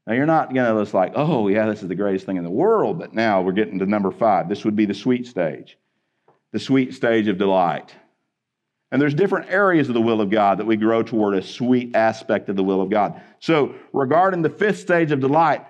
Now, 0.06 0.14
you're 0.14 0.26
not 0.26 0.52
going 0.52 0.74
to 0.74 0.82
just 0.82 0.94
like, 0.94 1.12
oh, 1.14 1.48
yeah, 1.48 1.66
this 1.66 1.82
is 1.82 1.88
the 1.88 1.94
greatest 1.94 2.26
thing 2.26 2.36
in 2.36 2.44
the 2.44 2.50
world. 2.50 2.98
But 2.98 3.14
now 3.14 3.42
we're 3.42 3.52
getting 3.52 3.78
to 3.78 3.86
number 3.86 4.10
five. 4.10 4.48
This 4.48 4.64
would 4.64 4.76
be 4.76 4.86
the 4.86 4.94
sweet 4.94 5.26
stage, 5.26 5.78
the 6.52 6.58
sweet 6.58 6.94
stage 6.94 7.28
of 7.28 7.38
delight. 7.38 7.94
And 8.90 9.00
there's 9.00 9.14
different 9.14 9.50
areas 9.50 9.88
of 9.88 9.94
the 9.94 10.00
will 10.00 10.20
of 10.20 10.30
God 10.30 10.58
that 10.58 10.66
we 10.66 10.76
grow 10.76 11.02
toward 11.02 11.34
a 11.34 11.42
sweet 11.42 11.94
aspect 11.94 12.48
of 12.48 12.56
the 12.56 12.64
will 12.64 12.82
of 12.82 12.90
God. 12.90 13.20
So, 13.38 13.74
regarding 13.92 14.42
the 14.42 14.50
fifth 14.50 14.80
stage 14.80 15.12
of 15.12 15.20
delight, 15.20 15.64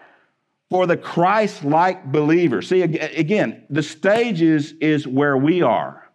for 0.71 0.87
the 0.87 0.97
Christ 0.97 1.65
like 1.65 2.11
believer, 2.11 2.63
see, 2.63 2.81
again, 2.83 3.67
the 3.69 3.83
stages 3.83 4.73
is 4.81 5.07
where 5.07 5.37
we 5.37 5.63
are. 5.63 6.10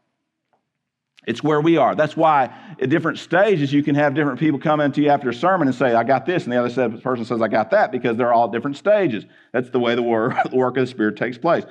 It's 1.28 1.44
where 1.44 1.60
we 1.60 1.78
are. 1.78 1.96
That's 1.96 2.16
why 2.16 2.56
at 2.80 2.90
different 2.90 3.18
stages 3.18 3.74
you 3.74 3.84
can 3.84 3.96
have 3.96 4.14
different 4.14 4.40
people 4.40 4.60
come 4.60 4.80
into 4.80 5.02
you 5.02 5.10
after 5.10 5.30
a 5.30 5.34
sermon 5.34 5.68
and 5.68 5.76
say, 5.76 5.94
I 5.94 6.04
got 6.04 6.26
this, 6.26 6.44
and 6.44 6.54
the 6.54 6.64
other 6.64 6.98
person 7.00 7.26
says, 7.26 7.42
I 7.42 7.48
got 7.48 7.72
that, 7.72 7.92
because 7.92 8.16
they're 8.18 8.34
all 8.34 8.48
different 8.48 8.78
stages. 8.78 9.26
That's 9.52 9.70
the 9.70 9.80
way 9.80 9.96
the 9.96 10.04
work, 10.04 10.46
of 10.46 10.76
the 10.76 10.88
Spirit 10.88 11.18
takes 11.18 11.38
place. 11.38 11.64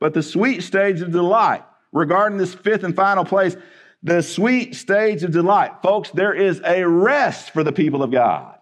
But 0.00 0.12
the 0.12 0.22
sweet 0.22 0.62
stage 0.62 1.00
of 1.00 1.12
delight, 1.12 1.64
regarding 1.92 2.38
this 2.38 2.54
fifth 2.54 2.82
and 2.82 2.94
final 2.94 3.24
place, 3.24 3.56
the 4.02 4.22
sweet 4.22 4.74
stage 4.74 5.22
of 5.22 5.32
delight. 5.32 5.82
Folks, 5.82 6.10
there 6.10 6.34
is 6.34 6.60
a 6.64 6.86
rest 6.86 7.50
for 7.50 7.64
the 7.64 7.72
people 7.72 8.02
of 8.02 8.10
God. 8.10 8.54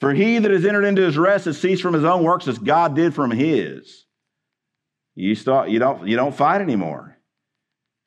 For 0.00 0.14
he 0.14 0.38
that 0.38 0.50
has 0.50 0.64
entered 0.64 0.84
into 0.84 1.02
his 1.02 1.18
rest 1.18 1.44
has 1.44 1.60
ceased 1.60 1.82
from 1.82 1.94
his 1.94 2.04
own 2.04 2.24
works 2.24 2.48
as 2.48 2.58
God 2.58 2.96
did 2.96 3.14
from 3.14 3.30
his. 3.30 4.06
You, 5.14 5.34
start, 5.34 5.68
you, 5.68 5.78
don't, 5.78 6.08
you 6.08 6.16
don't 6.16 6.34
fight 6.34 6.62
anymore. 6.62 7.18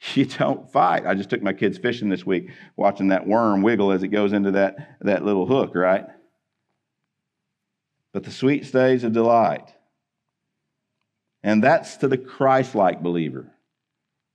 You 0.15 0.25
don't 0.25 0.71
fight. 0.71 1.05
I 1.05 1.13
just 1.13 1.29
took 1.29 1.41
my 1.41 1.53
kids 1.53 1.77
fishing 1.77 2.09
this 2.09 2.25
week, 2.25 2.49
watching 2.75 3.09
that 3.09 3.25
worm 3.25 3.61
wiggle 3.61 3.91
as 3.91 4.03
it 4.03 4.09
goes 4.09 4.33
into 4.33 4.51
that, 4.51 4.97
that 5.01 5.23
little 5.23 5.45
hook, 5.45 5.75
right? 5.75 6.05
But 8.11 8.23
the 8.23 8.31
sweet 8.31 8.65
stays 8.65 9.03
of 9.03 9.13
delight. 9.13 9.73
And 11.41 11.63
that's 11.63 11.97
to 11.97 12.07
the 12.07 12.17
Christ 12.17 12.75
like 12.75 13.01
believer. 13.01 13.51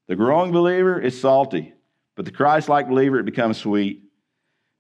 The 0.09 0.17
growing 0.17 0.53
believer 0.53 0.99
is 1.01 1.21
salty, 1.21 1.75
but 2.17 2.25
the 2.25 2.33
Christ 2.33 2.69
like 2.69 2.89
believer, 2.89 3.19
it 3.19 3.25
becomes 3.25 3.59
sweet. 3.59 4.03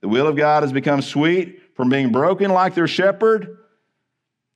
The 0.00 0.08
will 0.08 0.26
of 0.26 0.36
God 0.36 0.62
has 0.62 0.72
become 0.72 1.02
sweet 1.02 1.60
from 1.74 1.90
being 1.90 2.12
broken 2.12 2.50
like 2.50 2.74
their 2.74 2.88
shepherd. 2.88 3.58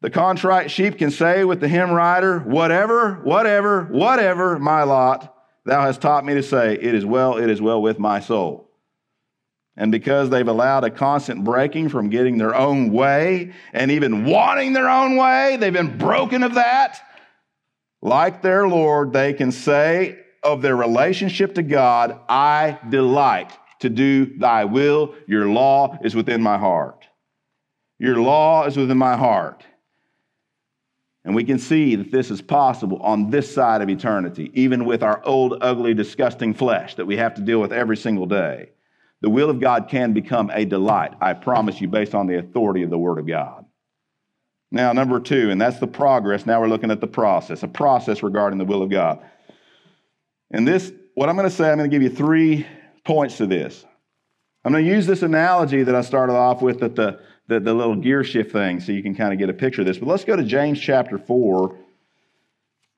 The 0.01 0.11
contrite 0.11 0.71
sheep 0.71 0.99
can 0.99 1.11
say 1.11 1.45
with 1.45 1.61
the 1.61 1.68
hymn 1.68 1.90
writer, 1.92 2.40
Whatever, 2.40 3.21
whatever, 3.23 3.85
whatever 3.85 4.59
my 4.59 4.83
lot, 4.83 5.32
Thou 5.64 5.83
hast 5.83 6.01
taught 6.01 6.25
me 6.25 6.35
to 6.35 6.42
say, 6.42 6.75
It 6.75 6.94
is 6.94 7.05
well, 7.05 7.37
it 7.37 7.48
is 7.48 7.61
well 7.61 7.81
with 7.81 7.98
my 7.98 8.20
soul. 8.20 8.68
And 9.77 9.90
because 9.90 10.29
they've 10.29 10.46
allowed 10.46 10.85
a 10.85 10.90
constant 10.90 11.44
breaking 11.44 11.88
from 11.88 12.11
getting 12.11 12.37
their 12.37 12.55
own 12.55 12.92
way 12.92 13.53
and 13.72 13.90
even 13.90 14.27
wanting 14.27 14.75
their 14.75 14.88
own 14.88 15.16
way, 15.16 15.57
they've 15.57 15.72
been 15.72 15.96
broken 15.96 16.42
of 16.42 16.55
that. 16.55 17.01
Like 18.03 18.42
their 18.42 18.68
Lord, 18.68 19.12
they 19.12 19.33
can 19.33 19.51
say 19.51 20.18
of 20.42 20.61
their 20.61 20.77
relationship 20.77 21.55
to 21.55 21.62
God, 21.62 22.18
I 22.29 22.79
delight 22.90 23.57
to 23.81 23.88
do 23.88 24.37
thy 24.38 24.64
will. 24.64 25.14
Your 25.27 25.48
law 25.48 25.98
is 26.03 26.14
within 26.14 26.42
my 26.42 26.59
heart. 26.59 27.07
Your 27.98 28.16
law 28.20 28.66
is 28.66 28.77
within 28.77 28.98
my 28.98 29.16
heart. 29.16 29.64
And 31.25 31.35
we 31.35 31.45
can 31.45 31.59
see 31.59 31.95
that 31.95 32.11
this 32.11 32.31
is 32.31 32.43
possible 32.43 32.99
on 32.99 33.31
this 33.31 33.53
side 33.53 33.81
of 33.81 33.89
eternity, 33.89 34.51
even 34.55 34.85
with 34.85 35.03
our 35.03 35.25
old, 35.25 35.59
ugly, 35.61 35.94
disgusting 35.94 36.53
flesh 36.53 36.96
that 36.96 37.07
we 37.07 37.17
have 37.17 37.35
to 37.35 37.42
deal 37.42 37.61
with 37.61 37.73
every 37.73 37.96
single 37.96 38.27
day. 38.27 38.71
The 39.21 39.31
will 39.31 39.49
of 39.49 39.61
God 39.61 39.88
can 39.88 40.13
become 40.13 40.51
a 40.53 40.65
delight, 40.65 41.15
I 41.21 41.35
promise 41.35 41.81
you, 41.81 41.87
based 41.87 42.15
on 42.15 42.27
the 42.27 42.38
authority 42.38 42.83
of 42.83 42.90
the 42.90 42.99
Word 42.99 43.21
of 43.21 43.27
God. 43.27 43.65
Now, 44.73 44.92
number 44.92 45.21
two, 45.21 45.51
and 45.51 45.61
that's 45.61 45.79
the 45.79 45.87
progress. 45.87 46.44
Now 46.44 46.61
we're 46.61 46.69
looking 46.69 46.90
at 46.90 47.01
the 47.01 47.07
process, 47.07 47.63
a 47.63 47.69
process 47.69 48.23
regarding 48.23 48.59
the 48.59 48.65
will 48.65 48.83
of 48.83 48.90
God. 48.90 49.23
And 50.51 50.67
this, 50.67 50.92
what 51.15 51.29
I'm 51.29 51.37
going 51.37 51.49
to 51.49 51.55
say, 51.55 51.71
I'm 51.71 51.79
going 51.79 51.88
to 51.88 51.94
give 51.94 52.03
you 52.03 52.11
three 52.11 52.67
points 53.05 53.37
to 53.37 53.46
this. 53.46 53.85
I'm 54.65 54.73
going 54.73 54.85
to 54.85 54.90
use 54.90 55.07
this 55.07 55.23
analogy 55.23 55.83
that 55.83 55.94
I 55.94 56.01
started 56.01 56.33
off 56.33 56.63
with 56.63 56.81
that 56.81 56.96
the 56.96 57.21
the, 57.49 57.61
the 57.61 57.75
little 57.75 57.97
gear 57.97 58.25
shift 58.25 58.53
thing 58.53 58.81
so 58.81 58.93
you 58.93 59.03
can 59.03 59.15
kind 59.15 59.33
of 59.33 59.38
get 59.38 59.51
a 59.51 59.55
picture 59.55 59.83
of 59.83 59.87
this. 59.87 59.99
But 59.99 60.09
let's 60.09 60.25
go 60.25 60.37
to 60.37 60.45
James 60.45 60.81
chapter 60.81 61.19
4, 61.19 61.77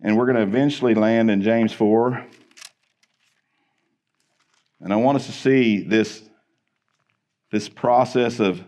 and 0.02 0.16
we're 0.16 0.26
going 0.26 0.36
to 0.36 0.42
eventually 0.42 0.94
land 0.94 1.30
in 1.30 1.42
James 1.42 1.72
4. 1.72 2.26
And 4.80 4.92
I 4.92 4.96
want 4.96 5.16
us 5.16 5.26
to 5.26 5.32
see 5.32 5.82
this, 5.82 6.22
this 7.50 7.68
process 7.68 8.38
of 8.38 8.62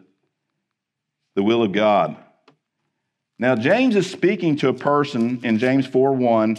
the 1.35 1.43
will 1.43 1.63
of 1.63 1.73
God. 1.73 2.17
Now, 3.39 3.55
James 3.55 3.97
is 3.97 4.11
speaking 4.11 4.57
to 4.57 4.69
a 4.69 4.75
person 4.75 5.41
in 5.45 5.59
James 5.59 5.87
4 5.87 6.13
1. 6.13 6.57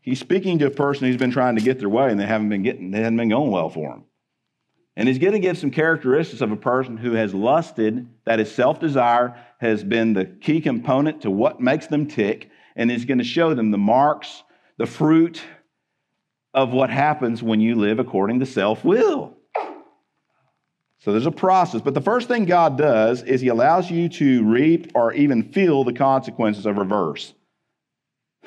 he's 0.00 0.18
speaking 0.18 0.58
to 0.58 0.66
a 0.66 0.70
person 0.70 1.06
who's 1.06 1.16
been 1.16 1.30
trying 1.30 1.54
to 1.54 1.62
get 1.62 1.78
their 1.78 1.88
way 1.88 2.10
and 2.10 2.18
they 2.18 2.26
haven't 2.26 2.48
been 2.48 2.64
getting, 2.64 2.90
they 2.90 2.98
haven't 2.98 3.16
been 3.16 3.28
going 3.28 3.52
well 3.52 3.70
for 3.70 3.90
them. 3.90 4.04
And 4.96 5.08
he's 5.08 5.18
going 5.18 5.32
to 5.32 5.38
give 5.38 5.56
some 5.56 5.70
characteristics 5.70 6.42
of 6.42 6.52
a 6.52 6.56
person 6.56 6.96
who 6.96 7.12
has 7.12 7.32
lusted, 7.32 8.08
that 8.24 8.40
is, 8.40 8.52
self 8.52 8.80
desire 8.80 9.36
has 9.58 9.84
been 9.84 10.12
the 10.12 10.24
key 10.24 10.60
component 10.60 11.22
to 11.22 11.30
what 11.30 11.60
makes 11.60 11.86
them 11.86 12.06
tick. 12.06 12.50
And 12.76 12.90
he's 12.90 13.04
going 13.04 13.18
to 13.18 13.24
show 13.24 13.54
them 13.54 13.70
the 13.70 13.78
marks, 13.78 14.42
the 14.78 14.86
fruit 14.86 15.42
of 16.52 16.72
what 16.72 16.90
happens 16.90 17.42
when 17.42 17.60
you 17.60 17.76
live 17.76 17.98
according 17.98 18.40
to 18.40 18.46
self 18.46 18.84
will. 18.84 19.36
So 21.00 21.12
there's 21.12 21.26
a 21.26 21.30
process. 21.30 21.80
But 21.80 21.94
the 21.94 22.00
first 22.00 22.28
thing 22.28 22.44
God 22.44 22.76
does 22.76 23.22
is 23.22 23.40
he 23.40 23.48
allows 23.48 23.90
you 23.90 24.08
to 24.10 24.44
reap 24.44 24.92
or 24.94 25.14
even 25.14 25.50
feel 25.52 25.82
the 25.82 25.94
consequences 25.94 26.66
of 26.66 26.76
reverse. 26.76 27.32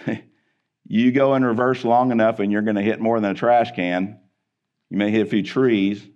you 0.87 1.11
go 1.11 1.33
in 1.33 1.43
reverse 1.43 1.83
long 1.83 2.11
enough 2.11 2.39
and 2.39 2.51
you're 2.51 2.61
going 2.61 2.75
to 2.75 2.83
hit 2.83 2.99
more 2.99 3.19
than 3.19 3.31
a 3.31 3.35
trash 3.35 3.71
can. 3.71 4.19
You 4.91 4.97
may 4.97 5.09
hit 5.09 5.25
a 5.25 5.29
few 5.29 5.41
trees. 5.41 6.07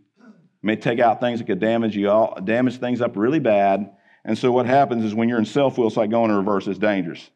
May 0.67 0.75
take 0.75 0.99
out 0.99 1.21
things 1.21 1.39
that 1.39 1.45
could 1.45 1.61
damage 1.61 1.95
you 1.95 2.09
all, 2.09 2.37
damage 2.43 2.75
things 2.75 2.99
up 2.99 3.15
really 3.15 3.39
bad. 3.39 3.89
And 4.25 4.37
so 4.37 4.51
what 4.51 4.65
happens 4.65 5.05
is 5.05 5.15
when 5.15 5.29
you're 5.29 5.39
in 5.39 5.45
self-will, 5.45 5.87
it's 5.87 5.95
like 5.95 6.09
going 6.09 6.29
in 6.29 6.35
reverse, 6.35 6.67
it's 6.67 6.77
dangerous. 6.77 7.29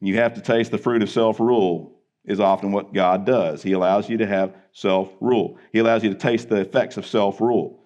You 0.00 0.16
have 0.16 0.34
to 0.34 0.40
taste 0.40 0.72
the 0.72 0.78
fruit 0.78 1.00
of 1.04 1.08
self-rule 1.08 1.96
is 2.24 2.40
often 2.40 2.72
what 2.72 2.92
God 2.92 3.24
does. 3.24 3.62
He 3.62 3.70
allows 3.70 4.10
you 4.10 4.16
to 4.16 4.26
have 4.26 4.52
self-rule. 4.72 5.58
He 5.72 5.78
allows 5.78 6.02
you 6.02 6.10
to 6.10 6.16
taste 6.16 6.48
the 6.48 6.56
effects 6.56 6.96
of 6.96 7.06
self-rule. 7.06 7.79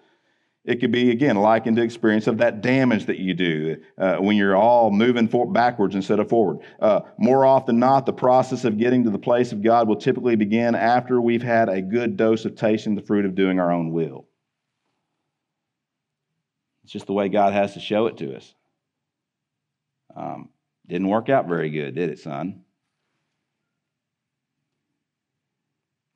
It 0.64 0.80
could 0.80 0.92
be, 0.92 1.10
again, 1.10 1.36
likened 1.36 1.76
to 1.76 1.82
experience 1.82 2.26
of 2.26 2.38
that 2.38 2.62
damage 2.62 3.04
that 3.06 3.18
you 3.18 3.34
do 3.34 3.76
uh, 3.98 4.16
when 4.16 4.36
you're 4.36 4.56
all 4.56 4.90
moving 4.90 5.28
for, 5.28 5.46
backwards 5.46 5.94
instead 5.94 6.20
of 6.20 6.30
forward. 6.30 6.60
Uh, 6.80 7.00
more 7.18 7.44
often 7.44 7.78
not, 7.78 8.06
the 8.06 8.14
process 8.14 8.64
of 8.64 8.78
getting 8.78 9.04
to 9.04 9.10
the 9.10 9.18
place 9.18 9.52
of 9.52 9.62
God 9.62 9.88
will 9.88 9.96
typically 9.96 10.36
begin 10.36 10.74
after 10.74 11.20
we've 11.20 11.42
had 11.42 11.68
a 11.68 11.82
good 11.82 12.16
dose 12.16 12.46
of 12.46 12.56
tasting 12.56 12.94
the 12.94 13.02
fruit 13.02 13.26
of 13.26 13.34
doing 13.34 13.60
our 13.60 13.70
own 13.70 13.92
will. 13.92 14.26
It's 16.84 16.92
just 16.92 17.06
the 17.06 17.12
way 17.12 17.28
God 17.28 17.52
has 17.52 17.74
to 17.74 17.80
show 17.80 18.06
it 18.06 18.16
to 18.18 18.34
us. 18.34 18.54
Um, 20.16 20.48
didn't 20.86 21.08
work 21.08 21.28
out 21.28 21.46
very 21.46 21.68
good, 21.68 21.94
did 21.94 22.08
it, 22.08 22.18
son? 22.20 22.62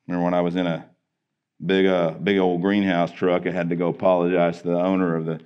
Remember 0.07 0.25
when 0.25 0.33
I 0.33 0.41
was 0.41 0.55
in 0.55 0.65
a 0.65 0.89
big, 1.63 1.85
uh, 1.85 2.11
big 2.11 2.37
old 2.37 2.61
greenhouse 2.61 3.11
truck. 3.11 3.45
I 3.45 3.51
had 3.51 3.69
to 3.69 3.75
go 3.75 3.89
apologize 3.89 4.61
to 4.61 4.69
the 4.69 4.79
owner 4.79 5.15
of 5.15 5.25
the 5.25 5.39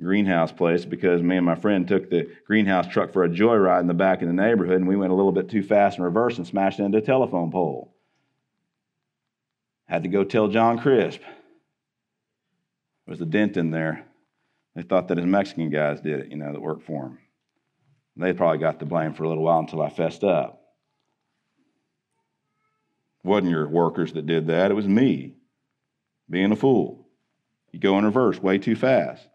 greenhouse 0.00 0.50
place 0.50 0.84
because 0.84 1.22
me 1.22 1.36
and 1.36 1.46
my 1.46 1.54
friend 1.54 1.86
took 1.86 2.10
the 2.10 2.30
greenhouse 2.46 2.86
truck 2.86 3.12
for 3.12 3.24
a 3.24 3.28
joyride 3.28 3.80
in 3.80 3.86
the 3.86 3.94
back 3.94 4.22
of 4.22 4.28
the 4.28 4.34
neighborhood, 4.34 4.76
and 4.76 4.88
we 4.88 4.96
went 4.96 5.12
a 5.12 5.16
little 5.16 5.32
bit 5.32 5.48
too 5.48 5.62
fast 5.62 5.98
in 5.98 6.04
reverse 6.04 6.38
and 6.38 6.46
smashed 6.46 6.80
into 6.80 6.98
a 6.98 7.02
telephone 7.02 7.50
pole. 7.50 7.94
Had 9.86 10.04
to 10.04 10.08
go 10.08 10.24
tell 10.24 10.48
John 10.48 10.78
Crisp. 10.78 11.20
There 11.20 13.12
was 13.12 13.20
a 13.20 13.26
dent 13.26 13.56
in 13.56 13.70
there. 13.70 14.06
They 14.74 14.82
thought 14.82 15.08
that 15.08 15.18
his 15.18 15.26
Mexican 15.26 15.68
guys 15.68 16.00
did 16.00 16.20
it, 16.20 16.30
you 16.30 16.36
know, 16.36 16.52
that 16.52 16.62
worked 16.62 16.84
for 16.84 17.06
him. 17.06 17.18
They 18.16 18.32
probably 18.32 18.58
got 18.58 18.78
the 18.78 18.86
blame 18.86 19.14
for 19.14 19.24
a 19.24 19.28
little 19.28 19.42
while 19.42 19.58
until 19.58 19.82
I 19.82 19.88
fessed 19.88 20.22
up. 20.22 20.62
It 23.24 23.28
wasn't 23.28 23.50
your 23.50 23.68
workers 23.68 24.12
that 24.12 24.26
did 24.26 24.46
that, 24.46 24.70
it 24.70 24.74
was 24.74 24.86
me 24.86 25.34
being 26.30 26.52
a 26.52 26.56
fool. 26.56 27.06
You 27.72 27.80
go 27.80 27.98
in 27.98 28.04
reverse 28.04 28.40
way 28.40 28.58
too 28.58 28.76
fast. 28.76 29.26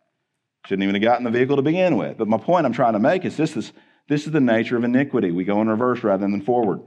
Shouldn't 0.66 0.84
even 0.84 0.96
have 0.96 1.04
gotten 1.04 1.26
the 1.26 1.32
vehicle 1.32 1.58
to 1.58 1.62
begin 1.62 1.98
with. 1.98 2.18
But 2.18 2.28
my 2.28 2.38
point 2.38 2.66
I'm 2.66 2.74
trying 2.74 2.94
to 2.94 3.00
make 3.00 3.26
is 3.26 3.38
this 3.38 3.56
is, 3.56 3.72
this 4.08 4.26
is 4.26 4.32
the 4.32 4.40
nature 4.40 4.78
of 4.78 4.84
iniquity. 4.84 5.32
We 5.32 5.44
go 5.44 5.62
in 5.62 5.70
reverse 5.70 6.04
rather 6.04 6.22
than 6.22 6.42
forward. 6.42 6.82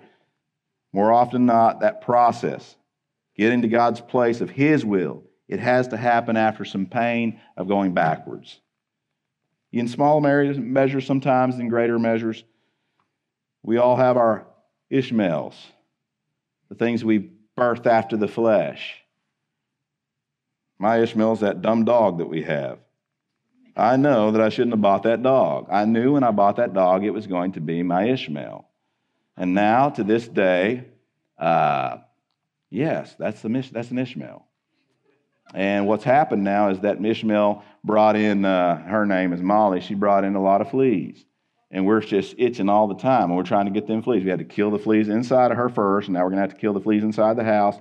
More 0.92 1.12
often 1.12 1.46
not, 1.46 1.80
that 1.80 2.00
process, 2.00 2.76
getting 3.36 3.62
to 3.62 3.68
God's 3.68 4.00
place 4.00 4.40
of 4.40 4.50
His 4.50 4.84
will, 4.84 5.22
it 5.46 5.60
has 5.60 5.88
to 5.88 5.96
happen 5.96 6.36
after 6.36 6.64
some 6.64 6.86
pain 6.86 7.40
of 7.56 7.68
going 7.68 7.94
backwards. 7.94 8.60
In 9.72 9.86
small 9.86 10.20
measures, 10.20 11.06
sometimes 11.06 11.58
in 11.58 11.68
greater 11.68 11.98
measures, 11.98 12.42
we 13.62 13.76
all 13.76 13.96
have 13.96 14.16
our 14.16 14.46
Ishmaels, 14.90 15.54
the 16.68 16.74
things 16.74 17.04
we 17.04 17.30
birth 17.54 17.86
after 17.86 18.16
the 18.16 18.28
flesh. 18.28 19.02
My 20.78 20.98
Ishmael's 20.98 21.40
that 21.40 21.60
dumb 21.60 21.84
dog 21.84 22.18
that 22.18 22.28
we 22.28 22.42
have. 22.42 22.78
I 23.76 23.96
know 23.96 24.32
that 24.32 24.40
I 24.40 24.48
shouldn't 24.48 24.72
have 24.72 24.80
bought 24.80 25.04
that 25.04 25.22
dog. 25.22 25.68
I 25.70 25.84
knew 25.84 26.14
when 26.14 26.24
I 26.24 26.30
bought 26.32 26.56
that 26.56 26.74
dog 26.74 27.04
it 27.04 27.10
was 27.10 27.26
going 27.26 27.52
to 27.52 27.60
be 27.60 27.82
my 27.82 28.08
Ishmael. 28.08 28.66
And 29.36 29.54
now, 29.54 29.90
to 29.90 30.02
this 30.02 30.26
day, 30.26 30.84
uh, 31.38 31.98
yes, 32.70 33.14
that's, 33.18 33.40
the, 33.40 33.68
that's 33.72 33.90
an 33.92 33.98
Ishmael. 33.98 34.44
And 35.54 35.86
what's 35.86 36.04
happened 36.04 36.42
now 36.42 36.70
is 36.70 36.80
that 36.80 37.02
Ishmael 37.04 37.62
brought 37.84 38.16
in, 38.16 38.44
uh, 38.44 38.82
her 38.82 39.06
name 39.06 39.32
is 39.32 39.40
Molly, 39.40 39.80
she 39.80 39.94
brought 39.94 40.24
in 40.24 40.34
a 40.34 40.42
lot 40.42 40.60
of 40.60 40.70
fleas. 40.70 41.24
And 41.70 41.86
we're 41.86 42.00
just 42.00 42.34
itching 42.38 42.68
all 42.68 42.88
the 42.88 42.96
time, 42.96 43.24
and 43.24 43.36
we're 43.36 43.42
trying 43.42 43.66
to 43.66 43.70
get 43.70 43.86
them 43.86 44.02
fleas. 44.02 44.24
We 44.24 44.30
had 44.30 44.38
to 44.40 44.44
kill 44.44 44.70
the 44.70 44.78
fleas 44.78 45.08
inside 45.08 45.50
of 45.50 45.56
her 45.56 45.68
first, 45.68 46.08
and 46.08 46.14
now 46.14 46.24
we're 46.24 46.30
going 46.30 46.38
to 46.38 46.48
have 46.48 46.54
to 46.54 46.60
kill 46.60 46.72
the 46.72 46.80
fleas 46.80 47.04
inside 47.04 47.36
the 47.36 47.44
house 47.44 47.76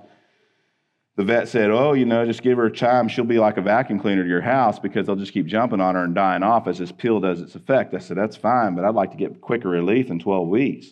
the 1.18 1.24
vet 1.24 1.48
said, 1.48 1.72
Oh, 1.72 1.94
you 1.94 2.04
know, 2.04 2.24
just 2.24 2.42
give 2.42 2.58
her 2.58 2.66
a 2.66 2.72
time. 2.72 3.08
She'll 3.08 3.24
be 3.24 3.40
like 3.40 3.56
a 3.56 3.60
vacuum 3.60 3.98
cleaner 3.98 4.22
to 4.22 4.28
your 4.28 4.40
house 4.40 4.78
because 4.78 5.04
they'll 5.04 5.16
just 5.16 5.32
keep 5.32 5.46
jumping 5.46 5.80
on 5.80 5.96
her 5.96 6.04
and 6.04 6.14
dying 6.14 6.44
off 6.44 6.68
as 6.68 6.78
this 6.78 6.92
pill 6.92 7.18
does 7.18 7.40
its 7.40 7.56
effect. 7.56 7.92
I 7.92 7.98
said, 7.98 8.16
That's 8.16 8.36
fine, 8.36 8.76
but 8.76 8.84
I'd 8.84 8.94
like 8.94 9.10
to 9.10 9.16
get 9.16 9.40
quicker 9.40 9.68
relief 9.68 10.10
in 10.10 10.20
12 10.20 10.46
weeks. 10.46 10.86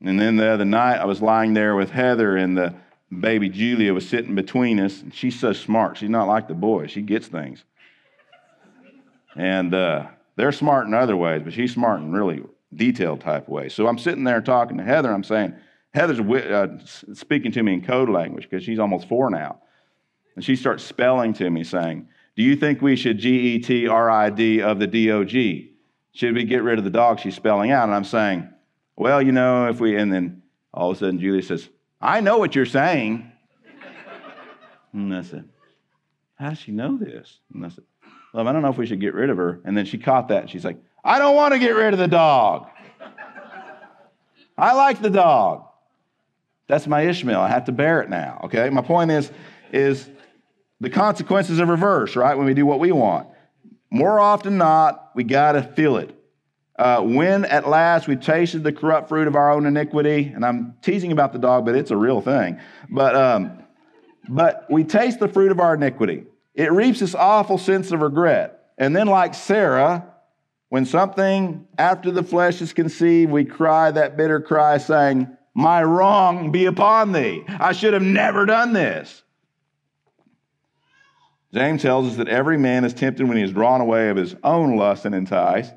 And 0.00 0.20
then 0.20 0.36
the 0.36 0.46
other 0.46 0.64
night, 0.64 0.98
I 0.98 1.06
was 1.06 1.20
lying 1.20 1.54
there 1.54 1.74
with 1.74 1.90
Heather, 1.90 2.36
and 2.36 2.56
the 2.56 2.72
baby 3.18 3.48
Julia 3.48 3.92
was 3.92 4.08
sitting 4.08 4.36
between 4.36 4.78
us. 4.78 5.02
And 5.02 5.12
she's 5.12 5.40
so 5.40 5.52
smart. 5.52 5.98
She's 5.98 6.08
not 6.08 6.28
like 6.28 6.46
the 6.46 6.54
boys, 6.54 6.92
she 6.92 7.02
gets 7.02 7.26
things. 7.26 7.64
And 9.34 9.74
uh, 9.74 10.06
they're 10.36 10.52
smart 10.52 10.86
in 10.86 10.94
other 10.94 11.16
ways, 11.16 11.42
but 11.42 11.52
she's 11.52 11.74
smart 11.74 11.98
in 11.98 12.12
really 12.12 12.44
detailed 12.72 13.22
type 13.22 13.48
ways. 13.48 13.74
So 13.74 13.88
I'm 13.88 13.98
sitting 13.98 14.22
there 14.22 14.40
talking 14.40 14.78
to 14.78 14.84
Heather. 14.84 15.12
I'm 15.12 15.24
saying, 15.24 15.56
Heather's 15.96 16.20
uh, 16.20 16.76
speaking 17.14 17.52
to 17.52 17.62
me 17.62 17.72
in 17.72 17.82
code 17.82 18.10
language 18.10 18.50
because 18.50 18.62
she's 18.62 18.78
almost 18.78 19.08
four 19.08 19.30
now. 19.30 19.62
And 20.34 20.44
she 20.44 20.54
starts 20.54 20.84
spelling 20.84 21.32
to 21.34 21.48
me 21.48 21.64
saying, 21.64 22.06
Do 22.36 22.42
you 22.42 22.54
think 22.54 22.82
we 22.82 22.96
should 22.96 23.16
G 23.16 23.54
E 23.54 23.58
T 23.58 23.88
R 23.88 24.10
I 24.10 24.28
D 24.28 24.60
of 24.60 24.78
the 24.78 24.86
D 24.86 25.10
O 25.10 25.24
G? 25.24 25.72
Should 26.12 26.34
we 26.34 26.44
get 26.44 26.62
rid 26.62 26.76
of 26.76 26.84
the 26.84 26.90
dog 26.90 27.18
she's 27.18 27.34
spelling 27.34 27.70
out? 27.70 27.84
And 27.84 27.94
I'm 27.94 28.04
saying, 28.04 28.46
Well, 28.94 29.22
you 29.22 29.32
know, 29.32 29.68
if 29.68 29.80
we, 29.80 29.96
and 29.96 30.12
then 30.12 30.42
all 30.74 30.90
of 30.90 30.98
a 30.98 31.00
sudden 31.00 31.18
Julie 31.18 31.40
says, 31.40 31.66
I 31.98 32.20
know 32.20 32.36
what 32.36 32.54
you're 32.54 32.66
saying. 32.66 33.32
and 34.92 35.16
I 35.16 35.22
said, 35.22 35.48
How 36.34 36.50
does 36.50 36.58
she 36.58 36.72
know 36.72 36.98
this? 36.98 37.38
And 37.54 37.64
I 37.64 37.70
said, 37.70 37.84
Love, 38.34 38.46
I 38.46 38.52
don't 38.52 38.60
know 38.60 38.68
if 38.68 38.76
we 38.76 38.84
should 38.84 39.00
get 39.00 39.14
rid 39.14 39.30
of 39.30 39.38
her. 39.38 39.62
And 39.64 39.74
then 39.74 39.86
she 39.86 39.96
caught 39.96 40.28
that. 40.28 40.42
And 40.42 40.50
she's 40.50 40.64
like, 40.64 40.76
I 41.02 41.18
don't 41.18 41.34
want 41.34 41.54
to 41.54 41.58
get 41.58 41.70
rid 41.70 41.94
of 41.94 41.98
the 41.98 42.06
dog. 42.06 42.68
I 44.58 44.74
like 44.74 45.00
the 45.00 45.08
dog. 45.08 45.65
That's 46.68 46.86
my 46.86 47.02
Ishmael. 47.02 47.40
I 47.40 47.48
have 47.48 47.64
to 47.66 47.72
bear 47.72 48.00
it 48.02 48.10
now. 48.10 48.40
Okay? 48.44 48.68
My 48.70 48.82
point 48.82 49.10
is, 49.10 49.30
is 49.72 50.08
the 50.80 50.90
consequences 50.90 51.58
of 51.58 51.68
reverse, 51.68 52.16
right? 52.16 52.36
When 52.36 52.46
we 52.46 52.54
do 52.54 52.66
what 52.66 52.80
we 52.80 52.92
want. 52.92 53.28
More 53.90 54.20
often 54.20 54.58
not, 54.58 55.10
we 55.14 55.24
gotta 55.24 55.62
feel 55.62 55.96
it. 55.96 56.12
Uh, 56.78 57.00
when 57.00 57.44
at 57.46 57.66
last 57.66 58.06
we 58.06 58.16
tasted 58.16 58.62
the 58.62 58.72
corrupt 58.72 59.08
fruit 59.08 59.26
of 59.26 59.34
our 59.34 59.50
own 59.50 59.64
iniquity, 59.64 60.30
and 60.34 60.44
I'm 60.44 60.74
teasing 60.82 61.12
about 61.12 61.32
the 61.32 61.38
dog, 61.38 61.64
but 61.64 61.74
it's 61.74 61.90
a 61.90 61.96
real 61.96 62.20
thing. 62.20 62.60
But 62.90 63.16
um, 63.16 63.64
but 64.28 64.66
we 64.68 64.84
taste 64.84 65.18
the 65.18 65.28
fruit 65.28 65.52
of 65.52 65.60
our 65.60 65.74
iniquity. 65.74 66.24
It 66.54 66.72
reaps 66.72 67.00
this 67.00 67.14
awful 67.14 67.58
sense 67.58 67.92
of 67.92 68.02
regret. 68.02 68.72
And 68.76 68.94
then, 68.94 69.06
like 69.06 69.34
Sarah, 69.34 70.06
when 70.68 70.84
something 70.84 71.66
after 71.78 72.10
the 72.10 72.22
flesh 72.22 72.60
is 72.60 72.72
conceived, 72.72 73.30
we 73.30 73.44
cry 73.44 73.90
that 73.90 74.16
bitter 74.16 74.40
cry, 74.40 74.76
saying, 74.78 75.34
my 75.56 75.82
wrong 75.82 76.52
be 76.52 76.66
upon 76.66 77.12
thee. 77.12 77.42
I 77.48 77.72
should 77.72 77.94
have 77.94 78.02
never 78.02 78.44
done 78.44 78.74
this. 78.74 79.22
James 81.54 81.80
tells 81.80 82.08
us 82.08 82.16
that 82.16 82.28
every 82.28 82.58
man 82.58 82.84
is 82.84 82.92
tempted 82.92 83.26
when 83.26 83.38
he 83.38 83.42
is 83.42 83.52
drawn 83.52 83.80
away 83.80 84.10
of 84.10 84.18
his 84.18 84.36
own 84.44 84.76
lust 84.76 85.06
and 85.06 85.14
enticed. 85.14 85.72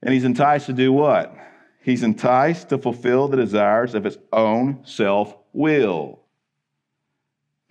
And 0.00 0.14
he's 0.14 0.22
enticed 0.22 0.66
to 0.66 0.72
do 0.72 0.92
what? 0.92 1.36
He's 1.82 2.04
enticed 2.04 2.68
to 2.68 2.78
fulfill 2.78 3.26
the 3.26 3.36
desires 3.36 3.96
of 3.96 4.04
his 4.04 4.16
own 4.32 4.82
self 4.84 5.36
will. 5.52 6.21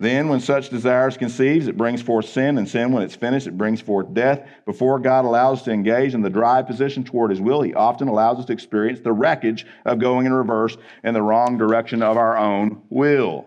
Then, 0.02 0.28
when 0.28 0.40
such 0.40 0.68
desires 0.68 1.16
conceives, 1.16 1.68
it 1.68 1.76
brings 1.76 2.02
forth 2.02 2.28
sin, 2.28 2.58
and 2.58 2.68
sin, 2.68 2.90
when 2.90 3.04
it's 3.04 3.14
finished, 3.14 3.46
it 3.46 3.56
brings 3.56 3.80
forth 3.80 4.12
death. 4.12 4.44
Before 4.66 4.98
God 4.98 5.24
allows 5.24 5.58
us 5.58 5.64
to 5.66 5.70
engage 5.70 6.12
in 6.12 6.22
the 6.22 6.28
drive 6.28 6.66
position 6.66 7.04
toward 7.04 7.30
His 7.30 7.40
will, 7.40 7.62
He 7.62 7.72
often 7.72 8.08
allows 8.08 8.40
us 8.40 8.46
to 8.46 8.52
experience 8.52 8.98
the 8.98 9.12
wreckage 9.12 9.64
of 9.84 10.00
going 10.00 10.26
in 10.26 10.32
reverse 10.32 10.76
in 11.04 11.14
the 11.14 11.22
wrong 11.22 11.56
direction 11.56 12.02
of 12.02 12.16
our 12.16 12.36
own 12.36 12.82
will. 12.90 13.46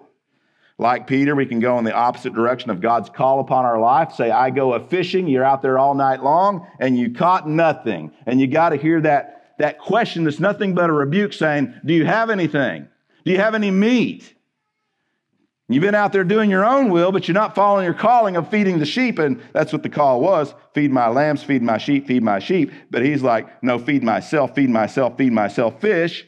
Like 0.77 1.07
Peter, 1.07 1.35
we 1.35 1.45
can 1.45 1.59
go 1.59 1.77
in 1.77 1.83
the 1.83 1.93
opposite 1.93 2.33
direction 2.33 2.69
of 2.69 2.79
God's 2.79 3.09
call 3.09 3.41
upon 3.41 3.65
our 3.65 3.77
life. 3.77 4.13
Say, 4.13 4.31
I 4.31 4.49
go 4.49 4.75
a 4.75 4.79
fishing, 4.79 5.27
you're 5.27 5.43
out 5.43 5.61
there 5.61 5.77
all 5.77 5.93
night 5.93 6.23
long, 6.23 6.65
and 6.79 6.97
you 6.97 7.13
caught 7.13 7.49
nothing. 7.49 8.13
And 8.25 8.39
you 8.39 8.47
got 8.47 8.69
to 8.69 8.77
hear 8.77 9.01
that, 9.01 9.55
that 9.59 9.77
question 9.77 10.23
that's 10.23 10.39
nothing 10.39 10.73
but 10.73 10.89
a 10.89 10.93
rebuke 10.93 11.33
saying, 11.33 11.73
Do 11.83 11.93
you 11.93 12.05
have 12.05 12.29
anything? 12.29 12.87
Do 13.25 13.31
you 13.33 13.39
have 13.39 13.55
any 13.55 13.71
meat? 13.71 14.34
You've 15.67 15.81
been 15.81 15.95
out 15.95 16.13
there 16.13 16.23
doing 16.23 16.51
your 16.51 16.63
own 16.63 16.91
will, 16.91 17.11
but 17.11 17.27
you're 17.27 17.33
not 17.33 17.55
following 17.55 17.85
your 17.85 17.95
calling 17.95 18.35
of 18.35 18.49
feeding 18.49 18.77
the 18.77 18.85
sheep. 18.85 19.17
And 19.17 19.41
that's 19.51 19.73
what 19.73 19.81
the 19.81 19.89
call 19.89 20.21
was 20.21 20.53
feed 20.75 20.91
my 20.91 21.07
lambs, 21.07 21.41
feed 21.41 21.63
my 21.63 21.77
sheep, 21.77 22.05
feed 22.05 22.21
my 22.21 22.37
sheep. 22.37 22.71
But 22.91 23.03
he's 23.03 23.23
like, 23.23 23.63
no, 23.63 23.79
feed 23.79 24.03
myself, 24.03 24.53
feed 24.53 24.69
myself, 24.69 25.17
feed 25.17 25.31
myself 25.31 25.81
fish. 25.81 26.27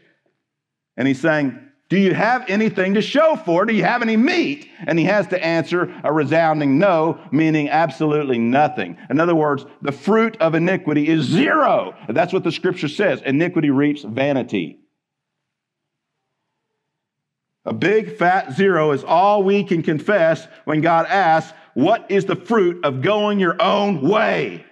And 0.96 1.08
he's 1.08 1.22
saying, 1.22 1.60
do 1.90 1.98
you 1.98 2.14
have 2.14 2.50
anything 2.50 2.96
to 2.96 3.02
show 3.02 3.36
for? 3.36 3.66
Do 3.66 3.74
you 3.74 3.84
have 3.84 4.02
any 4.02 4.18
meat? 4.18 4.70
And 4.86 5.00
he 5.00 5.06
has 5.06 5.28
to 5.28 5.42
answer 5.44 5.94
a 6.04 6.12
resounding 6.12 6.80
no, 6.80 7.20
meaning 7.32 7.70
absolutely 7.70 8.40
nothing. 8.40 8.98
In 9.10 9.20
other 9.20 9.36
words, 9.36 9.66
the 9.82 9.94
fruit 9.94 10.36
of 10.42 10.56
iniquity 10.56 11.08
is 11.08 11.26
zero. 11.26 11.94
That's 12.10 12.34
what 12.34 12.44
the 12.44 12.52
scripture 12.52 12.90
says. 12.90 13.22
Iniquity 13.26 13.70
reaps 13.70 14.02
vanity. 14.04 14.80
A 17.68 17.74
big 17.74 18.15
fat 18.15 18.53
zero 18.53 18.93
is 18.93 19.03
all 19.03 19.43
we 19.43 19.61
can 19.65 19.84
confess 19.84 20.47
when 20.63 20.80
God 20.80 21.05
asks, 21.07 21.51
What 21.74 22.09
is 22.09 22.24
the 22.24 22.38
fruit 22.38 22.86
of 22.86 23.01
going 23.01 23.41
your 23.41 23.61
own 23.61 23.99
way? 23.99 24.65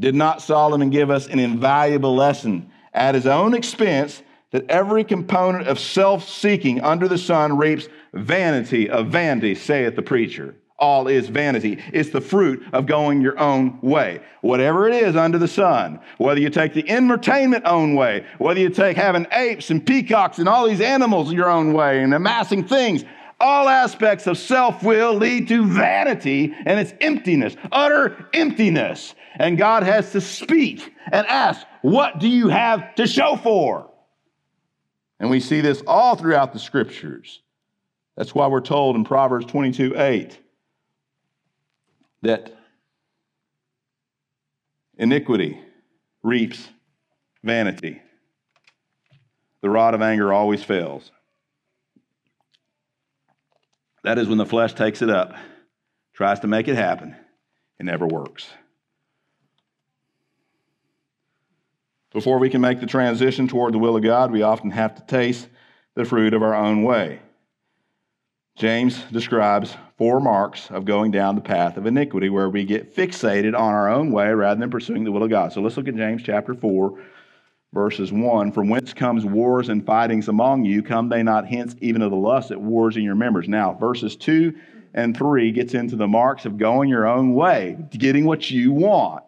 Did 0.00 0.14
not 0.14 0.40
Solomon 0.40 0.88
give 0.88 1.10
us 1.10 1.26
an 1.26 1.38
invaluable 1.38 2.16
lesson 2.16 2.70
at 2.94 3.14
his 3.14 3.26
own 3.26 3.52
expense 3.52 4.22
that 4.50 4.64
every 4.70 5.04
component 5.04 5.68
of 5.68 5.78
self 5.78 6.26
seeking 6.26 6.80
under 6.80 7.06
the 7.06 7.18
sun 7.18 7.58
reaps 7.58 7.86
vanity 8.14 8.88
of 8.88 9.08
vanity, 9.08 9.54
saith 9.54 9.96
the 9.96 10.02
preacher? 10.02 10.56
All 10.78 11.06
is 11.06 11.28
vanity. 11.28 11.82
It's 11.92 12.10
the 12.10 12.20
fruit 12.20 12.62
of 12.72 12.86
going 12.86 13.20
your 13.20 13.38
own 13.38 13.78
way. 13.80 14.20
Whatever 14.40 14.88
it 14.88 14.94
is 14.94 15.14
under 15.14 15.38
the 15.38 15.48
sun, 15.48 16.00
whether 16.18 16.40
you 16.40 16.50
take 16.50 16.74
the 16.74 16.88
entertainment 16.90 17.64
own 17.64 17.94
way, 17.94 18.26
whether 18.38 18.60
you 18.60 18.70
take 18.70 18.96
having 18.96 19.26
apes 19.32 19.70
and 19.70 19.86
peacocks 19.86 20.38
and 20.38 20.48
all 20.48 20.66
these 20.66 20.80
animals 20.80 21.32
your 21.32 21.48
own 21.48 21.72
way 21.72 22.02
and 22.02 22.12
amassing 22.12 22.66
things, 22.66 23.04
all 23.38 23.68
aspects 23.68 24.26
of 24.26 24.36
self 24.36 24.82
will 24.82 25.14
lead 25.14 25.48
to 25.48 25.64
vanity 25.64 26.54
and 26.66 26.80
it's 26.80 26.92
emptiness, 27.00 27.56
utter 27.70 28.28
emptiness. 28.32 29.14
And 29.36 29.58
God 29.58 29.82
has 29.84 30.12
to 30.12 30.20
speak 30.20 30.92
and 31.10 31.26
ask, 31.26 31.66
What 31.82 32.18
do 32.18 32.28
you 32.28 32.48
have 32.48 32.94
to 32.96 33.06
show 33.06 33.36
for? 33.36 33.90
And 35.20 35.30
we 35.30 35.40
see 35.40 35.60
this 35.60 35.82
all 35.86 36.16
throughout 36.16 36.52
the 36.52 36.58
scriptures. 36.58 37.40
That's 38.16 38.34
why 38.34 38.46
we're 38.46 38.60
told 38.60 38.96
in 38.96 39.04
Proverbs 39.04 39.46
22 39.46 39.94
8 39.96 40.38
that 42.24 42.54
iniquity 44.96 45.60
reaps 46.22 46.68
vanity. 47.42 48.00
The 49.62 49.70
rod 49.70 49.94
of 49.94 50.02
anger 50.02 50.32
always 50.32 50.62
fails. 50.62 51.10
That 54.02 54.18
is 54.18 54.28
when 54.28 54.38
the 54.38 54.46
flesh 54.46 54.74
takes 54.74 55.00
it 55.00 55.08
up, 55.08 55.34
tries 56.12 56.40
to 56.40 56.46
make 56.46 56.68
it 56.68 56.76
happen, 56.76 57.16
it 57.78 57.84
never 57.84 58.06
works. 58.06 58.46
Before 62.12 62.38
we 62.38 62.50
can 62.50 62.60
make 62.60 62.80
the 62.80 62.86
transition 62.86 63.48
toward 63.48 63.74
the 63.74 63.78
will 63.78 63.96
of 63.96 64.02
God, 64.02 64.30
we 64.30 64.42
often 64.42 64.70
have 64.70 64.94
to 64.94 65.02
taste 65.02 65.48
the 65.94 66.04
fruit 66.04 66.32
of 66.32 66.42
our 66.42 66.54
own 66.54 66.82
way. 66.84 67.20
James 68.56 69.02
describes 69.10 69.76
four 69.98 70.20
marks 70.20 70.70
of 70.70 70.84
going 70.84 71.10
down 71.10 71.34
the 71.34 71.40
path 71.40 71.76
of 71.76 71.86
iniquity 71.86 72.28
where 72.28 72.48
we 72.48 72.64
get 72.64 72.94
fixated 72.94 73.48
on 73.48 73.74
our 73.74 73.88
own 73.88 74.12
way 74.12 74.32
rather 74.32 74.60
than 74.60 74.70
pursuing 74.70 75.02
the 75.02 75.10
will 75.10 75.24
of 75.24 75.30
God. 75.30 75.52
So 75.52 75.60
let's 75.60 75.76
look 75.76 75.88
at 75.88 75.96
James 75.96 76.22
chapter 76.22 76.54
4, 76.54 76.96
verses 77.72 78.12
1. 78.12 78.52
From 78.52 78.68
whence 78.68 78.94
comes 78.94 79.24
wars 79.24 79.70
and 79.70 79.84
fightings 79.84 80.28
among 80.28 80.64
you? 80.64 80.84
Come 80.84 81.08
they 81.08 81.24
not 81.24 81.48
hence 81.48 81.74
even 81.80 82.00
of 82.00 82.12
the 82.12 82.16
lust 82.16 82.50
that 82.50 82.60
wars 82.60 82.96
in 82.96 83.02
your 83.02 83.16
members? 83.16 83.48
Now, 83.48 83.74
verses 83.74 84.14
2 84.14 84.54
and 84.94 85.16
3 85.16 85.50
gets 85.50 85.74
into 85.74 85.96
the 85.96 86.06
marks 86.06 86.46
of 86.46 86.56
going 86.56 86.88
your 86.88 87.08
own 87.08 87.34
way, 87.34 87.76
getting 87.90 88.24
what 88.24 88.52
you 88.52 88.72
want. 88.72 89.24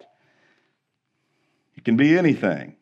It 1.76 1.84
can 1.84 1.96
be 1.96 2.16
anything. 2.16 2.76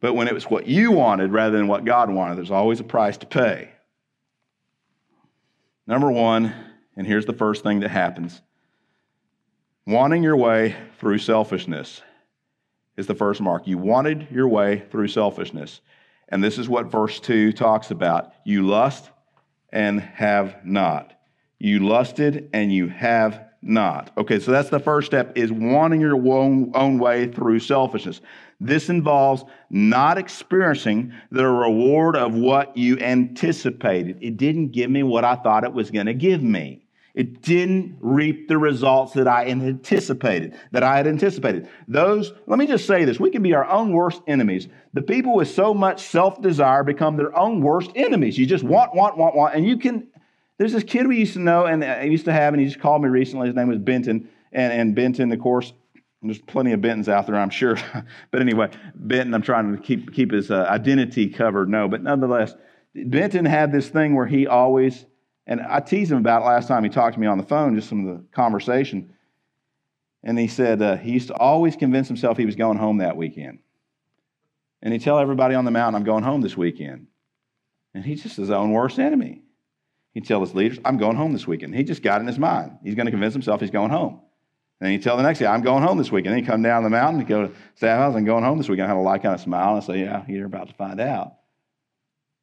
But 0.00 0.14
when 0.14 0.28
it 0.28 0.34
was 0.34 0.44
what 0.44 0.66
you 0.66 0.92
wanted 0.92 1.30
rather 1.30 1.58
than 1.58 1.68
what 1.68 1.84
God 1.84 2.08
wanted, 2.10 2.36
there's 2.38 2.50
always 2.50 2.80
a 2.80 2.84
price 2.84 3.18
to 3.18 3.26
pay. 3.26 3.73
Number 5.86 6.10
one, 6.10 6.54
and 6.96 7.06
here's 7.06 7.26
the 7.26 7.32
first 7.32 7.62
thing 7.62 7.80
that 7.80 7.90
happens 7.90 8.40
wanting 9.86 10.22
your 10.22 10.36
way 10.36 10.74
through 10.98 11.18
selfishness 11.18 12.00
is 12.96 13.06
the 13.06 13.14
first 13.14 13.40
mark. 13.40 13.66
You 13.66 13.76
wanted 13.76 14.28
your 14.30 14.48
way 14.48 14.82
through 14.90 15.08
selfishness. 15.08 15.80
And 16.30 16.42
this 16.42 16.58
is 16.58 16.68
what 16.68 16.90
verse 16.90 17.20
2 17.20 17.52
talks 17.52 17.90
about. 17.90 18.32
You 18.44 18.66
lust 18.66 19.10
and 19.70 20.00
have 20.00 20.64
not. 20.64 21.12
You 21.58 21.80
lusted 21.80 22.48
and 22.54 22.72
you 22.72 22.88
have 22.88 23.44
not. 23.60 24.10
Okay, 24.16 24.38
so 24.38 24.52
that's 24.52 24.70
the 24.70 24.80
first 24.80 25.06
step 25.06 25.36
is 25.36 25.52
wanting 25.52 26.00
your 26.00 26.16
own, 26.16 26.72
own 26.74 26.98
way 26.98 27.30
through 27.30 27.58
selfishness. 27.58 28.20
This 28.60 28.88
involves 28.88 29.44
not 29.70 30.18
experiencing 30.18 31.12
the 31.30 31.46
reward 31.46 32.16
of 32.16 32.34
what 32.34 32.76
you 32.76 32.98
anticipated. 32.98 34.18
It 34.20 34.36
didn't 34.36 34.68
give 34.68 34.90
me 34.90 35.02
what 35.02 35.24
I 35.24 35.36
thought 35.36 35.64
it 35.64 35.72
was 35.72 35.90
going 35.90 36.06
to 36.06 36.14
give 36.14 36.42
me. 36.42 36.84
It 37.14 37.42
didn't 37.42 37.96
reap 38.00 38.48
the 38.48 38.58
results 38.58 39.12
that 39.12 39.28
I 39.28 39.46
anticipated, 39.46 40.58
that 40.72 40.82
I 40.82 40.96
had 40.96 41.06
anticipated. 41.06 41.68
Those, 41.86 42.32
let 42.48 42.58
me 42.58 42.66
just 42.66 42.86
say 42.86 43.04
this, 43.04 43.20
we 43.20 43.30
can 43.30 43.42
be 43.42 43.54
our 43.54 43.68
own 43.70 43.92
worst 43.92 44.20
enemies. 44.26 44.66
The 44.94 45.02
people 45.02 45.36
with 45.36 45.48
so 45.48 45.72
much 45.72 46.00
self-desire 46.02 46.82
become 46.82 47.16
their 47.16 47.36
own 47.38 47.60
worst 47.60 47.92
enemies. 47.94 48.36
You 48.36 48.46
just 48.46 48.64
want, 48.64 48.96
want, 48.96 49.16
want, 49.16 49.36
want, 49.36 49.54
and 49.54 49.64
you 49.64 49.78
can, 49.78 50.08
there's 50.58 50.72
this 50.72 50.82
kid 50.82 51.06
we 51.06 51.18
used 51.18 51.34
to 51.34 51.40
know 51.40 51.66
and 51.66 51.84
I 51.84 52.02
used 52.02 52.24
to 52.24 52.32
have, 52.32 52.52
and 52.52 52.60
he 52.60 52.66
just 52.66 52.80
called 52.80 53.02
me 53.02 53.08
recently. 53.08 53.46
His 53.46 53.54
name 53.54 53.68
was 53.68 53.78
Benton. 53.78 54.28
And, 54.50 54.72
and 54.72 54.94
Benton, 54.94 55.30
of 55.30 55.38
course, 55.38 55.72
there's 56.24 56.38
plenty 56.38 56.72
of 56.72 56.80
Bentons 56.80 57.08
out 57.08 57.26
there, 57.26 57.36
I'm 57.36 57.50
sure. 57.50 57.76
but 58.30 58.40
anyway, 58.40 58.70
Benton, 58.94 59.34
I'm 59.34 59.42
trying 59.42 59.74
to 59.76 59.82
keep, 59.82 60.12
keep 60.12 60.32
his 60.32 60.50
uh, 60.50 60.66
identity 60.68 61.28
covered. 61.28 61.68
No, 61.68 61.88
but 61.88 62.02
nonetheless, 62.02 62.54
Benton 62.94 63.44
had 63.44 63.72
this 63.72 63.88
thing 63.88 64.14
where 64.14 64.26
he 64.26 64.46
always, 64.46 65.04
and 65.46 65.60
I 65.60 65.80
teased 65.80 66.12
him 66.12 66.18
about 66.18 66.42
it 66.42 66.46
last 66.46 66.68
time 66.68 66.84
he 66.84 66.90
talked 66.90 67.14
to 67.14 67.20
me 67.20 67.26
on 67.26 67.38
the 67.38 67.44
phone, 67.44 67.74
just 67.74 67.88
some 67.88 68.06
of 68.06 68.16
the 68.16 68.24
conversation. 68.32 69.12
And 70.22 70.38
he 70.38 70.48
said 70.48 70.80
uh, 70.80 70.96
he 70.96 71.12
used 71.12 71.28
to 71.28 71.34
always 71.34 71.76
convince 71.76 72.08
himself 72.08 72.38
he 72.38 72.46
was 72.46 72.56
going 72.56 72.78
home 72.78 72.98
that 72.98 73.16
weekend. 73.16 73.58
And 74.82 74.92
he'd 74.92 75.02
tell 75.02 75.18
everybody 75.18 75.54
on 75.54 75.64
the 75.64 75.70
mountain, 75.70 75.94
I'm 75.96 76.04
going 76.04 76.24
home 76.24 76.40
this 76.40 76.56
weekend. 76.56 77.06
And 77.94 78.04
he's 78.04 78.22
just 78.22 78.36
his 78.36 78.50
own 78.50 78.72
worst 78.72 78.98
enemy. 78.98 79.42
He'd 80.12 80.26
tell 80.26 80.40
his 80.40 80.54
leaders, 80.54 80.78
I'm 80.84 80.96
going 80.96 81.16
home 81.16 81.32
this 81.32 81.46
weekend. 81.46 81.74
He 81.74 81.82
just 81.82 82.02
got 82.02 82.20
in 82.20 82.26
his 82.26 82.38
mind. 82.38 82.78
He's 82.84 82.94
going 82.94 83.06
to 83.06 83.12
convince 83.12 83.34
himself 83.34 83.60
he's 83.60 83.70
going 83.70 83.90
home. 83.90 84.20
And 84.80 84.92
you 84.92 84.98
tell 84.98 85.16
the 85.16 85.22
next 85.22 85.40
guy, 85.40 85.52
I'm 85.52 85.62
going 85.62 85.82
home 85.82 85.98
this 85.98 86.12
weekend. 86.12 86.34
Then 86.34 86.40
you 86.40 86.46
come 86.46 86.62
down 86.62 86.82
the 86.82 86.90
mountain, 86.90 87.20
you 87.20 87.26
go 87.26 87.46
to 87.46 87.54
staff 87.74 87.98
house, 87.98 88.14
I'm 88.14 88.24
going 88.24 88.44
home 88.44 88.58
this 88.58 88.68
weekend. 88.68 88.86
I 88.86 88.88
have 88.88 88.96
a 88.96 89.00
light 89.00 89.22
kind 89.22 89.34
of 89.34 89.40
smile 89.40 89.76
and 89.76 89.84
say, 89.84 90.00
Yeah, 90.00 90.24
you're 90.28 90.46
about 90.46 90.68
to 90.68 90.74
find 90.74 91.00
out. 91.00 91.34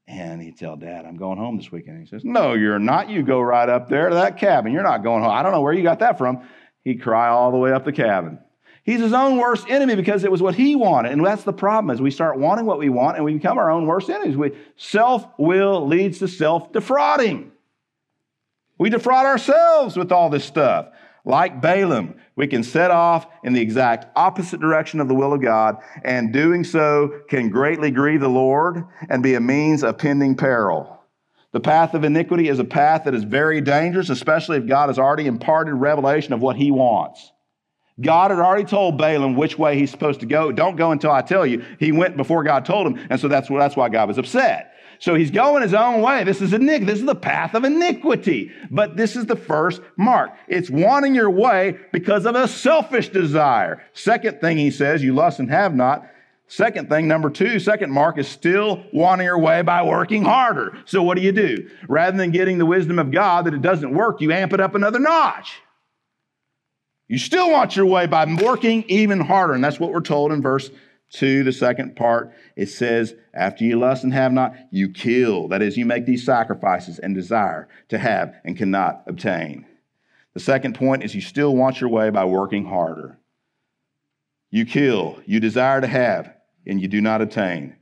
And 0.07 0.41
he'd 0.41 0.57
tell 0.57 0.75
dad, 0.75 1.05
I'm 1.05 1.17
going 1.17 1.37
home 1.37 1.57
this 1.57 1.71
weekend. 1.71 1.97
And 1.97 2.05
he 2.05 2.09
says, 2.09 2.23
No, 2.23 2.53
you're 2.53 2.79
not. 2.79 3.09
You 3.09 3.21
go 3.21 3.39
right 3.41 3.69
up 3.69 3.89
there 3.89 4.09
to 4.09 4.15
that 4.15 4.37
cabin. 4.37 4.71
You're 4.71 4.83
not 4.83 5.03
going 5.03 5.23
home. 5.23 5.31
I 5.31 5.43
don't 5.43 5.51
know 5.51 5.61
where 5.61 5.73
you 5.73 5.83
got 5.83 5.99
that 5.99 6.17
from. 6.17 6.47
He'd 6.83 7.01
cry 7.01 7.27
all 7.27 7.51
the 7.51 7.57
way 7.57 7.71
up 7.71 7.85
the 7.85 7.91
cabin. 7.91 8.39
He's 8.83 8.99
his 8.99 9.13
own 9.13 9.37
worst 9.37 9.69
enemy 9.69 9.95
because 9.95 10.23
it 10.23 10.31
was 10.31 10.41
what 10.41 10.55
he 10.55 10.75
wanted. 10.75 11.11
And 11.11 11.23
that's 11.23 11.43
the 11.43 11.53
problem 11.53 11.93
is 11.93 12.01
we 12.01 12.09
start 12.09 12.39
wanting 12.39 12.65
what 12.65 12.79
we 12.79 12.89
want 12.89 13.15
and 13.15 13.23
we 13.23 13.33
become 13.33 13.59
our 13.59 13.69
own 13.69 13.85
worst 13.85 14.09
enemies. 14.09 14.35
We, 14.35 14.53
self-will 14.75 15.87
leads 15.87 16.19
to 16.19 16.27
self-defrauding. 16.27 17.51
We 18.79 18.89
defraud 18.89 19.27
ourselves 19.27 19.95
with 19.95 20.11
all 20.11 20.31
this 20.31 20.43
stuff. 20.43 20.87
Like 21.23 21.61
Balaam, 21.61 22.15
we 22.35 22.47
can 22.47 22.63
set 22.63 22.89
off 22.89 23.27
in 23.43 23.53
the 23.53 23.61
exact 23.61 24.07
opposite 24.15 24.59
direction 24.59 24.99
of 24.99 25.07
the 25.07 25.13
will 25.13 25.33
of 25.33 25.41
God, 25.41 25.77
and 26.03 26.33
doing 26.33 26.63
so 26.63 27.21
can 27.29 27.49
greatly 27.49 27.91
grieve 27.91 28.21
the 28.21 28.27
Lord 28.27 28.83
and 29.09 29.21
be 29.21 29.35
a 29.35 29.39
means 29.39 29.83
of 29.83 29.97
pending 29.97 30.35
peril. 30.35 30.99
The 31.51 31.59
path 31.59 31.93
of 31.93 32.03
iniquity 32.03 32.47
is 32.47 32.59
a 32.59 32.63
path 32.63 33.03
that 33.03 33.13
is 33.13 33.23
very 33.23 33.61
dangerous, 33.61 34.09
especially 34.09 34.57
if 34.57 34.67
God 34.67 34.87
has 34.87 34.97
already 34.97 35.27
imparted 35.27 35.75
revelation 35.75 36.33
of 36.33 36.41
what 36.41 36.55
he 36.55 36.71
wants. 36.71 37.31
God 37.99 38.31
had 38.31 38.39
already 38.39 38.63
told 38.63 38.97
Balaam 38.97 39.35
which 39.35 39.59
way 39.59 39.77
he's 39.77 39.91
supposed 39.91 40.21
to 40.21 40.25
go. 40.25 40.51
Don't 40.51 40.75
go 40.75 40.91
until 40.91 41.11
I 41.11 41.21
tell 41.21 41.45
you. 41.45 41.63
He 41.77 41.91
went 41.91 42.17
before 42.17 42.43
God 42.43 42.65
told 42.65 42.87
him, 42.87 43.05
and 43.09 43.19
so 43.19 43.27
that's, 43.27 43.49
why 43.49 43.89
God 43.89 44.07
was 44.07 44.17
upset. 44.17 44.70
So 45.01 45.15
he's 45.15 45.31
going 45.31 45.63
his 45.63 45.73
own 45.73 46.01
way. 46.01 46.23
This 46.23 46.41
is 46.41 46.53
iniquity. 46.53 46.85
This 46.85 46.99
is 46.99 47.07
the 47.07 47.15
path 47.15 47.55
of 47.55 47.63
iniquity. 47.63 48.51
But 48.69 48.95
this 48.95 49.15
is 49.15 49.25
the 49.25 49.35
first 49.35 49.81
mark. 49.97 50.29
It's 50.47 50.69
wanting 50.69 51.15
your 51.15 51.31
way 51.31 51.79
because 51.91 52.27
of 52.27 52.35
a 52.35 52.47
selfish 52.47 53.09
desire. 53.09 53.83
Second 53.93 54.39
thing 54.39 54.59
he 54.59 54.69
says, 54.69 55.01
you 55.01 55.15
lust 55.15 55.39
and 55.39 55.49
have 55.49 55.73
not. 55.73 56.07
Second 56.47 56.87
thing, 56.87 57.07
number 57.07 57.31
two, 57.31 57.59
second 57.59 57.91
mark 57.91 58.19
is 58.19 58.27
still 58.27 58.83
wanting 58.93 59.25
your 59.25 59.39
way 59.39 59.63
by 59.63 59.81
working 59.81 60.23
harder. 60.23 60.77
So 60.85 61.01
what 61.01 61.17
do 61.17 61.23
you 61.23 61.31
do? 61.31 61.67
Rather 61.89 62.15
than 62.15 62.29
getting 62.29 62.59
the 62.59 62.65
wisdom 62.67 62.99
of 62.99 63.09
God 63.09 63.45
that 63.45 63.55
it 63.55 63.63
doesn't 63.63 63.95
work, 63.95 64.21
you 64.21 64.31
amp 64.31 64.53
it 64.53 64.59
up 64.59 64.75
another 64.75 64.99
notch. 64.99 65.61
You 67.07 67.17
still 67.17 67.49
want 67.49 67.75
your 67.75 67.87
way 67.87 68.05
by 68.05 68.31
working 68.39 68.83
even 68.87 69.19
harder. 69.19 69.53
And 69.53 69.63
that's 69.63 69.79
what 69.79 69.91
we're 69.91 70.01
told 70.01 70.31
in 70.31 70.43
verse 70.43 70.69
2, 71.11 71.43
the 71.43 71.51
second 71.51 71.95
part. 71.95 72.33
It 72.55 72.67
says, 72.67 73.15
After 73.33 73.63
you 73.63 73.77
lust 73.77 74.03
and 74.03 74.13
have 74.13 74.31
not, 74.31 74.55
you 74.71 74.89
kill. 74.89 75.47
That 75.49 75.61
is, 75.61 75.77
you 75.77 75.85
make 75.85 76.05
these 76.05 76.25
sacrifices 76.25 76.99
and 76.99 77.13
desire 77.13 77.67
to 77.89 77.97
have 77.97 78.35
and 78.43 78.57
cannot 78.57 79.03
obtain. 79.07 79.65
The 80.33 80.39
second 80.39 80.75
point 80.75 81.03
is 81.03 81.13
you 81.13 81.21
still 81.21 81.55
want 81.55 81.81
your 81.81 81.89
way 81.89 82.09
by 82.09 82.25
working 82.25 82.65
harder. 82.65 83.17
You 84.49 84.65
kill, 84.65 85.19
you 85.25 85.39
desire 85.39 85.81
to 85.81 85.87
have, 85.87 86.33
and 86.65 86.81
you 86.81 86.87
do 86.87 87.01
not 87.01 87.21
attain. 87.21 87.75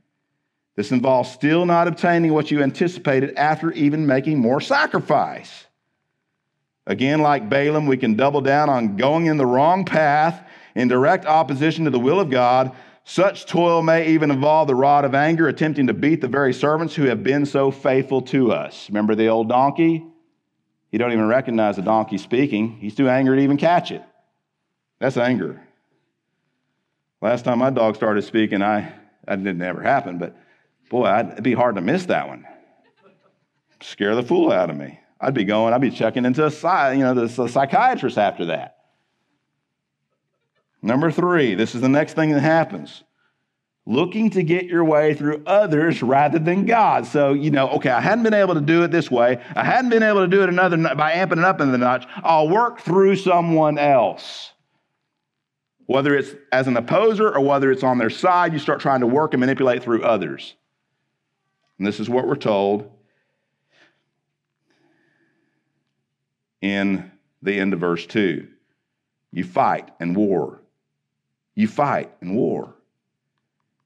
This 0.76 0.92
involves 0.92 1.30
still 1.30 1.66
not 1.66 1.88
obtaining 1.88 2.32
what 2.32 2.50
you 2.50 2.62
anticipated 2.62 3.34
after 3.36 3.72
even 3.72 4.06
making 4.06 4.38
more 4.38 4.60
sacrifice. 4.60 5.66
Again, 6.86 7.20
like 7.20 7.48
Balaam, 7.48 7.86
we 7.86 7.96
can 7.96 8.14
double 8.14 8.40
down 8.40 8.68
on 8.68 8.96
going 8.96 9.26
in 9.26 9.36
the 9.36 9.46
wrong 9.46 9.84
path 9.84 10.44
in 10.74 10.88
direct 10.88 11.26
opposition 11.26 11.84
to 11.84 11.90
the 11.90 12.00
will 12.00 12.18
of 12.18 12.30
God. 12.30 12.74
Such 13.04 13.46
toil 13.46 13.82
may 13.82 14.08
even 14.08 14.30
involve 14.30 14.68
the 14.68 14.74
rod 14.74 15.04
of 15.04 15.14
anger, 15.14 15.48
attempting 15.48 15.88
to 15.88 15.94
beat 15.94 16.20
the 16.20 16.28
very 16.28 16.52
servants 16.52 16.94
who 16.94 17.04
have 17.04 17.22
been 17.22 17.46
so 17.46 17.70
faithful 17.70 18.22
to 18.22 18.52
us. 18.52 18.88
Remember 18.88 19.14
the 19.14 19.28
old 19.28 19.48
donkey? 19.48 20.04
He 20.90 20.98
don't 20.98 21.12
even 21.12 21.26
recognize 21.26 21.76
the 21.76 21.82
donkey 21.82 22.18
speaking. 22.18 22.76
He's 22.76 22.94
too 22.94 23.08
angry 23.08 23.38
to 23.38 23.42
even 23.42 23.56
catch 23.56 23.90
it. 23.90 24.02
That's 24.98 25.16
anger. 25.16 25.60
Last 27.20 27.44
time 27.44 27.58
my 27.58 27.70
dog 27.70 27.96
started 27.96 28.22
speaking, 28.22 28.62
I 28.62 28.92
that 29.26 29.44
didn't 29.44 29.62
ever 29.62 29.82
happen, 29.82 30.18
but 30.18 30.36
boy, 30.88 31.04
I'd, 31.04 31.32
it'd 31.32 31.44
be 31.44 31.54
hard 31.54 31.76
to 31.76 31.80
miss 31.80 32.06
that 32.06 32.28
one. 32.28 32.46
Scare 33.82 34.14
the 34.14 34.22
fool 34.22 34.50
out 34.50 34.70
of 34.70 34.76
me. 34.76 34.98
I'd 35.20 35.34
be 35.34 35.44
going, 35.44 35.72
I'd 35.72 35.80
be 35.80 35.90
checking 35.90 36.24
into 36.24 36.44
a, 36.44 36.94
you 36.94 37.00
know, 37.00 37.14
the, 37.14 37.26
the 37.26 37.48
psychiatrist 37.48 38.18
after 38.18 38.46
that. 38.46 38.79
Number 40.82 41.10
three, 41.10 41.54
this 41.54 41.74
is 41.74 41.80
the 41.80 41.88
next 41.88 42.14
thing 42.14 42.30
that 42.30 42.40
happens. 42.40 43.02
Looking 43.86 44.30
to 44.30 44.42
get 44.42 44.66
your 44.66 44.84
way 44.84 45.14
through 45.14 45.42
others 45.46 46.02
rather 46.02 46.38
than 46.38 46.64
God. 46.64 47.06
So, 47.06 47.32
you 47.32 47.50
know, 47.50 47.68
okay, 47.70 47.90
I 47.90 48.00
hadn't 48.00 48.24
been 48.24 48.34
able 48.34 48.54
to 48.54 48.60
do 48.60 48.82
it 48.82 48.90
this 48.90 49.10
way. 49.10 49.42
I 49.56 49.64
hadn't 49.64 49.90
been 49.90 50.02
able 50.02 50.20
to 50.20 50.28
do 50.28 50.42
it 50.42 50.48
another 50.48 50.76
by 50.94 51.12
amping 51.12 51.38
it 51.38 51.44
up 51.44 51.60
in 51.60 51.72
the 51.72 51.78
notch. 51.78 52.06
I'll 52.16 52.48
work 52.48 52.80
through 52.80 53.16
someone 53.16 53.78
else. 53.78 54.52
Whether 55.86 56.14
it's 56.14 56.34
as 56.52 56.68
an 56.68 56.76
opposer 56.76 57.34
or 57.34 57.40
whether 57.40 57.72
it's 57.72 57.82
on 57.82 57.98
their 57.98 58.10
side, 58.10 58.52
you 58.52 58.58
start 58.58 58.80
trying 58.80 59.00
to 59.00 59.06
work 59.06 59.34
and 59.34 59.40
manipulate 59.40 59.82
through 59.82 60.04
others. 60.04 60.54
And 61.78 61.86
this 61.86 61.98
is 61.98 62.08
what 62.08 62.28
we're 62.28 62.36
told 62.36 62.88
in 66.60 67.10
the 67.42 67.58
end 67.58 67.72
of 67.72 67.80
verse 67.80 68.06
2. 68.06 68.46
You 69.32 69.44
fight 69.44 69.90
and 69.98 70.14
war. 70.14 70.59
You 71.54 71.68
fight 71.68 72.10
and 72.20 72.34
war. 72.34 72.74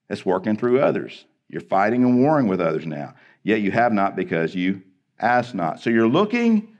It's 0.09 0.25
working 0.25 0.57
through 0.57 0.81
others. 0.81 1.25
You're 1.49 1.61
fighting 1.61 2.05
and 2.05 2.21
warring 2.21 2.49
with 2.49 2.61
others 2.61 2.87
now. 2.87 3.15
Yet 3.43 3.61
you 3.61 3.71
have 3.71 3.93
not 3.93 4.17
because 4.17 4.55
you 4.55 4.83
ask 5.19 5.55
not. 5.55 5.81
So 5.81 5.91
you're 5.91 6.09
looking 6.09 6.77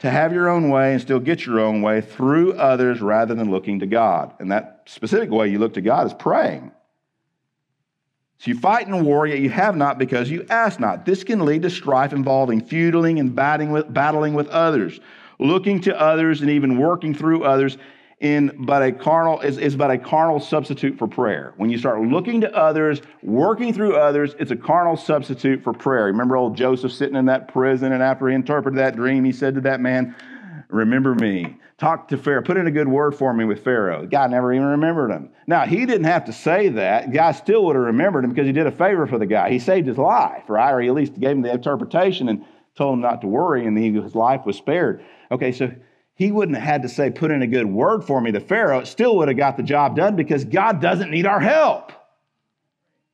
to 0.00 0.10
have 0.10 0.32
your 0.32 0.48
own 0.48 0.68
way 0.68 0.92
and 0.92 1.00
still 1.00 1.20
get 1.20 1.46
your 1.46 1.60
own 1.60 1.80
way 1.80 2.00
through 2.00 2.54
others 2.54 3.00
rather 3.00 3.34
than 3.34 3.50
looking 3.50 3.78
to 3.80 3.86
God. 3.86 4.34
And 4.40 4.50
that 4.50 4.82
specific 4.86 5.30
way 5.30 5.48
you 5.48 5.58
look 5.58 5.74
to 5.74 5.80
God 5.80 6.06
is 6.06 6.12
praying. 6.12 6.72
So 8.38 8.50
you 8.50 8.58
fight 8.58 8.88
and 8.88 9.06
war, 9.06 9.28
yet 9.28 9.38
you 9.38 9.50
have 9.50 9.76
not 9.76 9.98
because 9.98 10.28
you 10.28 10.44
ask 10.50 10.80
not. 10.80 11.06
This 11.06 11.22
can 11.22 11.44
lead 11.44 11.62
to 11.62 11.70
strife 11.70 12.12
involving 12.12 12.60
feuding 12.60 13.20
and 13.20 13.36
battling 13.36 13.70
with, 13.70 13.94
battling 13.94 14.34
with 14.34 14.48
others, 14.48 14.98
looking 15.38 15.80
to 15.82 16.00
others 16.00 16.40
and 16.40 16.50
even 16.50 16.78
working 16.78 17.14
through 17.14 17.44
others 17.44 17.78
in 18.22 18.52
but 18.56 18.82
a 18.82 18.92
carnal 18.92 19.40
is, 19.40 19.58
is 19.58 19.74
but 19.74 19.90
a 19.90 19.98
carnal 19.98 20.38
substitute 20.38 20.96
for 20.96 21.08
prayer. 21.08 21.54
When 21.56 21.70
you 21.70 21.76
start 21.76 22.00
looking 22.00 22.40
to 22.42 22.56
others, 22.56 23.02
working 23.20 23.74
through 23.74 23.96
others, 23.96 24.36
it's 24.38 24.52
a 24.52 24.56
carnal 24.56 24.96
substitute 24.96 25.62
for 25.62 25.72
prayer. 25.72 26.04
Remember 26.04 26.36
old 26.36 26.56
Joseph 26.56 26.92
sitting 26.92 27.16
in 27.16 27.26
that 27.26 27.48
prison, 27.48 27.92
and 27.92 28.02
after 28.02 28.28
he 28.28 28.34
interpreted 28.36 28.78
that 28.78 28.94
dream, 28.94 29.24
he 29.24 29.32
said 29.32 29.56
to 29.56 29.60
that 29.62 29.80
man, 29.80 30.14
Remember 30.68 31.14
me. 31.14 31.58
Talk 31.76 32.08
to 32.08 32.16
Pharaoh. 32.16 32.42
Put 32.42 32.56
in 32.56 32.68
a 32.68 32.70
good 32.70 32.86
word 32.86 33.14
for 33.14 33.34
me 33.34 33.44
with 33.44 33.64
Pharaoh. 33.64 34.02
The 34.02 34.06
guy 34.06 34.26
never 34.28 34.52
even 34.54 34.68
remembered 34.68 35.10
him. 35.10 35.30
Now, 35.48 35.66
he 35.66 35.84
didn't 35.84 36.04
have 36.04 36.24
to 36.26 36.32
say 36.32 36.68
that. 36.68 37.12
Guy 37.12 37.32
still 37.32 37.64
would 37.66 37.74
have 37.74 37.84
remembered 37.86 38.24
him 38.24 38.30
because 38.30 38.46
he 38.46 38.52
did 38.52 38.68
a 38.68 38.72
favor 38.72 39.06
for 39.06 39.18
the 39.18 39.26
guy. 39.26 39.50
He 39.50 39.58
saved 39.58 39.88
his 39.88 39.98
life, 39.98 40.48
right? 40.48 40.70
Or 40.70 40.80
he 40.80 40.88
at 40.88 40.94
least 40.94 41.18
gave 41.18 41.32
him 41.32 41.42
the 41.42 41.52
interpretation 41.52 42.28
and 42.28 42.44
told 42.76 42.94
him 42.94 43.00
not 43.00 43.20
to 43.22 43.26
worry, 43.26 43.66
and 43.66 43.76
his 43.76 44.14
life 44.14 44.46
was 44.46 44.56
spared. 44.56 45.04
Okay, 45.30 45.50
so 45.50 45.72
he 46.14 46.30
wouldn't 46.30 46.58
have 46.58 46.66
had 46.66 46.82
to 46.82 46.88
say, 46.88 47.10
put 47.10 47.30
in 47.30 47.42
a 47.42 47.46
good 47.46 47.66
word 47.66 48.04
for 48.04 48.20
me 48.20 48.32
to 48.32 48.40
Pharaoh. 48.40 48.80
It 48.80 48.86
still 48.86 49.16
would 49.16 49.28
have 49.28 49.36
got 49.36 49.56
the 49.56 49.62
job 49.62 49.96
done 49.96 50.16
because 50.16 50.44
God 50.44 50.80
doesn't 50.80 51.10
need 51.10 51.26
our 51.26 51.40
help. 51.40 51.92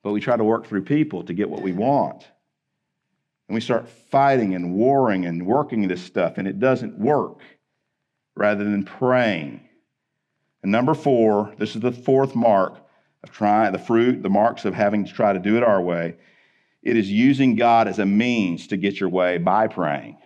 But 0.02 0.12
we 0.12 0.20
try 0.20 0.36
to 0.36 0.44
work 0.44 0.66
through 0.66 0.82
people 0.82 1.22
to 1.24 1.34
get 1.34 1.50
what 1.50 1.62
we 1.62 1.72
want. 1.72 2.26
And 3.48 3.54
we 3.54 3.60
start 3.60 3.88
fighting 3.88 4.54
and 4.54 4.74
warring 4.74 5.24
and 5.24 5.46
working 5.46 5.88
this 5.88 6.02
stuff, 6.02 6.38
and 6.38 6.46
it 6.46 6.58
doesn't 6.58 6.98
work 6.98 7.38
rather 8.36 8.64
than 8.64 8.84
praying. 8.84 9.60
And 10.62 10.72
number 10.72 10.94
four, 10.94 11.54
this 11.58 11.74
is 11.74 11.80
the 11.80 11.92
fourth 11.92 12.34
mark 12.34 12.78
of 13.22 13.30
trying, 13.30 13.72
the 13.72 13.78
fruit, 13.78 14.22
the 14.22 14.28
marks 14.28 14.64
of 14.64 14.74
having 14.74 15.04
to 15.04 15.12
try 15.12 15.32
to 15.32 15.38
do 15.38 15.56
it 15.56 15.62
our 15.62 15.80
way. 15.80 16.16
It 16.82 16.96
is 16.96 17.10
using 17.10 17.56
God 17.56 17.88
as 17.88 17.98
a 17.98 18.06
means 18.06 18.66
to 18.68 18.76
get 18.76 19.00
your 19.00 19.08
way 19.08 19.38
by 19.38 19.68
praying. 19.68 20.18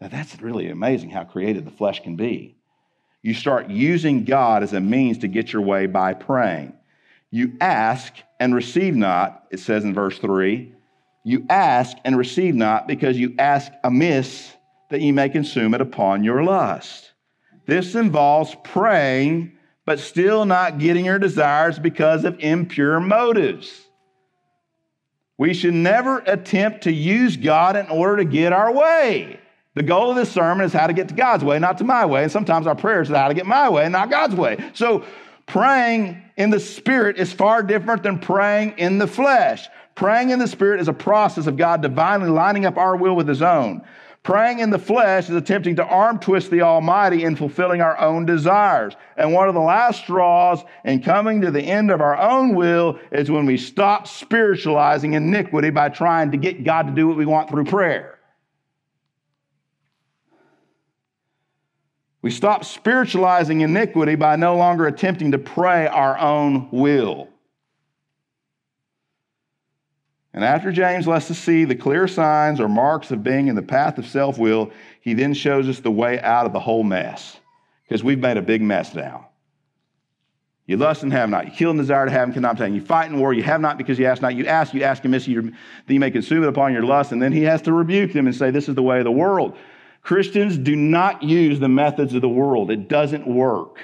Now, 0.00 0.08
that's 0.08 0.40
really 0.40 0.68
amazing 0.68 1.10
how 1.10 1.24
creative 1.24 1.64
the 1.64 1.70
flesh 1.70 2.02
can 2.02 2.16
be. 2.16 2.56
You 3.22 3.34
start 3.34 3.70
using 3.70 4.24
God 4.24 4.62
as 4.62 4.72
a 4.72 4.80
means 4.80 5.18
to 5.18 5.28
get 5.28 5.52
your 5.52 5.62
way 5.62 5.86
by 5.86 6.14
praying. 6.14 6.74
You 7.30 7.54
ask 7.60 8.12
and 8.38 8.54
receive 8.54 8.94
not, 8.94 9.46
it 9.50 9.60
says 9.60 9.84
in 9.84 9.94
verse 9.94 10.18
3. 10.18 10.72
You 11.24 11.44
ask 11.50 11.96
and 12.04 12.16
receive 12.16 12.54
not 12.54 12.86
because 12.86 13.18
you 13.18 13.34
ask 13.38 13.72
amiss 13.82 14.52
that 14.90 15.00
you 15.00 15.12
may 15.12 15.28
consume 15.28 15.74
it 15.74 15.80
upon 15.80 16.22
your 16.22 16.44
lust. 16.44 17.12
This 17.66 17.96
involves 17.96 18.54
praying, 18.62 19.58
but 19.84 19.98
still 19.98 20.44
not 20.44 20.78
getting 20.78 21.04
your 21.04 21.18
desires 21.18 21.78
because 21.78 22.24
of 22.24 22.38
impure 22.38 23.00
motives. 23.00 23.86
We 25.36 25.52
should 25.52 25.74
never 25.74 26.18
attempt 26.20 26.84
to 26.84 26.92
use 26.92 27.36
God 27.36 27.76
in 27.76 27.88
order 27.88 28.18
to 28.18 28.24
get 28.24 28.52
our 28.52 28.72
way. 28.72 29.40
The 29.76 29.82
goal 29.82 30.08
of 30.08 30.16
this 30.16 30.32
sermon 30.32 30.64
is 30.64 30.72
how 30.72 30.86
to 30.86 30.94
get 30.94 31.08
to 31.08 31.14
God's 31.14 31.44
way, 31.44 31.58
not 31.58 31.76
to 31.78 31.84
my 31.84 32.06
way. 32.06 32.22
And 32.22 32.32
sometimes 32.32 32.66
our 32.66 32.74
prayers 32.74 33.10
is 33.10 33.16
how 33.16 33.28
to 33.28 33.34
get 33.34 33.44
my 33.44 33.68
way, 33.68 33.86
not 33.90 34.08
God's 34.08 34.34
way. 34.34 34.56
So 34.72 35.04
praying 35.44 36.22
in 36.38 36.48
the 36.48 36.58
Spirit 36.58 37.18
is 37.18 37.30
far 37.30 37.62
different 37.62 38.02
than 38.02 38.18
praying 38.18 38.78
in 38.78 38.96
the 38.96 39.06
flesh. 39.06 39.68
Praying 39.94 40.30
in 40.30 40.38
the 40.38 40.48
Spirit 40.48 40.80
is 40.80 40.88
a 40.88 40.94
process 40.94 41.46
of 41.46 41.58
God 41.58 41.82
divinely 41.82 42.30
lining 42.30 42.64
up 42.64 42.78
our 42.78 42.96
will 42.96 43.14
with 43.14 43.28
His 43.28 43.42
own. 43.42 43.82
Praying 44.22 44.60
in 44.60 44.70
the 44.70 44.78
flesh 44.78 45.28
is 45.28 45.36
attempting 45.36 45.76
to 45.76 45.84
arm 45.84 46.20
twist 46.20 46.50
the 46.50 46.62
Almighty 46.62 47.24
in 47.24 47.36
fulfilling 47.36 47.82
our 47.82 48.00
own 48.00 48.24
desires. 48.24 48.96
And 49.18 49.34
one 49.34 49.46
of 49.46 49.54
the 49.54 49.60
last 49.60 50.00
straws 50.00 50.64
in 50.86 51.02
coming 51.02 51.42
to 51.42 51.50
the 51.50 51.62
end 51.62 51.90
of 51.90 52.00
our 52.00 52.16
own 52.16 52.54
will 52.54 52.98
is 53.12 53.30
when 53.30 53.44
we 53.44 53.58
stop 53.58 54.08
spiritualizing 54.08 55.12
iniquity 55.12 55.68
by 55.68 55.90
trying 55.90 56.30
to 56.30 56.38
get 56.38 56.64
God 56.64 56.86
to 56.86 56.92
do 56.94 57.06
what 57.06 57.18
we 57.18 57.26
want 57.26 57.50
through 57.50 57.66
prayer. 57.66 58.15
We 62.22 62.30
stop 62.30 62.64
spiritualizing 62.64 63.60
iniquity 63.60 64.14
by 64.14 64.36
no 64.36 64.56
longer 64.56 64.86
attempting 64.86 65.32
to 65.32 65.38
pray 65.38 65.86
our 65.86 66.18
own 66.18 66.68
will. 66.70 67.28
And 70.36 70.44
after 70.44 70.70
James 70.70 71.06
lets 71.06 71.30
us 71.30 71.38
see 71.38 71.64
the 71.64 71.74
clear 71.74 72.06
signs 72.06 72.60
or 72.60 72.68
marks 72.68 73.10
of 73.10 73.22
being 73.22 73.48
in 73.48 73.56
the 73.56 73.62
path 73.62 73.96
of 73.96 74.06
self 74.06 74.38
will, 74.38 74.70
he 75.00 75.14
then 75.14 75.32
shows 75.32 75.66
us 75.66 75.80
the 75.80 75.90
way 75.90 76.20
out 76.20 76.44
of 76.44 76.52
the 76.52 76.60
whole 76.60 76.82
mess. 76.82 77.38
Because 77.84 78.04
we've 78.04 78.18
made 78.18 78.36
a 78.36 78.42
big 78.42 78.60
mess 78.60 78.94
now. 78.94 79.28
You 80.66 80.76
lust 80.76 81.04
and 81.04 81.12
have 81.12 81.30
not. 81.30 81.46
You 81.46 81.52
kill 81.52 81.70
and 81.70 81.78
desire 81.78 82.04
to 82.04 82.10
have 82.10 82.24
and 82.24 82.34
cannot 82.34 82.52
obtain. 82.52 82.74
You 82.74 82.80
fight 82.80 83.10
in 83.10 83.20
war. 83.20 83.32
You 83.32 83.44
have 83.44 83.60
not 83.60 83.78
because 83.78 83.98
you 83.98 84.06
ask 84.06 84.20
not. 84.20 84.34
You 84.34 84.46
ask, 84.46 84.74
you 84.74 84.82
ask 84.82 85.04
and 85.04 85.12
miss, 85.12 85.28
you, 85.28 85.42
that 85.42 85.94
you 85.94 86.00
may 86.00 86.10
consume 86.10 86.42
it 86.42 86.48
upon 86.48 86.72
your 86.72 86.82
lust. 86.82 87.12
And 87.12 87.22
then 87.22 87.32
he 87.32 87.42
has 87.44 87.62
to 87.62 87.72
rebuke 87.72 88.12
them 88.12 88.26
and 88.26 88.34
say, 88.34 88.50
This 88.50 88.68
is 88.68 88.74
the 88.74 88.82
way 88.82 88.98
of 88.98 89.04
the 89.04 89.12
world. 89.12 89.56
Christians 90.06 90.56
do 90.56 90.76
not 90.76 91.24
use 91.24 91.58
the 91.58 91.68
methods 91.68 92.14
of 92.14 92.20
the 92.20 92.28
world, 92.28 92.70
it 92.70 92.88
doesn't 92.88 93.26
work. 93.26 93.80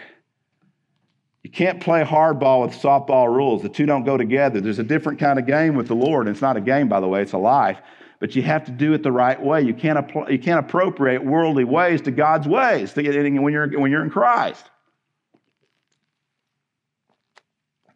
You 1.42 1.50
can't 1.50 1.82
play 1.82 2.04
hardball 2.04 2.64
with 2.64 2.80
softball 2.80 3.26
rules. 3.26 3.62
The 3.62 3.68
two 3.68 3.86
don't 3.86 4.04
go 4.04 4.16
together. 4.16 4.60
There's 4.60 4.78
a 4.78 4.84
different 4.84 5.18
kind 5.18 5.40
of 5.40 5.46
game 5.46 5.74
with 5.74 5.88
the 5.88 5.96
Lord. 5.96 6.28
And 6.28 6.36
it's 6.36 6.40
not 6.40 6.56
a 6.56 6.60
game, 6.60 6.88
by 6.88 7.00
the 7.00 7.08
way, 7.08 7.22
it's 7.22 7.32
a 7.32 7.38
life. 7.38 7.78
But 8.20 8.36
you 8.36 8.42
have 8.42 8.64
to 8.66 8.70
do 8.70 8.92
it 8.92 9.02
the 9.02 9.10
right 9.10 9.42
way. 9.42 9.62
You 9.62 9.74
can't, 9.74 10.08
you 10.30 10.38
can't 10.38 10.64
appropriate 10.64 11.24
worldly 11.24 11.64
ways 11.64 12.00
to 12.02 12.12
God's 12.12 12.46
ways 12.46 12.92
to 12.92 13.02
get 13.02 13.16
when 13.16 13.52
you're, 13.52 13.80
when 13.80 13.90
you're 13.90 14.04
in 14.04 14.10
Christ. 14.10 14.64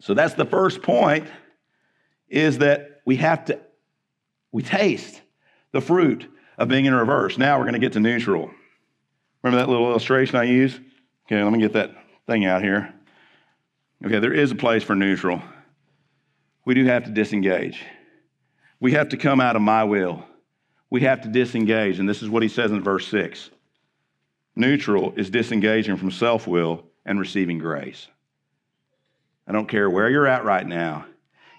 So 0.00 0.14
that's 0.14 0.34
the 0.34 0.46
first 0.46 0.82
point 0.82 1.28
is 2.28 2.58
that 2.58 3.02
we 3.04 3.14
have 3.16 3.44
to 3.44 3.60
we 4.50 4.64
taste 4.64 5.22
the 5.70 5.80
fruit 5.80 6.28
of 6.58 6.68
being 6.68 6.86
in 6.86 6.94
reverse. 6.94 7.38
Now 7.38 7.58
we're 7.58 7.64
going 7.64 7.74
to 7.74 7.80
get 7.80 7.92
to 7.94 8.00
neutral. 8.00 8.50
Remember 9.42 9.64
that 9.64 9.70
little 9.70 9.90
illustration 9.90 10.36
I 10.36 10.44
used? 10.44 10.80
Okay, 11.26 11.42
let 11.42 11.52
me 11.52 11.58
get 11.58 11.74
that 11.74 11.94
thing 12.26 12.44
out 12.44 12.62
here. 12.62 12.92
Okay, 14.04 14.18
there 14.18 14.32
is 14.32 14.50
a 14.50 14.56
place 14.56 14.82
for 14.82 14.94
neutral. 14.94 15.42
We 16.64 16.74
do 16.74 16.84
have 16.86 17.04
to 17.04 17.10
disengage. 17.10 17.82
We 18.80 18.92
have 18.92 19.08
to 19.10 19.16
come 19.16 19.40
out 19.40 19.56
of 19.56 19.62
my 19.62 19.84
will. 19.84 20.24
We 20.90 21.02
have 21.02 21.22
to 21.22 21.28
disengage. 21.28 21.98
And 21.98 22.08
this 22.08 22.22
is 22.22 22.28
what 22.28 22.42
he 22.42 22.48
says 22.48 22.70
in 22.70 22.82
verse 22.82 23.08
6 23.08 23.50
Neutral 24.54 25.12
is 25.16 25.30
disengaging 25.30 25.96
from 25.96 26.10
self 26.10 26.46
will 26.46 26.84
and 27.04 27.20
receiving 27.20 27.58
grace. 27.58 28.08
I 29.46 29.52
don't 29.52 29.68
care 29.68 29.88
where 29.88 30.10
you're 30.10 30.26
at 30.26 30.44
right 30.44 30.66
now. 30.66 31.06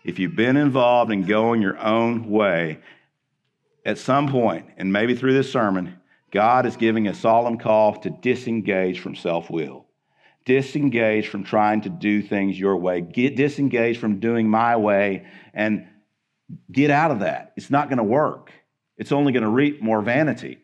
If 0.03 0.19
you've 0.19 0.35
been 0.35 0.57
involved 0.57 1.11
in 1.11 1.23
going 1.23 1.61
your 1.61 1.77
own 1.77 2.29
way, 2.29 2.79
at 3.87 3.97
some 3.97 4.27
point, 4.27 4.65
and 4.75 4.91
maybe 4.91 5.15
through 5.15 5.33
this 5.33 5.49
sermon, 5.49 5.97
God 6.31 6.65
is 6.65 6.75
giving 6.75 7.07
a 7.07 7.15
solemn 7.15 7.57
call 7.57 7.95
to 8.01 8.09
disengage 8.09 8.99
from 8.99 9.15
self 9.15 9.49
will. 9.49 9.85
Disengage 10.45 11.29
from 11.29 11.45
trying 11.45 11.81
to 11.81 11.89
do 11.89 12.21
things 12.21 12.59
your 12.59 12.75
way. 12.75 12.99
Get 12.99 13.37
disengaged 13.37 13.99
from 13.99 14.19
doing 14.19 14.49
my 14.49 14.75
way 14.75 15.25
and 15.53 15.87
get 16.69 16.91
out 16.91 17.11
of 17.11 17.21
that. 17.21 17.53
It's 17.55 17.69
not 17.69 17.87
going 17.87 17.97
to 17.97 18.03
work. 18.03 18.51
It's 18.97 19.13
only 19.13 19.31
going 19.31 19.43
to 19.43 19.49
reap 19.49 19.81
more 19.81 20.01
vanity. 20.01 20.59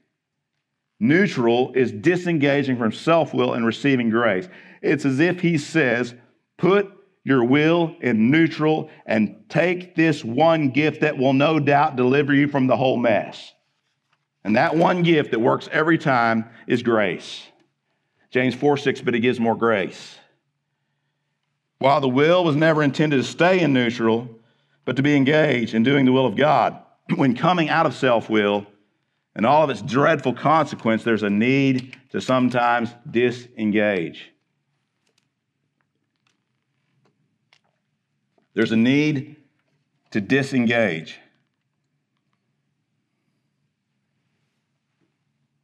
Neutral 0.99 1.71
is 1.73 1.93
disengaging 1.93 2.77
from 2.77 2.91
self 2.91 3.33
will 3.33 3.53
and 3.53 3.65
receiving 3.65 4.09
grace. 4.09 4.49
It's 4.81 5.05
as 5.05 5.21
if 5.21 5.39
he 5.39 5.57
says, 5.57 6.13
Put 6.57 6.92
your 7.23 7.43
will 7.43 7.95
in 8.01 8.29
neutral 8.29 8.89
and 9.05 9.45
take 9.47 9.95
this 9.95 10.23
one 10.23 10.69
gift 10.69 11.01
that 11.01 11.17
will 11.17 11.33
no 11.33 11.59
doubt 11.59 11.95
deliver 11.95 12.33
you 12.33 12.47
from 12.47 12.67
the 12.67 12.75
whole 12.75 12.97
mess. 12.97 13.53
And 14.43 14.57
that 14.57 14.75
one 14.75 15.03
gift 15.03 15.31
that 15.31 15.39
works 15.39 15.69
every 15.71 15.97
time 15.97 16.49
is 16.67 16.83
grace. 16.83 17.47
James 18.29 18.55
4 18.55 18.77
6, 18.77 19.01
but 19.01 19.13
he 19.13 19.19
gives 19.19 19.39
more 19.39 19.55
grace. 19.55 20.17
While 21.79 22.01
the 22.01 22.09
will 22.09 22.43
was 22.43 22.55
never 22.55 22.83
intended 22.83 23.17
to 23.17 23.23
stay 23.23 23.61
in 23.61 23.73
neutral, 23.73 24.27
but 24.85 24.97
to 24.97 25.03
be 25.03 25.15
engaged 25.15 25.73
in 25.73 25.83
doing 25.83 26.05
the 26.05 26.11
will 26.11 26.25
of 26.25 26.35
God, 26.35 26.81
when 27.15 27.35
coming 27.35 27.69
out 27.69 27.85
of 27.85 27.95
self 27.95 28.29
will 28.29 28.65
and 29.35 29.45
all 29.45 29.63
of 29.63 29.69
its 29.69 29.81
dreadful 29.81 30.33
consequence, 30.33 31.03
there's 31.03 31.23
a 31.23 31.29
need 31.29 31.95
to 32.11 32.19
sometimes 32.19 32.93
disengage. 33.09 34.32
There's 38.53 38.71
a 38.71 38.77
need 38.77 39.37
to 40.11 40.21
disengage. 40.21 41.19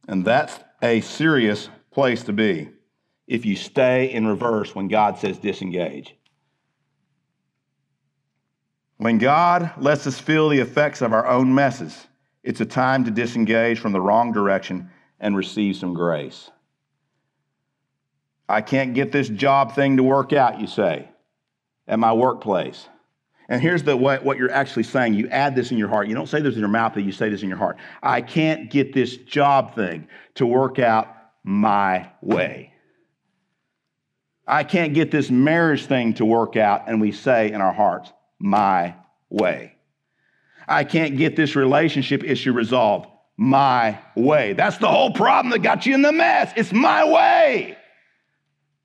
And 0.08 0.24
that's 0.24 0.58
a 0.82 1.00
serious 1.02 1.68
place 1.92 2.24
to 2.24 2.32
be 2.32 2.68
if 3.28 3.46
you 3.46 3.54
stay 3.54 4.12
in 4.12 4.26
reverse 4.26 4.74
when 4.74 4.88
God 4.88 5.18
says 5.18 5.38
disengage. 5.38 6.16
When 8.96 9.18
God 9.18 9.72
lets 9.78 10.06
us 10.06 10.18
feel 10.18 10.48
the 10.48 10.58
effects 10.58 11.00
of 11.00 11.12
our 11.12 11.26
own 11.26 11.54
messes, 11.54 12.08
it's 12.42 12.60
a 12.60 12.66
time 12.66 13.04
to 13.04 13.10
disengage 13.10 13.78
from 13.78 13.92
the 13.92 14.00
wrong 14.00 14.32
direction 14.32 14.90
and 15.20 15.36
receive 15.36 15.76
some 15.76 15.94
grace. 15.94 16.50
I 18.48 18.62
can't 18.62 18.94
get 18.94 19.12
this 19.12 19.28
job 19.28 19.76
thing 19.76 19.96
to 19.98 20.02
work 20.02 20.32
out, 20.32 20.60
you 20.60 20.66
say 20.66 21.09
at 21.90 21.98
my 21.98 22.12
workplace. 22.12 22.88
And 23.50 23.60
here's 23.60 23.82
the 23.82 23.96
what, 23.96 24.24
what 24.24 24.38
you're 24.38 24.52
actually 24.52 24.84
saying. 24.84 25.14
You 25.14 25.28
add 25.28 25.56
this 25.56 25.72
in 25.72 25.76
your 25.76 25.88
heart. 25.88 26.06
You 26.06 26.14
don't 26.14 26.28
say 26.28 26.40
this 26.40 26.54
in 26.54 26.60
your 26.60 26.68
mouth, 26.68 26.94
but 26.94 27.02
you 27.02 27.10
say 27.10 27.28
this 27.28 27.42
in 27.42 27.48
your 27.48 27.58
heart. 27.58 27.76
I 28.00 28.22
can't 28.22 28.70
get 28.70 28.94
this 28.94 29.16
job 29.16 29.74
thing 29.74 30.06
to 30.36 30.46
work 30.46 30.78
out 30.78 31.08
my 31.42 32.08
way. 32.22 32.72
I 34.46 34.62
can't 34.62 34.94
get 34.94 35.10
this 35.10 35.30
marriage 35.30 35.86
thing 35.86 36.14
to 36.14 36.24
work 36.24 36.56
out, 36.56 36.88
and 36.88 37.00
we 37.00 37.12
say 37.12 37.50
in 37.50 37.60
our 37.60 37.72
hearts, 37.72 38.12
my 38.38 38.94
way. 39.28 39.74
I 40.68 40.84
can't 40.84 41.16
get 41.16 41.34
this 41.34 41.56
relationship 41.56 42.22
issue 42.22 42.52
resolved 42.52 43.08
my 43.36 43.98
way. 44.14 44.52
That's 44.52 44.78
the 44.78 44.88
whole 44.88 45.12
problem 45.12 45.50
that 45.50 45.62
got 45.62 45.86
you 45.86 45.94
in 45.94 46.02
the 46.02 46.12
mess. 46.12 46.52
It's 46.56 46.72
my 46.72 47.04
way. 47.04 47.76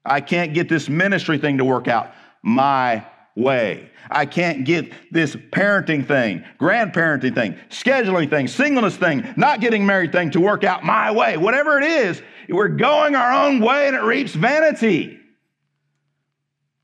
I 0.04 0.22
can't 0.22 0.54
get 0.54 0.70
this 0.70 0.90
ministry 0.90 1.38
thing 1.38 1.60
to 1.60 1.66
work 1.66 1.88
out 1.88 2.12
my 2.46 3.06
way. 3.36 3.90
I 4.10 4.26
can't 4.28 4.66
get 4.66 4.94
this 5.12 5.36
parenting 5.36 6.08
thing, 6.08 6.46
grandparenting 6.60 7.34
thing, 7.34 7.58
scheduling 7.70 8.30
thing, 8.30 8.48
singleness 8.48 8.96
thing, 8.96 9.34
not 9.36 9.60
getting 9.60 9.86
married 9.86 10.12
thing 10.12 10.32
to 10.32 10.40
work 10.40 10.64
out 10.64 10.86
my 10.86 11.12
way. 11.12 11.36
Whatever 11.36 11.78
it 11.80 11.84
is, 11.84 12.22
we're 12.48 12.70
going 12.70 13.16
our 13.16 13.48
own 13.48 13.60
way 13.60 13.88
and 13.88 13.96
it 13.96 14.04
reaps 14.04 14.34
vanity. 14.34 15.20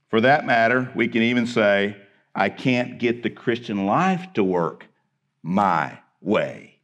For 0.10 0.20
that 0.22 0.46
matter, 0.46 0.92
we 0.96 1.08
can 1.08 1.22
even 1.22 1.46
say, 1.46 1.96
I 2.34 2.50
can't 2.50 2.98
get 2.98 3.24
the 3.24 3.30
Christian 3.30 3.86
life 3.86 4.34
to 4.34 4.44
work 4.44 4.88
my 5.44 6.00
way. 6.22 6.80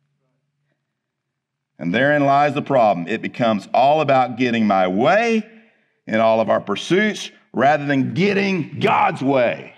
And 1.79 1.93
therein 1.93 2.25
lies 2.25 2.53
the 2.53 2.61
problem. 2.61 3.07
It 3.07 3.21
becomes 3.21 3.67
all 3.73 4.01
about 4.01 4.37
getting 4.37 4.67
my 4.67 4.87
way 4.87 5.47
in 6.05 6.19
all 6.19 6.39
of 6.39 6.49
our 6.49 6.61
pursuits 6.61 7.31
rather 7.57 7.87
than 7.87 8.13
getting 8.13 8.79
God's 8.79 9.19
way. 9.19 9.73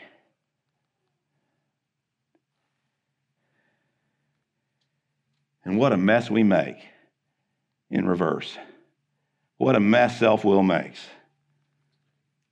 And 5.63 5.77
what 5.77 5.93
a 5.93 5.97
mess 5.97 6.29
we 6.29 6.43
make 6.43 6.75
in 7.89 8.05
reverse. 8.05 8.57
What 9.55 9.77
a 9.77 9.79
mess 9.79 10.19
self 10.19 10.43
will 10.43 10.61
makes. 10.61 10.99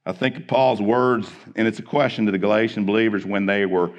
I 0.06 0.14
think 0.14 0.38
of 0.38 0.48
Paul's 0.48 0.82
words, 0.82 1.30
and 1.58 1.68
it's 1.68 1.80
a 1.80 1.84
question 1.84 2.26
to 2.28 2.32
the 2.32 2.38
Galatian 2.38 2.86
believers 2.86 3.26
when 3.26 3.46
they 3.46 3.66
were 3.66 3.92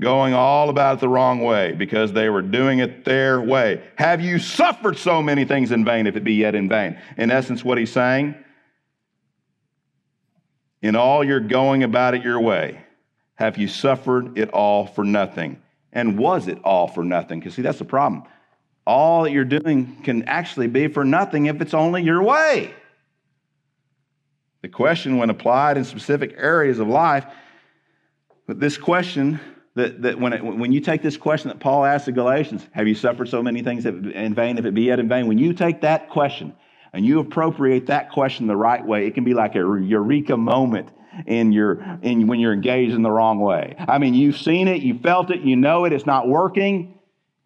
going 0.00 0.34
all 0.34 0.68
about 0.68 0.94
it 0.96 1.00
the 1.00 1.08
wrong 1.08 1.44
way 1.44 1.70
because 1.74 2.12
they 2.12 2.28
were 2.28 2.42
doing 2.42 2.80
it 2.80 3.04
their 3.04 3.40
way. 3.40 3.84
Have 3.98 4.20
you 4.20 4.40
suffered 4.40 4.98
so 4.98 5.22
many 5.22 5.44
things 5.44 5.70
in 5.70 5.84
vain 5.84 6.08
if 6.08 6.16
it 6.16 6.24
be 6.24 6.34
yet 6.34 6.56
in 6.56 6.68
vain? 6.68 6.98
In 7.16 7.30
essence, 7.30 7.64
what 7.64 7.78
he's 7.78 7.92
saying, 7.92 8.34
in 10.82 10.96
all 10.96 11.22
you're 11.24 11.40
going 11.40 11.84
about 11.84 12.14
it 12.14 12.22
your 12.22 12.40
way, 12.40 12.84
have 13.36 13.56
you 13.56 13.68
suffered 13.68 14.36
it 14.36 14.50
all 14.50 14.86
for 14.86 15.04
nothing? 15.04 15.62
And 15.92 16.18
was 16.18 16.48
it 16.48 16.58
all 16.64 16.88
for 16.88 17.04
nothing? 17.04 17.38
Because, 17.38 17.54
see, 17.54 17.62
that's 17.62 17.78
the 17.78 17.84
problem. 17.84 18.24
All 18.86 19.22
that 19.22 19.30
you're 19.30 19.44
doing 19.44 19.96
can 20.02 20.24
actually 20.24 20.66
be 20.66 20.88
for 20.88 21.04
nothing 21.04 21.46
if 21.46 21.60
it's 21.60 21.74
only 21.74 22.02
your 22.02 22.22
way. 22.22 22.74
The 24.62 24.68
question, 24.68 25.18
when 25.18 25.30
applied 25.30 25.76
in 25.76 25.84
specific 25.84 26.34
areas 26.36 26.78
of 26.78 26.88
life, 26.88 27.24
but 28.46 28.58
this 28.58 28.76
question 28.76 29.40
that, 29.74 30.02
that 30.02 30.20
when, 30.20 30.32
it, 30.32 30.44
when 30.44 30.72
you 30.72 30.80
take 30.80 31.02
this 31.02 31.16
question 31.16 31.48
that 31.48 31.60
Paul 31.60 31.84
asked 31.84 32.06
the 32.06 32.12
Galatians, 32.12 32.66
have 32.72 32.86
you 32.88 32.94
suffered 32.94 33.28
so 33.28 33.42
many 33.42 33.62
things 33.62 33.86
in 33.86 34.34
vain 34.34 34.58
if 34.58 34.64
it 34.64 34.74
be 34.74 34.82
yet 34.82 34.98
in 34.98 35.08
vain? 35.08 35.26
When 35.26 35.38
you 35.38 35.52
take 35.52 35.80
that 35.82 36.10
question 36.10 36.54
and 36.92 37.04
you 37.04 37.20
appropriate 37.20 37.86
that 37.86 38.10
question 38.10 38.46
the 38.46 38.56
right 38.56 38.84
way, 38.84 39.06
it 39.06 39.14
can 39.14 39.24
be 39.24 39.34
like 39.34 39.54
a 39.54 39.58
eureka 39.58 40.36
moment 40.36 40.90
in 41.26 41.52
your 41.52 41.98
in 42.02 42.26
when 42.26 42.40
you're 42.40 42.52
engaged 42.52 42.94
in 42.94 43.02
the 43.02 43.10
wrong 43.10 43.40
way. 43.40 43.74
I 43.78 43.98
mean, 43.98 44.14
you've 44.14 44.38
seen 44.38 44.68
it, 44.68 44.82
you 44.82 44.98
felt 44.98 45.30
it, 45.30 45.40
you 45.40 45.56
know 45.56 45.84
it, 45.84 45.92
it's 45.92 46.06
not 46.06 46.28
working, 46.28 46.98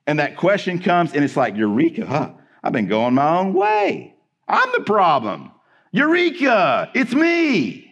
and 0.07 0.18
that 0.18 0.36
question 0.36 0.78
comes 0.78 1.12
and 1.14 1.24
it's 1.24 1.36
like 1.36 1.57
eureka, 1.57 2.07
huh? 2.07 2.30
I've 2.62 2.72
been 2.72 2.88
going 2.88 3.14
my 3.14 3.38
own 3.38 3.55
way. 3.55 4.14
I'm 4.49 4.70
the 4.72 4.80
problem. 4.80 5.53
Eureka, 5.92 6.90
it's 6.94 7.14
me. 7.14 7.86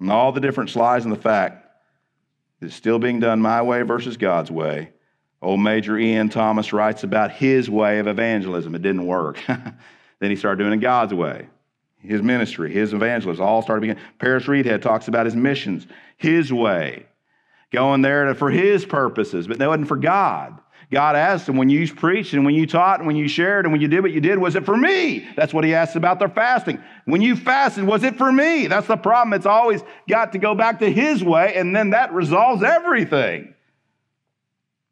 And 0.00 0.10
all 0.10 0.32
the 0.32 0.40
different 0.40 0.70
slides 0.70 1.04
in 1.04 1.10
the 1.10 1.16
fact 1.16 1.66
that 2.60 2.66
it's 2.66 2.74
still 2.74 2.98
being 2.98 3.20
done 3.20 3.40
my 3.40 3.62
way 3.62 3.82
versus 3.82 4.16
God's 4.16 4.50
way. 4.50 4.90
Old 5.40 5.60
Major 5.60 5.96
Ian 5.96 6.28
Thomas 6.28 6.72
writes 6.72 7.04
about 7.04 7.30
his 7.30 7.70
way 7.70 8.00
of 8.00 8.08
evangelism. 8.08 8.74
It 8.74 8.82
didn't 8.82 9.06
work. 9.06 9.38
then 9.46 10.30
he 10.30 10.36
started 10.36 10.62
doing 10.62 10.72
it 10.72 10.82
God's 10.82 11.14
way. 11.14 11.48
His 12.00 12.22
ministry, 12.22 12.72
his 12.72 12.92
evangelism, 12.92 13.44
all 13.44 13.62
started 13.62 13.80
beginning. 13.80 14.02
Paris 14.18 14.44
Reidhead 14.44 14.82
talks 14.82 15.08
about 15.08 15.26
his 15.26 15.34
missions, 15.34 15.86
his 16.16 16.52
way, 16.52 17.06
going 17.72 18.02
there 18.02 18.34
for 18.34 18.50
his 18.50 18.84
purposes, 18.84 19.46
but 19.48 19.58
that 19.58 19.68
wasn't 19.68 19.88
for 19.88 19.96
God. 19.96 20.58
God 20.90 21.16
asked 21.16 21.48
him, 21.48 21.56
when 21.56 21.68
you 21.68 21.92
preached 21.92 22.32
and 22.32 22.46
when 22.46 22.54
you 22.54 22.66
taught 22.66 23.00
and 23.00 23.06
when 23.06 23.16
you 23.16 23.28
shared 23.28 23.66
and 23.66 23.72
when 23.72 23.80
you 23.80 23.88
did 23.88 24.00
what 24.02 24.12
you 24.12 24.22
did, 24.22 24.38
was 24.38 24.56
it 24.56 24.64
for 24.64 24.76
me? 24.76 25.28
That's 25.36 25.52
what 25.52 25.64
he 25.64 25.74
asked 25.74 25.96
about 25.96 26.18
their 26.18 26.30
fasting. 26.30 26.82
When 27.04 27.20
you 27.20 27.36
fasted, 27.36 27.84
was 27.84 28.04
it 28.04 28.16
for 28.16 28.32
me? 28.32 28.68
That's 28.68 28.86
the 28.86 28.96
problem. 28.96 29.34
It's 29.34 29.44
always 29.44 29.82
got 30.08 30.32
to 30.32 30.38
go 30.38 30.54
back 30.54 30.78
to 30.78 30.90
his 30.90 31.22
way, 31.22 31.54
and 31.56 31.76
then 31.76 31.90
that 31.90 32.14
resolves 32.14 32.62
everything. 32.62 33.54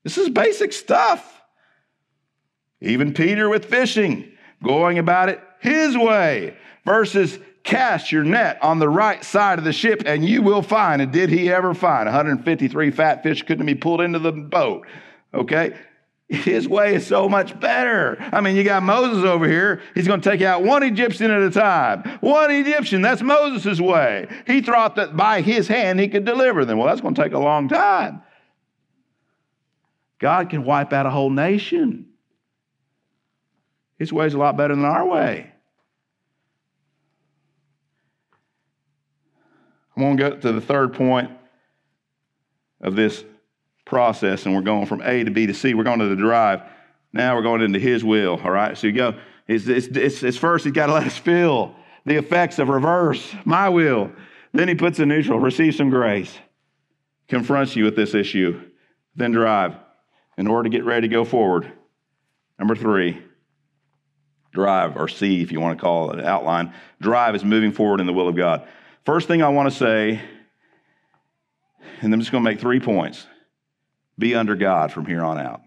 This 0.05 0.19
is 0.19 0.29
basic 0.29 0.75
stuff. 0.75 1.43
Even 2.83 3.15
Peter 3.15 3.49
with 3.49 3.65
fishing, 3.65 4.33
going 4.63 4.99
about 4.99 5.31
it 5.31 5.41
his 5.61 5.97
way, 5.97 6.57
versus 6.85 7.39
cast 7.65 8.13
your 8.13 8.23
net 8.23 8.63
on 8.63 8.79
the 8.79 8.89
right 8.89 9.25
side 9.25 9.59
of 9.59 9.65
the 9.65 9.73
ship 9.73 10.03
and 10.07 10.25
you 10.25 10.41
will 10.41 10.63
find. 10.63 11.03
And 11.03 11.13
did 11.13 11.31
he 11.31 11.51
ever 11.51 11.75
find? 11.75 12.07
153 12.07 12.91
fat 12.93 13.23
fish 13.25 13.43
couldn't 13.43 13.67
be 13.67 13.75
pulled 13.75 14.01
into 14.01 14.21
the 14.21 14.31
boat. 14.31 14.87
Okay? 15.37 15.77
His 16.29 16.69
way 16.69 16.97
is 16.97 17.07
so 17.07 17.29
much 17.29 17.59
better. 17.61 18.17
I 18.33 18.41
mean, 18.41 18.57
you 18.57 18.65
got 18.65 18.83
Moses 18.83 19.25
over 19.25 19.47
here. 19.47 19.81
He's 19.95 20.09
going 20.09 20.21
to 20.21 20.29
take 20.29 20.43
out 20.43 20.65
one 20.65 20.83
Egyptian 20.83 21.31
at 21.31 21.41
a 21.41 21.51
time. 21.51 22.19
One 22.21 22.51
Egyptian, 22.51 23.01
that's 23.01 23.23
Moses' 23.23 23.81
way. 23.81 24.27
He 24.45 24.61
thought 24.61 24.97
that 24.97 25.17
by 25.17 25.41
his 25.41 25.69
hand 25.69 26.01
he 26.01 26.09
could 26.09 26.25
deliver 26.25 26.65
them. 26.65 26.79
Well, 26.79 26.89
that's 26.89 27.01
going 27.01 27.15
to 27.15 27.23
take 27.23 27.33
a 27.33 27.39
long 27.39 27.69
time. 27.69 28.23
God 30.19 30.51
can 30.51 30.65
wipe 30.65 30.93
out 30.93 31.07
a 31.07 31.11
whole 31.11 31.31
nation. 31.31 32.07
His 33.97 34.13
way 34.13 34.27
is 34.27 34.35
a 34.35 34.39
lot 34.39 34.57
better 34.57 34.75
than 34.75 34.85
our 34.85 35.07
way. 35.07 35.53
I'm 39.97 40.03
going 40.03 40.17
to 40.17 40.31
go 40.31 40.37
to 40.37 40.53
the 40.53 40.61
third 40.61 40.93
point 40.93 41.31
of 42.81 42.97
this 42.97 43.25
process, 43.87 44.45
and 44.45 44.55
we're 44.55 44.61
going 44.61 44.85
from 44.85 45.01
A 45.01 45.25
to 45.25 45.31
B 45.31 45.47
to 45.47 45.55
C. 45.55 45.73
We're 45.73 45.85
going 45.85 46.01
to 46.01 46.09
the 46.09 46.17
drive. 46.17 46.61
Now 47.15 47.35
we're 47.35 47.43
going 47.43 47.63
into 47.63 47.79
His 47.79 48.05
will. 48.05 48.39
All 48.45 48.51
right. 48.51 48.77
So 48.77 48.87
you 48.87 48.93
go. 48.93 49.15
It's, 49.49 49.67
it's, 49.69 49.87
it's, 49.87 50.23
it's 50.23 50.37
first 50.37 50.65
He's 50.65 50.75
got 50.75 50.87
to 50.87 50.93
let 50.95 51.07
us 51.07 51.17
feel 51.17 51.75
the 52.05 52.17
effects 52.17 52.59
of 52.59 52.69
reverse 52.69 53.35
my 53.47 53.71
will. 53.71 54.13
Then 54.53 54.69
He 54.69 54.75
puts 54.75 54.99
in 54.99 55.09
neutral. 55.09 55.39
Receive 55.39 55.75
some 55.75 55.89
grace. 55.89 56.37
Confronts 57.29 57.75
you 57.75 57.85
with 57.85 57.97
this 57.97 58.15
issue. 58.15 58.61
Then 59.15 59.33
drive 59.33 59.75
in 60.37 60.47
order 60.47 60.69
to 60.69 60.77
get 60.77 60.85
ready 60.85 61.09
to 61.09 61.13
go 61.13 61.25
forward. 61.25 61.73
Number 62.59 62.75
three, 62.75 63.23
drive 64.53 64.97
or 64.97 65.09
C, 65.09 65.43
if 65.43 65.53
you 65.53 65.61
want 65.61 65.79
to 65.79 65.83
call 65.83 66.11
it 66.11 66.25
outline. 66.25 66.73
Drive 67.01 67.35
is 67.35 67.45
moving 67.45 67.73
forward 67.73 68.01
in 68.01 68.07
the 68.07 68.13
will 68.13 68.29
of 68.29 68.37
God. 68.37 68.67
First 69.05 69.29
thing 69.29 69.43
I 69.43 69.49
want 69.49 69.71
to 69.71 69.77
say, 69.77 70.21
and 72.01 72.13
I'm 72.13 72.21
just 72.21 72.33
going 72.33 72.45
to 72.45 72.51
make 72.51 72.61
three 72.61 72.81
points 72.81 73.27
be 74.19 74.35
under 74.35 74.55
God 74.55 74.93
from 74.93 75.07
here 75.07 75.23
on 75.23 75.39
out. 75.39 75.63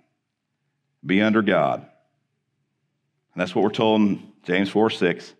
Be 1.06 1.22
under 1.22 1.41
God. 1.41 1.80
And 1.80 3.41
that's 3.41 3.56
what 3.56 3.64
we're 3.64 3.70
told 3.70 4.02
in 4.02 4.32
James 4.43 4.70
4 4.70 4.89
6. 4.89 5.34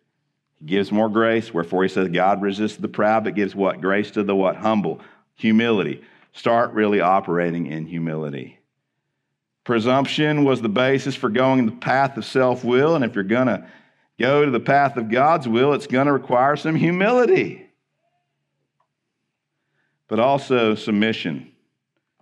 He 0.58 0.66
gives 0.66 0.92
more 0.92 1.10
grace, 1.10 1.54
wherefore 1.54 1.84
he 1.84 1.90
says, 1.90 2.10
God 2.10 2.42
resists 2.42 2.78
the 2.78 2.88
proud, 2.88 3.24
but 3.24 3.36
gives 3.36 3.56
what? 3.56 3.82
Grace 3.82 4.12
to 4.12 4.24
the 4.24 4.36
what? 4.36 4.56
Humble. 4.56 5.02
Humility. 5.36 6.04
Start 6.34 6.74
really 6.74 7.00
operating 7.00 7.68
in 7.68 7.86
humility. 7.86 8.60
Presumption 9.64 10.44
was 10.44 10.62
the 10.62 10.70
basis 10.70 11.16
for 11.16 11.30
going 11.30 11.66
the 11.66 11.72
path 11.72 12.18
of 12.18 12.26
self 12.26 12.64
will, 12.64 12.96
and 12.96 13.06
if 13.06 13.16
you're 13.16 13.24
going 13.24 13.48
to 13.48 13.68
go 14.20 14.46
to 14.46 14.52
the 14.52 14.60
path 14.60 14.98
of 14.98 15.10
God's 15.10 15.48
will, 15.48 15.74
it's 15.74 15.88
going 15.88 16.08
to 16.08 16.14
require 16.14 16.56
some 16.56 16.76
humility 16.76 17.70
but 20.10 20.20
also 20.20 20.76
submission. 20.76 21.50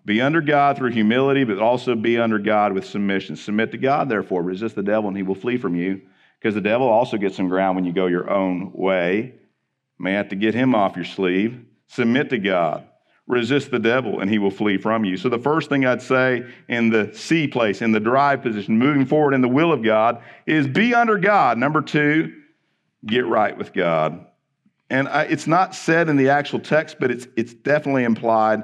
Be 0.07 0.21
under 0.21 0.39
God 0.39 0.77
through 0.77 0.91
humility, 0.91 1.43
but 1.43 1.59
also 1.59 1.93
be 1.93 2.17
under 2.17 2.39
God 2.39 2.71
with 2.71 2.85
submission. 2.85 3.35
Submit 3.35 3.71
to 3.71 3.77
God, 3.77 4.07
therefore. 4.07 4.41
Resist 4.41 4.75
the 4.75 4.81
devil, 4.81 5.09
and 5.09 5.17
he 5.17 5.23
will 5.23 5.35
flee 5.35 5.57
from 5.57 5.75
you. 5.75 6.01
Because 6.39 6.55
the 6.55 6.61
devil 6.61 6.87
also 6.87 7.17
gets 7.17 7.35
some 7.35 7.49
ground 7.49 7.75
when 7.75 7.83
you 7.83 7.91
go 7.91 8.05
your 8.05 8.29
own 8.29 8.71
way. 8.73 9.33
You 9.99 10.03
may 10.03 10.13
have 10.13 10.29
to 10.29 10.37
get 10.37 10.55
him 10.55 10.73
off 10.73 10.95
your 10.95 11.03
sleeve. 11.03 11.59
Submit 11.87 12.29
to 12.29 12.37
God. 12.37 12.87
Resist 13.27 13.69
the 13.69 13.79
devil, 13.79 14.21
and 14.21 14.31
he 14.31 14.39
will 14.39 14.49
flee 14.49 14.77
from 14.77 15.03
you. 15.03 15.17
So, 15.17 15.27
the 15.27 15.39
first 15.39 15.67
thing 15.67 15.85
I'd 15.85 16.01
say 16.01 16.45
in 16.69 16.89
the 16.89 17.11
C 17.13 17.45
place, 17.45 17.81
in 17.81 17.91
the 17.91 17.99
drive 17.99 18.41
position, 18.41 18.77
moving 18.79 19.05
forward 19.05 19.33
in 19.33 19.41
the 19.41 19.49
will 19.49 19.73
of 19.73 19.83
God, 19.83 20.23
is 20.45 20.69
be 20.69 20.95
under 20.95 21.17
God. 21.17 21.57
Number 21.57 21.81
two, 21.81 22.33
get 23.05 23.25
right 23.25 23.57
with 23.57 23.73
God. 23.73 24.25
And 24.89 25.09
I, 25.09 25.23
it's 25.23 25.47
not 25.47 25.75
said 25.75 26.07
in 26.07 26.15
the 26.15 26.29
actual 26.29 26.61
text, 26.61 26.95
but 26.97 27.11
it's, 27.11 27.27
it's 27.35 27.53
definitely 27.53 28.05
implied. 28.05 28.63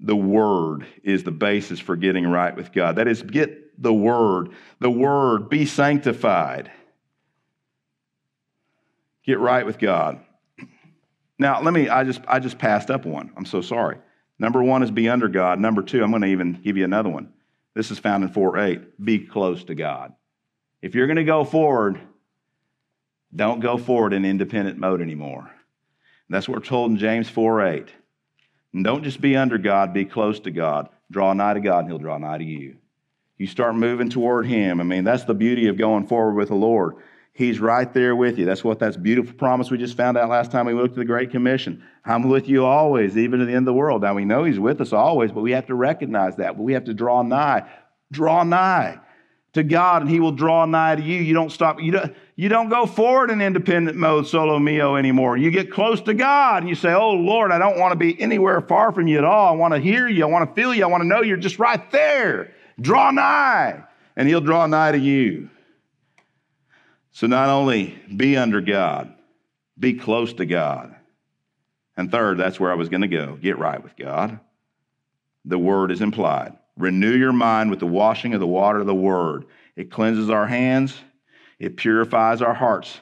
The 0.00 0.16
Word 0.16 0.86
is 1.02 1.24
the 1.24 1.30
basis 1.30 1.80
for 1.80 1.96
getting 1.96 2.26
right 2.26 2.54
with 2.54 2.72
God. 2.72 2.96
That 2.96 3.08
is, 3.08 3.22
get 3.22 3.82
the 3.82 3.94
Word. 3.94 4.50
The 4.78 4.90
Word, 4.90 5.48
be 5.48 5.66
sanctified. 5.66 6.70
Get 9.24 9.38
right 9.38 9.66
with 9.66 9.78
God. 9.78 10.20
Now, 11.38 11.60
let 11.60 11.74
me, 11.74 11.88
I 11.88 12.04
just, 12.04 12.20
I 12.26 12.38
just 12.38 12.58
passed 12.58 12.90
up 12.90 13.04
one. 13.04 13.32
I'm 13.36 13.44
so 13.44 13.60
sorry. 13.60 13.98
Number 14.38 14.62
one 14.62 14.82
is 14.82 14.90
be 14.90 15.08
under 15.08 15.28
God. 15.28 15.58
Number 15.58 15.82
two, 15.82 16.02
I'm 16.02 16.10
going 16.10 16.22
to 16.22 16.28
even 16.28 16.60
give 16.62 16.76
you 16.76 16.84
another 16.84 17.08
one. 17.08 17.32
This 17.74 17.90
is 17.90 17.98
found 17.98 18.24
in 18.24 18.30
4 18.30 18.58
8. 18.58 19.04
Be 19.04 19.18
close 19.18 19.64
to 19.64 19.74
God. 19.74 20.14
If 20.80 20.94
you're 20.94 21.06
going 21.06 21.16
to 21.16 21.24
go 21.24 21.44
forward, 21.44 22.00
don't 23.34 23.60
go 23.60 23.76
forward 23.76 24.12
in 24.12 24.24
independent 24.24 24.78
mode 24.78 25.02
anymore. 25.02 25.40
And 25.40 26.34
that's 26.34 26.48
what 26.48 26.58
we're 26.58 26.64
told 26.64 26.90
in 26.90 26.96
James 26.96 27.28
4 27.28 27.66
8. 27.66 27.88
And 28.76 28.84
don't 28.84 29.02
just 29.02 29.22
be 29.22 29.34
under 29.36 29.56
God, 29.56 29.94
be 29.94 30.04
close 30.04 30.38
to 30.40 30.50
God. 30.50 30.90
Draw 31.10 31.32
nigh 31.32 31.54
to 31.54 31.60
God, 31.60 31.78
and 31.78 31.88
He'll 31.88 31.98
draw 31.98 32.18
nigh 32.18 32.36
to 32.36 32.44
you. 32.44 32.76
You 33.38 33.46
start 33.46 33.74
moving 33.74 34.10
toward 34.10 34.44
Him. 34.44 34.82
I 34.82 34.84
mean, 34.84 35.02
that's 35.02 35.24
the 35.24 35.32
beauty 35.32 35.68
of 35.68 35.78
going 35.78 36.06
forward 36.06 36.34
with 36.34 36.48
the 36.48 36.56
Lord. 36.56 36.96
He's 37.32 37.58
right 37.58 37.90
there 37.94 38.14
with 38.14 38.36
you. 38.38 38.44
That's 38.44 38.62
what 38.62 38.78
that's 38.78 38.98
beautiful 38.98 39.32
promise 39.32 39.70
we 39.70 39.78
just 39.78 39.96
found 39.96 40.18
out 40.18 40.28
last 40.28 40.52
time 40.52 40.66
we 40.66 40.74
looked 40.74 40.90
at 40.90 40.98
the 40.98 41.06
Great 41.06 41.30
Commission. 41.30 41.82
I'm 42.04 42.28
with 42.28 42.50
you 42.50 42.66
always, 42.66 43.16
even 43.16 43.40
to 43.40 43.46
the 43.46 43.52
end 43.52 43.60
of 43.60 43.64
the 43.64 43.72
world. 43.72 44.02
Now 44.02 44.12
we 44.12 44.26
know 44.26 44.44
He's 44.44 44.58
with 44.58 44.82
us 44.82 44.92
always, 44.92 45.32
but 45.32 45.40
we 45.40 45.52
have 45.52 45.68
to 45.68 45.74
recognize 45.74 46.36
that. 46.36 46.58
But 46.58 46.62
we 46.62 46.74
have 46.74 46.84
to 46.84 46.92
draw 46.92 47.22
nigh. 47.22 47.66
Draw 48.12 48.42
nigh 48.42 49.00
to 49.54 49.62
God 49.62 50.02
and 50.02 50.10
He 50.10 50.20
will 50.20 50.32
draw 50.32 50.66
nigh 50.66 50.96
to 50.96 51.02
you. 51.02 51.22
You 51.22 51.32
don't 51.32 51.50
stop. 51.50 51.80
You 51.80 51.92
don't, 51.92 52.14
you 52.38 52.50
don't 52.50 52.68
go 52.68 52.84
forward 52.84 53.30
in 53.30 53.40
independent 53.40 53.96
mode, 53.96 54.26
solo 54.26 54.58
mio 54.58 54.96
anymore. 54.96 55.38
You 55.38 55.50
get 55.50 55.72
close 55.72 56.02
to 56.02 56.12
God 56.12 56.62
and 56.62 56.68
you 56.68 56.74
say, 56.74 56.92
Oh 56.92 57.12
Lord, 57.12 57.50
I 57.50 57.58
don't 57.58 57.78
want 57.78 57.92
to 57.92 57.96
be 57.96 58.20
anywhere 58.20 58.60
far 58.60 58.92
from 58.92 59.08
you 59.08 59.16
at 59.16 59.24
all. 59.24 59.54
I 59.54 59.56
want 59.56 59.72
to 59.72 59.80
hear 59.80 60.06
you. 60.06 60.24
I 60.24 60.26
want 60.28 60.48
to 60.48 60.54
feel 60.54 60.74
you. 60.74 60.84
I 60.84 60.86
want 60.86 61.02
to 61.02 61.08
know 61.08 61.22
you're 61.22 61.38
just 61.38 61.58
right 61.58 61.90
there. 61.90 62.52
Draw 62.78 63.12
nigh 63.12 63.82
and 64.16 64.28
He'll 64.28 64.42
draw 64.42 64.66
nigh 64.66 64.92
to 64.92 64.98
you. 64.98 65.48
So 67.12 67.26
not 67.26 67.48
only 67.48 67.98
be 68.14 68.36
under 68.36 68.60
God, 68.60 69.14
be 69.78 69.94
close 69.94 70.34
to 70.34 70.44
God. 70.44 70.94
And 71.96 72.10
third, 72.10 72.36
that's 72.36 72.60
where 72.60 72.70
I 72.70 72.74
was 72.74 72.90
going 72.90 73.00
to 73.00 73.08
go 73.08 73.36
get 73.36 73.56
right 73.56 73.82
with 73.82 73.96
God. 73.96 74.38
The 75.46 75.58
word 75.58 75.90
is 75.90 76.02
implied. 76.02 76.54
Renew 76.76 77.14
your 77.14 77.32
mind 77.32 77.70
with 77.70 77.78
the 77.78 77.86
washing 77.86 78.34
of 78.34 78.40
the 78.40 78.46
water 78.46 78.80
of 78.80 78.86
the 78.86 78.94
word. 78.94 79.46
It 79.76 79.90
cleanses 79.90 80.28
our 80.28 80.46
hands, 80.46 80.94
it 81.58 81.76
purifies 81.76 82.42
our 82.42 82.54
hearts. 82.54 83.00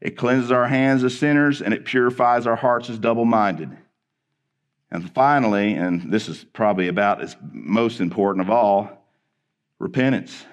It 0.00 0.16
cleanses 0.16 0.50
our 0.50 0.66
hands 0.66 1.04
as 1.04 1.16
sinners, 1.16 1.62
and 1.62 1.72
it 1.72 1.84
purifies 1.84 2.46
our 2.46 2.56
hearts 2.56 2.90
as 2.90 2.98
double 2.98 3.24
minded. 3.24 3.70
And 4.90 5.10
finally, 5.14 5.74
and 5.74 6.12
this 6.12 6.28
is 6.28 6.44
probably 6.44 6.88
about 6.88 7.22
as 7.22 7.36
most 7.52 8.00
important 8.00 8.44
of 8.44 8.50
all, 8.50 8.90
repentance. 9.78 10.44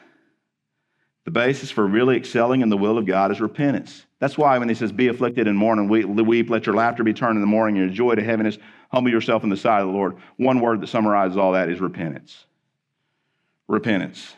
The 1.25 1.31
basis 1.31 1.71
for 1.71 1.85
really 1.85 2.15
excelling 2.15 2.61
in 2.61 2.69
the 2.69 2.77
will 2.77 2.97
of 2.97 3.05
God 3.05 3.31
is 3.31 3.41
repentance. 3.41 4.05
That's 4.19 4.37
why 4.37 4.57
when 4.57 4.69
he 4.69 4.75
says, 4.75 4.91
Be 4.91 5.07
afflicted 5.07 5.47
and 5.47 5.57
mourn 5.57 5.79
and 5.79 5.89
weep, 5.89 6.49
let 6.49 6.65
your 6.65 6.75
laughter 6.75 7.03
be 7.03 7.13
turned 7.13 7.35
in 7.35 7.41
the 7.41 7.47
mourning, 7.47 7.75
your 7.75 7.89
joy 7.89 8.15
to 8.15 8.23
heaviness, 8.23 8.57
humble 8.91 9.11
yourself 9.11 9.43
in 9.43 9.49
the 9.49 9.57
sight 9.57 9.81
of 9.81 9.87
the 9.87 9.93
Lord. 9.93 10.17
One 10.37 10.59
word 10.59 10.81
that 10.81 10.87
summarizes 10.87 11.37
all 11.37 11.53
that 11.53 11.69
is 11.69 11.81
repentance 11.81 12.45
repentance. 13.69 14.35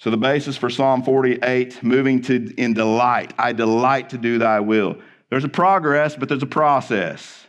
So 0.00 0.08
the 0.08 0.16
basis 0.16 0.56
for 0.56 0.70
Psalm 0.70 1.02
48, 1.02 1.82
moving 1.82 2.22
to 2.22 2.54
in 2.56 2.72
delight. 2.72 3.34
I 3.38 3.52
delight 3.52 4.08
to 4.10 4.18
do 4.18 4.38
thy 4.38 4.60
will. 4.60 4.96
There's 5.28 5.44
a 5.44 5.48
progress, 5.48 6.16
but 6.16 6.30
there's 6.30 6.42
a 6.42 6.46
process. 6.46 7.46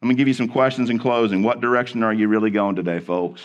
Let 0.00 0.08
me 0.08 0.14
give 0.14 0.26
you 0.26 0.32
some 0.32 0.48
questions 0.48 0.88
in 0.88 0.98
closing. 0.98 1.42
What 1.42 1.60
direction 1.60 2.02
are 2.02 2.14
you 2.14 2.28
really 2.28 2.50
going 2.50 2.76
today, 2.76 2.98
folks? 2.98 3.42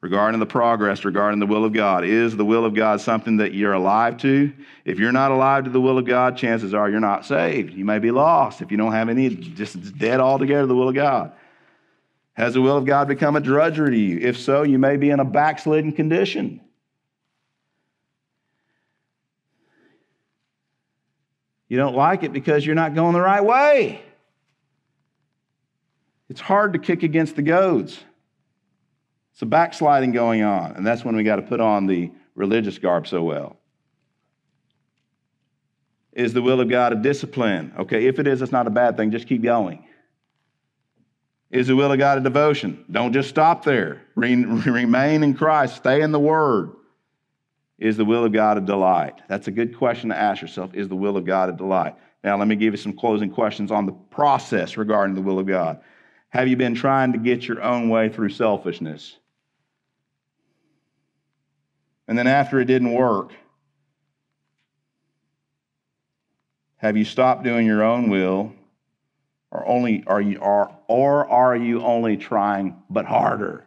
Regarding 0.00 0.40
the 0.40 0.46
progress, 0.46 1.04
regarding 1.04 1.38
the 1.38 1.46
will 1.46 1.64
of 1.64 1.72
God, 1.72 2.04
is 2.04 2.36
the 2.36 2.44
will 2.44 2.64
of 2.64 2.74
God 2.74 3.00
something 3.00 3.36
that 3.36 3.54
you're 3.54 3.74
alive 3.74 4.16
to? 4.18 4.52
If 4.84 4.98
you're 4.98 5.12
not 5.12 5.30
alive 5.30 5.64
to 5.64 5.70
the 5.70 5.80
will 5.80 5.98
of 5.98 6.04
God, 6.04 6.36
chances 6.36 6.74
are 6.74 6.90
you're 6.90 6.98
not 6.98 7.24
saved. 7.24 7.74
You 7.74 7.84
may 7.84 8.00
be 8.00 8.10
lost 8.10 8.60
if 8.60 8.72
you 8.72 8.76
don't 8.76 8.90
have 8.90 9.08
any, 9.08 9.28
just 9.28 9.96
dead 9.98 10.18
altogether 10.18 10.66
the 10.66 10.74
will 10.74 10.88
of 10.88 10.96
God. 10.96 11.30
Has 12.40 12.54
the 12.54 12.62
will 12.62 12.78
of 12.78 12.86
God 12.86 13.06
become 13.06 13.36
a 13.36 13.40
drudgery 13.40 13.90
to 13.90 13.98
you? 13.98 14.18
If 14.18 14.38
so, 14.38 14.62
you 14.62 14.78
may 14.78 14.96
be 14.96 15.10
in 15.10 15.20
a 15.20 15.26
backslidden 15.26 15.92
condition. 15.92 16.62
You 21.68 21.76
don't 21.76 21.94
like 21.94 22.22
it 22.22 22.32
because 22.32 22.64
you're 22.64 22.74
not 22.74 22.94
going 22.94 23.12
the 23.12 23.20
right 23.20 23.44
way. 23.44 24.00
It's 26.30 26.40
hard 26.40 26.72
to 26.72 26.78
kick 26.78 27.02
against 27.02 27.36
the 27.36 27.42
goads. 27.42 28.00
It's 29.34 29.42
a 29.42 29.46
backsliding 29.46 30.12
going 30.12 30.42
on, 30.42 30.72
and 30.76 30.86
that's 30.86 31.04
when 31.04 31.16
we 31.16 31.24
got 31.24 31.36
to 31.36 31.42
put 31.42 31.60
on 31.60 31.86
the 31.86 32.10
religious 32.34 32.78
garb 32.78 33.06
so 33.06 33.22
well. 33.22 33.58
Is 36.14 36.32
the 36.32 36.40
will 36.40 36.62
of 36.62 36.70
God 36.70 36.94
a 36.94 36.96
discipline? 36.96 37.74
Okay, 37.80 38.06
if 38.06 38.18
it 38.18 38.26
is, 38.26 38.40
it's 38.40 38.50
not 38.50 38.66
a 38.66 38.70
bad 38.70 38.96
thing. 38.96 39.10
Just 39.10 39.28
keep 39.28 39.42
going. 39.42 39.84
Is 41.50 41.66
the 41.66 41.74
will 41.74 41.90
of 41.90 41.98
God 41.98 42.18
a 42.18 42.20
devotion? 42.20 42.84
Don't 42.90 43.12
just 43.12 43.28
stop 43.28 43.64
there. 43.64 44.02
Remain 44.14 45.22
in 45.24 45.34
Christ, 45.34 45.76
stay 45.76 46.02
in 46.02 46.12
the 46.12 46.20
Word. 46.20 46.72
Is 47.78 47.96
the 47.96 48.04
will 48.04 48.24
of 48.24 48.32
God 48.32 48.58
a 48.58 48.60
delight? 48.60 49.22
That's 49.26 49.48
a 49.48 49.50
good 49.50 49.76
question 49.76 50.10
to 50.10 50.16
ask 50.16 50.42
yourself. 50.42 50.74
Is 50.74 50.88
the 50.88 50.96
will 50.96 51.16
of 51.16 51.24
God 51.24 51.48
a 51.48 51.52
delight? 51.52 51.96
Now, 52.22 52.36
let 52.36 52.46
me 52.46 52.54
give 52.54 52.74
you 52.74 52.76
some 52.76 52.92
closing 52.92 53.30
questions 53.30 53.70
on 53.70 53.86
the 53.86 53.92
process 53.92 54.76
regarding 54.76 55.16
the 55.16 55.22
will 55.22 55.38
of 55.38 55.46
God. 55.46 55.80
Have 56.28 56.46
you 56.46 56.56
been 56.56 56.74
trying 56.74 57.12
to 57.12 57.18
get 57.18 57.48
your 57.48 57.62
own 57.62 57.88
way 57.88 58.10
through 58.10 58.28
selfishness? 58.28 59.16
And 62.06 62.18
then 62.18 62.26
after 62.26 62.60
it 62.60 62.66
didn't 62.66 62.92
work, 62.92 63.32
have 66.76 66.96
you 66.96 67.04
stopped 67.04 67.42
doing 67.42 67.66
your 67.66 67.82
own 67.82 68.10
will 68.10 68.52
or 69.50 69.66
only 69.66 70.04
are 70.06 70.20
you 70.20 70.40
are 70.40 70.76
or 70.86 71.28
are 71.28 71.56
you 71.56 71.82
only 71.82 72.16
trying 72.16 72.82
but 72.88 73.06
harder? 73.06 73.66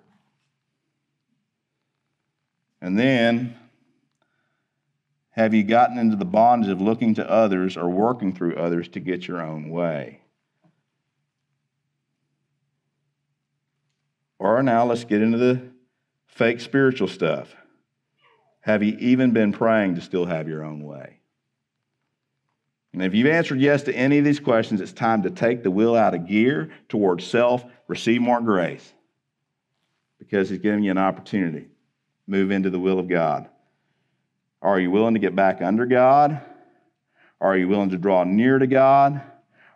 And 2.81 2.99
then 2.99 3.55
have 5.31 5.53
you 5.53 5.63
gotten 5.63 5.97
into 5.97 6.15
the 6.15 6.25
bondage 6.25 6.69
of 6.69 6.79
looking 6.79 7.15
to 7.15 7.29
others 7.29 7.75
or 7.75 7.89
working 7.89 8.33
through 8.33 8.55
others 8.55 8.87
to 8.89 8.99
get 8.99 9.27
your 9.27 9.41
own 9.41 9.69
way? 9.69 10.21
Or 14.37 14.61
now 14.61 14.85
let's 14.85 15.05
get 15.05 15.21
into 15.21 15.37
the 15.37 15.61
fake 16.27 16.59
spiritual 16.59 17.07
stuff. 17.07 17.55
Have 18.61 18.83
you 18.83 18.95
even 18.99 19.31
been 19.31 19.51
praying 19.51 19.95
to 19.95 20.01
still 20.01 20.25
have 20.25 20.47
your 20.47 20.63
own 20.63 20.83
way? 20.83 21.19
And 22.93 23.01
if 23.01 23.15
you've 23.15 23.27
answered 23.27 23.59
yes 23.59 23.83
to 23.83 23.95
any 23.95 24.19
of 24.19 24.25
these 24.25 24.39
questions, 24.39 24.79
it's 24.79 24.93
time 24.93 25.23
to 25.23 25.31
take 25.31 25.63
the 25.63 25.71
wheel 25.71 25.95
out 25.95 26.13
of 26.13 26.27
gear 26.27 26.69
towards 26.87 27.25
self, 27.25 27.65
receive 27.87 28.21
more 28.21 28.39
grace, 28.39 28.93
because 30.19 30.49
He's 30.49 30.59
giving 30.59 30.83
you 30.83 30.91
an 30.91 30.99
opportunity. 30.99 31.67
Move 32.27 32.51
into 32.51 32.69
the 32.69 32.79
will 32.79 32.99
of 32.99 33.09
God. 33.09 33.49
Are 34.61 34.79
you 34.79 34.91
willing 34.91 35.15
to 35.15 35.19
get 35.19 35.35
back 35.35 35.61
under 35.61 35.85
God? 35.85 36.39
Are 37.41 37.57
you 37.57 37.67
willing 37.67 37.89
to 37.89 37.97
draw 37.97 38.23
near 38.23 38.59
to 38.59 38.67
God? 38.67 39.21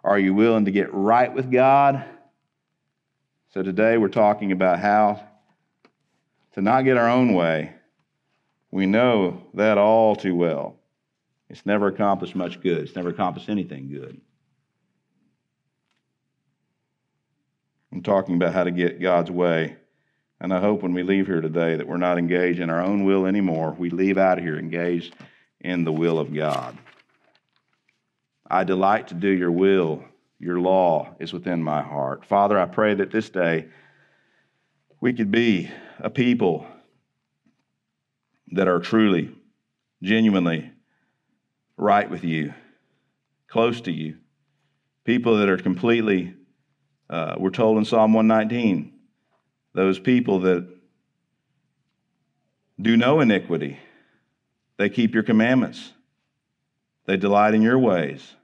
Are 0.03 0.17
you 0.17 0.33
willing 0.33 0.65
to 0.65 0.71
get 0.71 0.93
right 0.93 1.33
with 1.33 1.51
God? 1.51 2.05
So 3.53 3.63
today 3.63 3.97
we're 3.97 4.07
talking 4.07 4.51
about 4.53 4.79
how 4.79 5.27
to 6.53 6.61
not 6.61 6.83
get 6.83 6.95
our 6.95 7.09
own 7.09 7.33
way. 7.33 7.73
We 8.71 8.85
know 8.85 9.43
that 9.55 9.77
all 9.77 10.15
too 10.15 10.35
well. 10.35 10.77
It's 11.49 11.65
never 11.65 11.87
accomplished 11.87 12.35
much 12.35 12.61
good. 12.61 12.79
It's 12.79 12.95
never 12.95 13.09
accomplished 13.09 13.49
anything 13.49 13.89
good. 13.89 14.19
I'm 17.91 18.03
talking 18.03 18.35
about 18.35 18.53
how 18.53 18.65
to 18.65 18.71
get 18.71 19.01
God's 19.01 19.31
way. 19.31 19.77
And 20.39 20.53
I 20.53 20.59
hope 20.59 20.83
when 20.83 20.93
we 20.93 21.03
leave 21.03 21.25
here 21.25 21.41
today 21.41 21.77
that 21.77 21.87
we're 21.87 21.97
not 21.97 22.17
engaged 22.17 22.59
in 22.59 22.69
our 22.69 22.81
own 22.81 23.05
will 23.05 23.25
anymore. 23.25 23.75
We 23.77 23.89
leave 23.89 24.17
out 24.17 24.37
of 24.37 24.43
here 24.43 24.59
engaged 24.59 25.15
in 25.61 25.83
the 25.83 25.91
will 25.91 26.19
of 26.19 26.33
God. 26.33 26.77
I 28.49 28.63
delight 28.63 29.07
to 29.07 29.15
do 29.15 29.29
your 29.29 29.51
will. 29.51 30.03
Your 30.39 30.59
law 30.59 31.15
is 31.19 31.33
within 31.33 31.63
my 31.63 31.81
heart. 31.81 32.25
Father, 32.25 32.59
I 32.59 32.65
pray 32.65 32.93
that 32.93 33.11
this 33.11 33.29
day 33.29 33.67
we 35.01 35.13
could 35.13 35.31
be 35.31 35.71
a 35.99 36.09
people 36.09 36.67
that 38.51 38.67
are 38.67 38.79
truly, 38.79 39.31
genuinely 40.03 40.71
right 41.77 42.09
with 42.09 42.23
you, 42.23 42.53
close 43.47 43.81
to 43.81 43.91
you. 43.91 44.17
People 45.05 45.37
that 45.37 45.49
are 45.49 45.57
completely, 45.57 46.33
uh, 47.09 47.35
we're 47.37 47.51
told 47.51 47.77
in 47.77 47.85
Psalm 47.85 48.13
119, 48.13 48.93
those 49.73 49.99
people 49.99 50.39
that 50.41 50.67
do 52.81 52.97
no 52.97 53.21
iniquity, 53.21 53.79
they 54.77 54.89
keep 54.89 55.13
your 55.13 55.23
commandments, 55.23 55.93
they 57.05 57.15
delight 57.15 57.53
in 57.53 57.61
your 57.61 57.79
ways, 57.79 58.35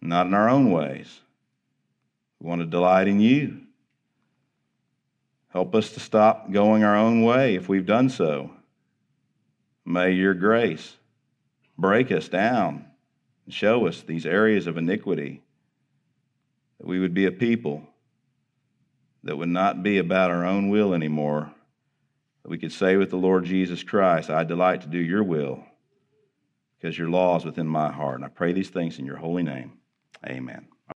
not 0.00 0.26
in 0.26 0.34
our 0.34 0.48
own 0.48 0.72
ways. 0.72 1.20
We 2.40 2.48
want 2.48 2.62
to 2.62 2.66
delight 2.66 3.06
in 3.06 3.20
you. 3.20 3.60
Help 5.50 5.74
us 5.74 5.90
to 5.90 6.00
stop 6.00 6.50
going 6.50 6.82
our 6.84 6.96
own 6.96 7.22
way 7.22 7.54
if 7.54 7.68
we've 7.68 7.86
done 7.86 8.08
so. 8.08 8.50
May 9.84 10.12
your 10.12 10.34
grace 10.34 10.96
break 11.78 12.12
us 12.12 12.28
down 12.28 12.86
and 13.44 13.54
show 13.54 13.86
us 13.86 14.02
these 14.02 14.26
areas 14.26 14.66
of 14.66 14.76
iniquity, 14.76 15.42
that 16.78 16.86
we 16.86 17.00
would 17.00 17.14
be 17.14 17.26
a 17.26 17.32
people 17.32 17.82
that 19.24 19.36
would 19.36 19.48
not 19.48 19.82
be 19.82 19.98
about 19.98 20.30
our 20.30 20.44
own 20.44 20.68
will 20.68 20.94
anymore, 20.94 21.52
that 22.42 22.50
we 22.50 22.58
could 22.58 22.72
say 22.72 22.96
with 22.96 23.10
the 23.10 23.16
Lord 23.16 23.44
Jesus 23.44 23.82
Christ, 23.82 24.30
I 24.30 24.44
delight 24.44 24.82
to 24.82 24.88
do 24.88 24.98
your 24.98 25.22
will 25.22 25.64
because 26.78 26.96
your 26.96 27.10
law 27.10 27.36
is 27.36 27.44
within 27.44 27.66
my 27.66 27.92
heart. 27.92 28.16
And 28.16 28.24
I 28.24 28.28
pray 28.28 28.52
these 28.52 28.70
things 28.70 28.98
in 28.98 29.04
your 29.04 29.16
holy 29.16 29.42
name. 29.42 29.72
Amen. 30.26 30.68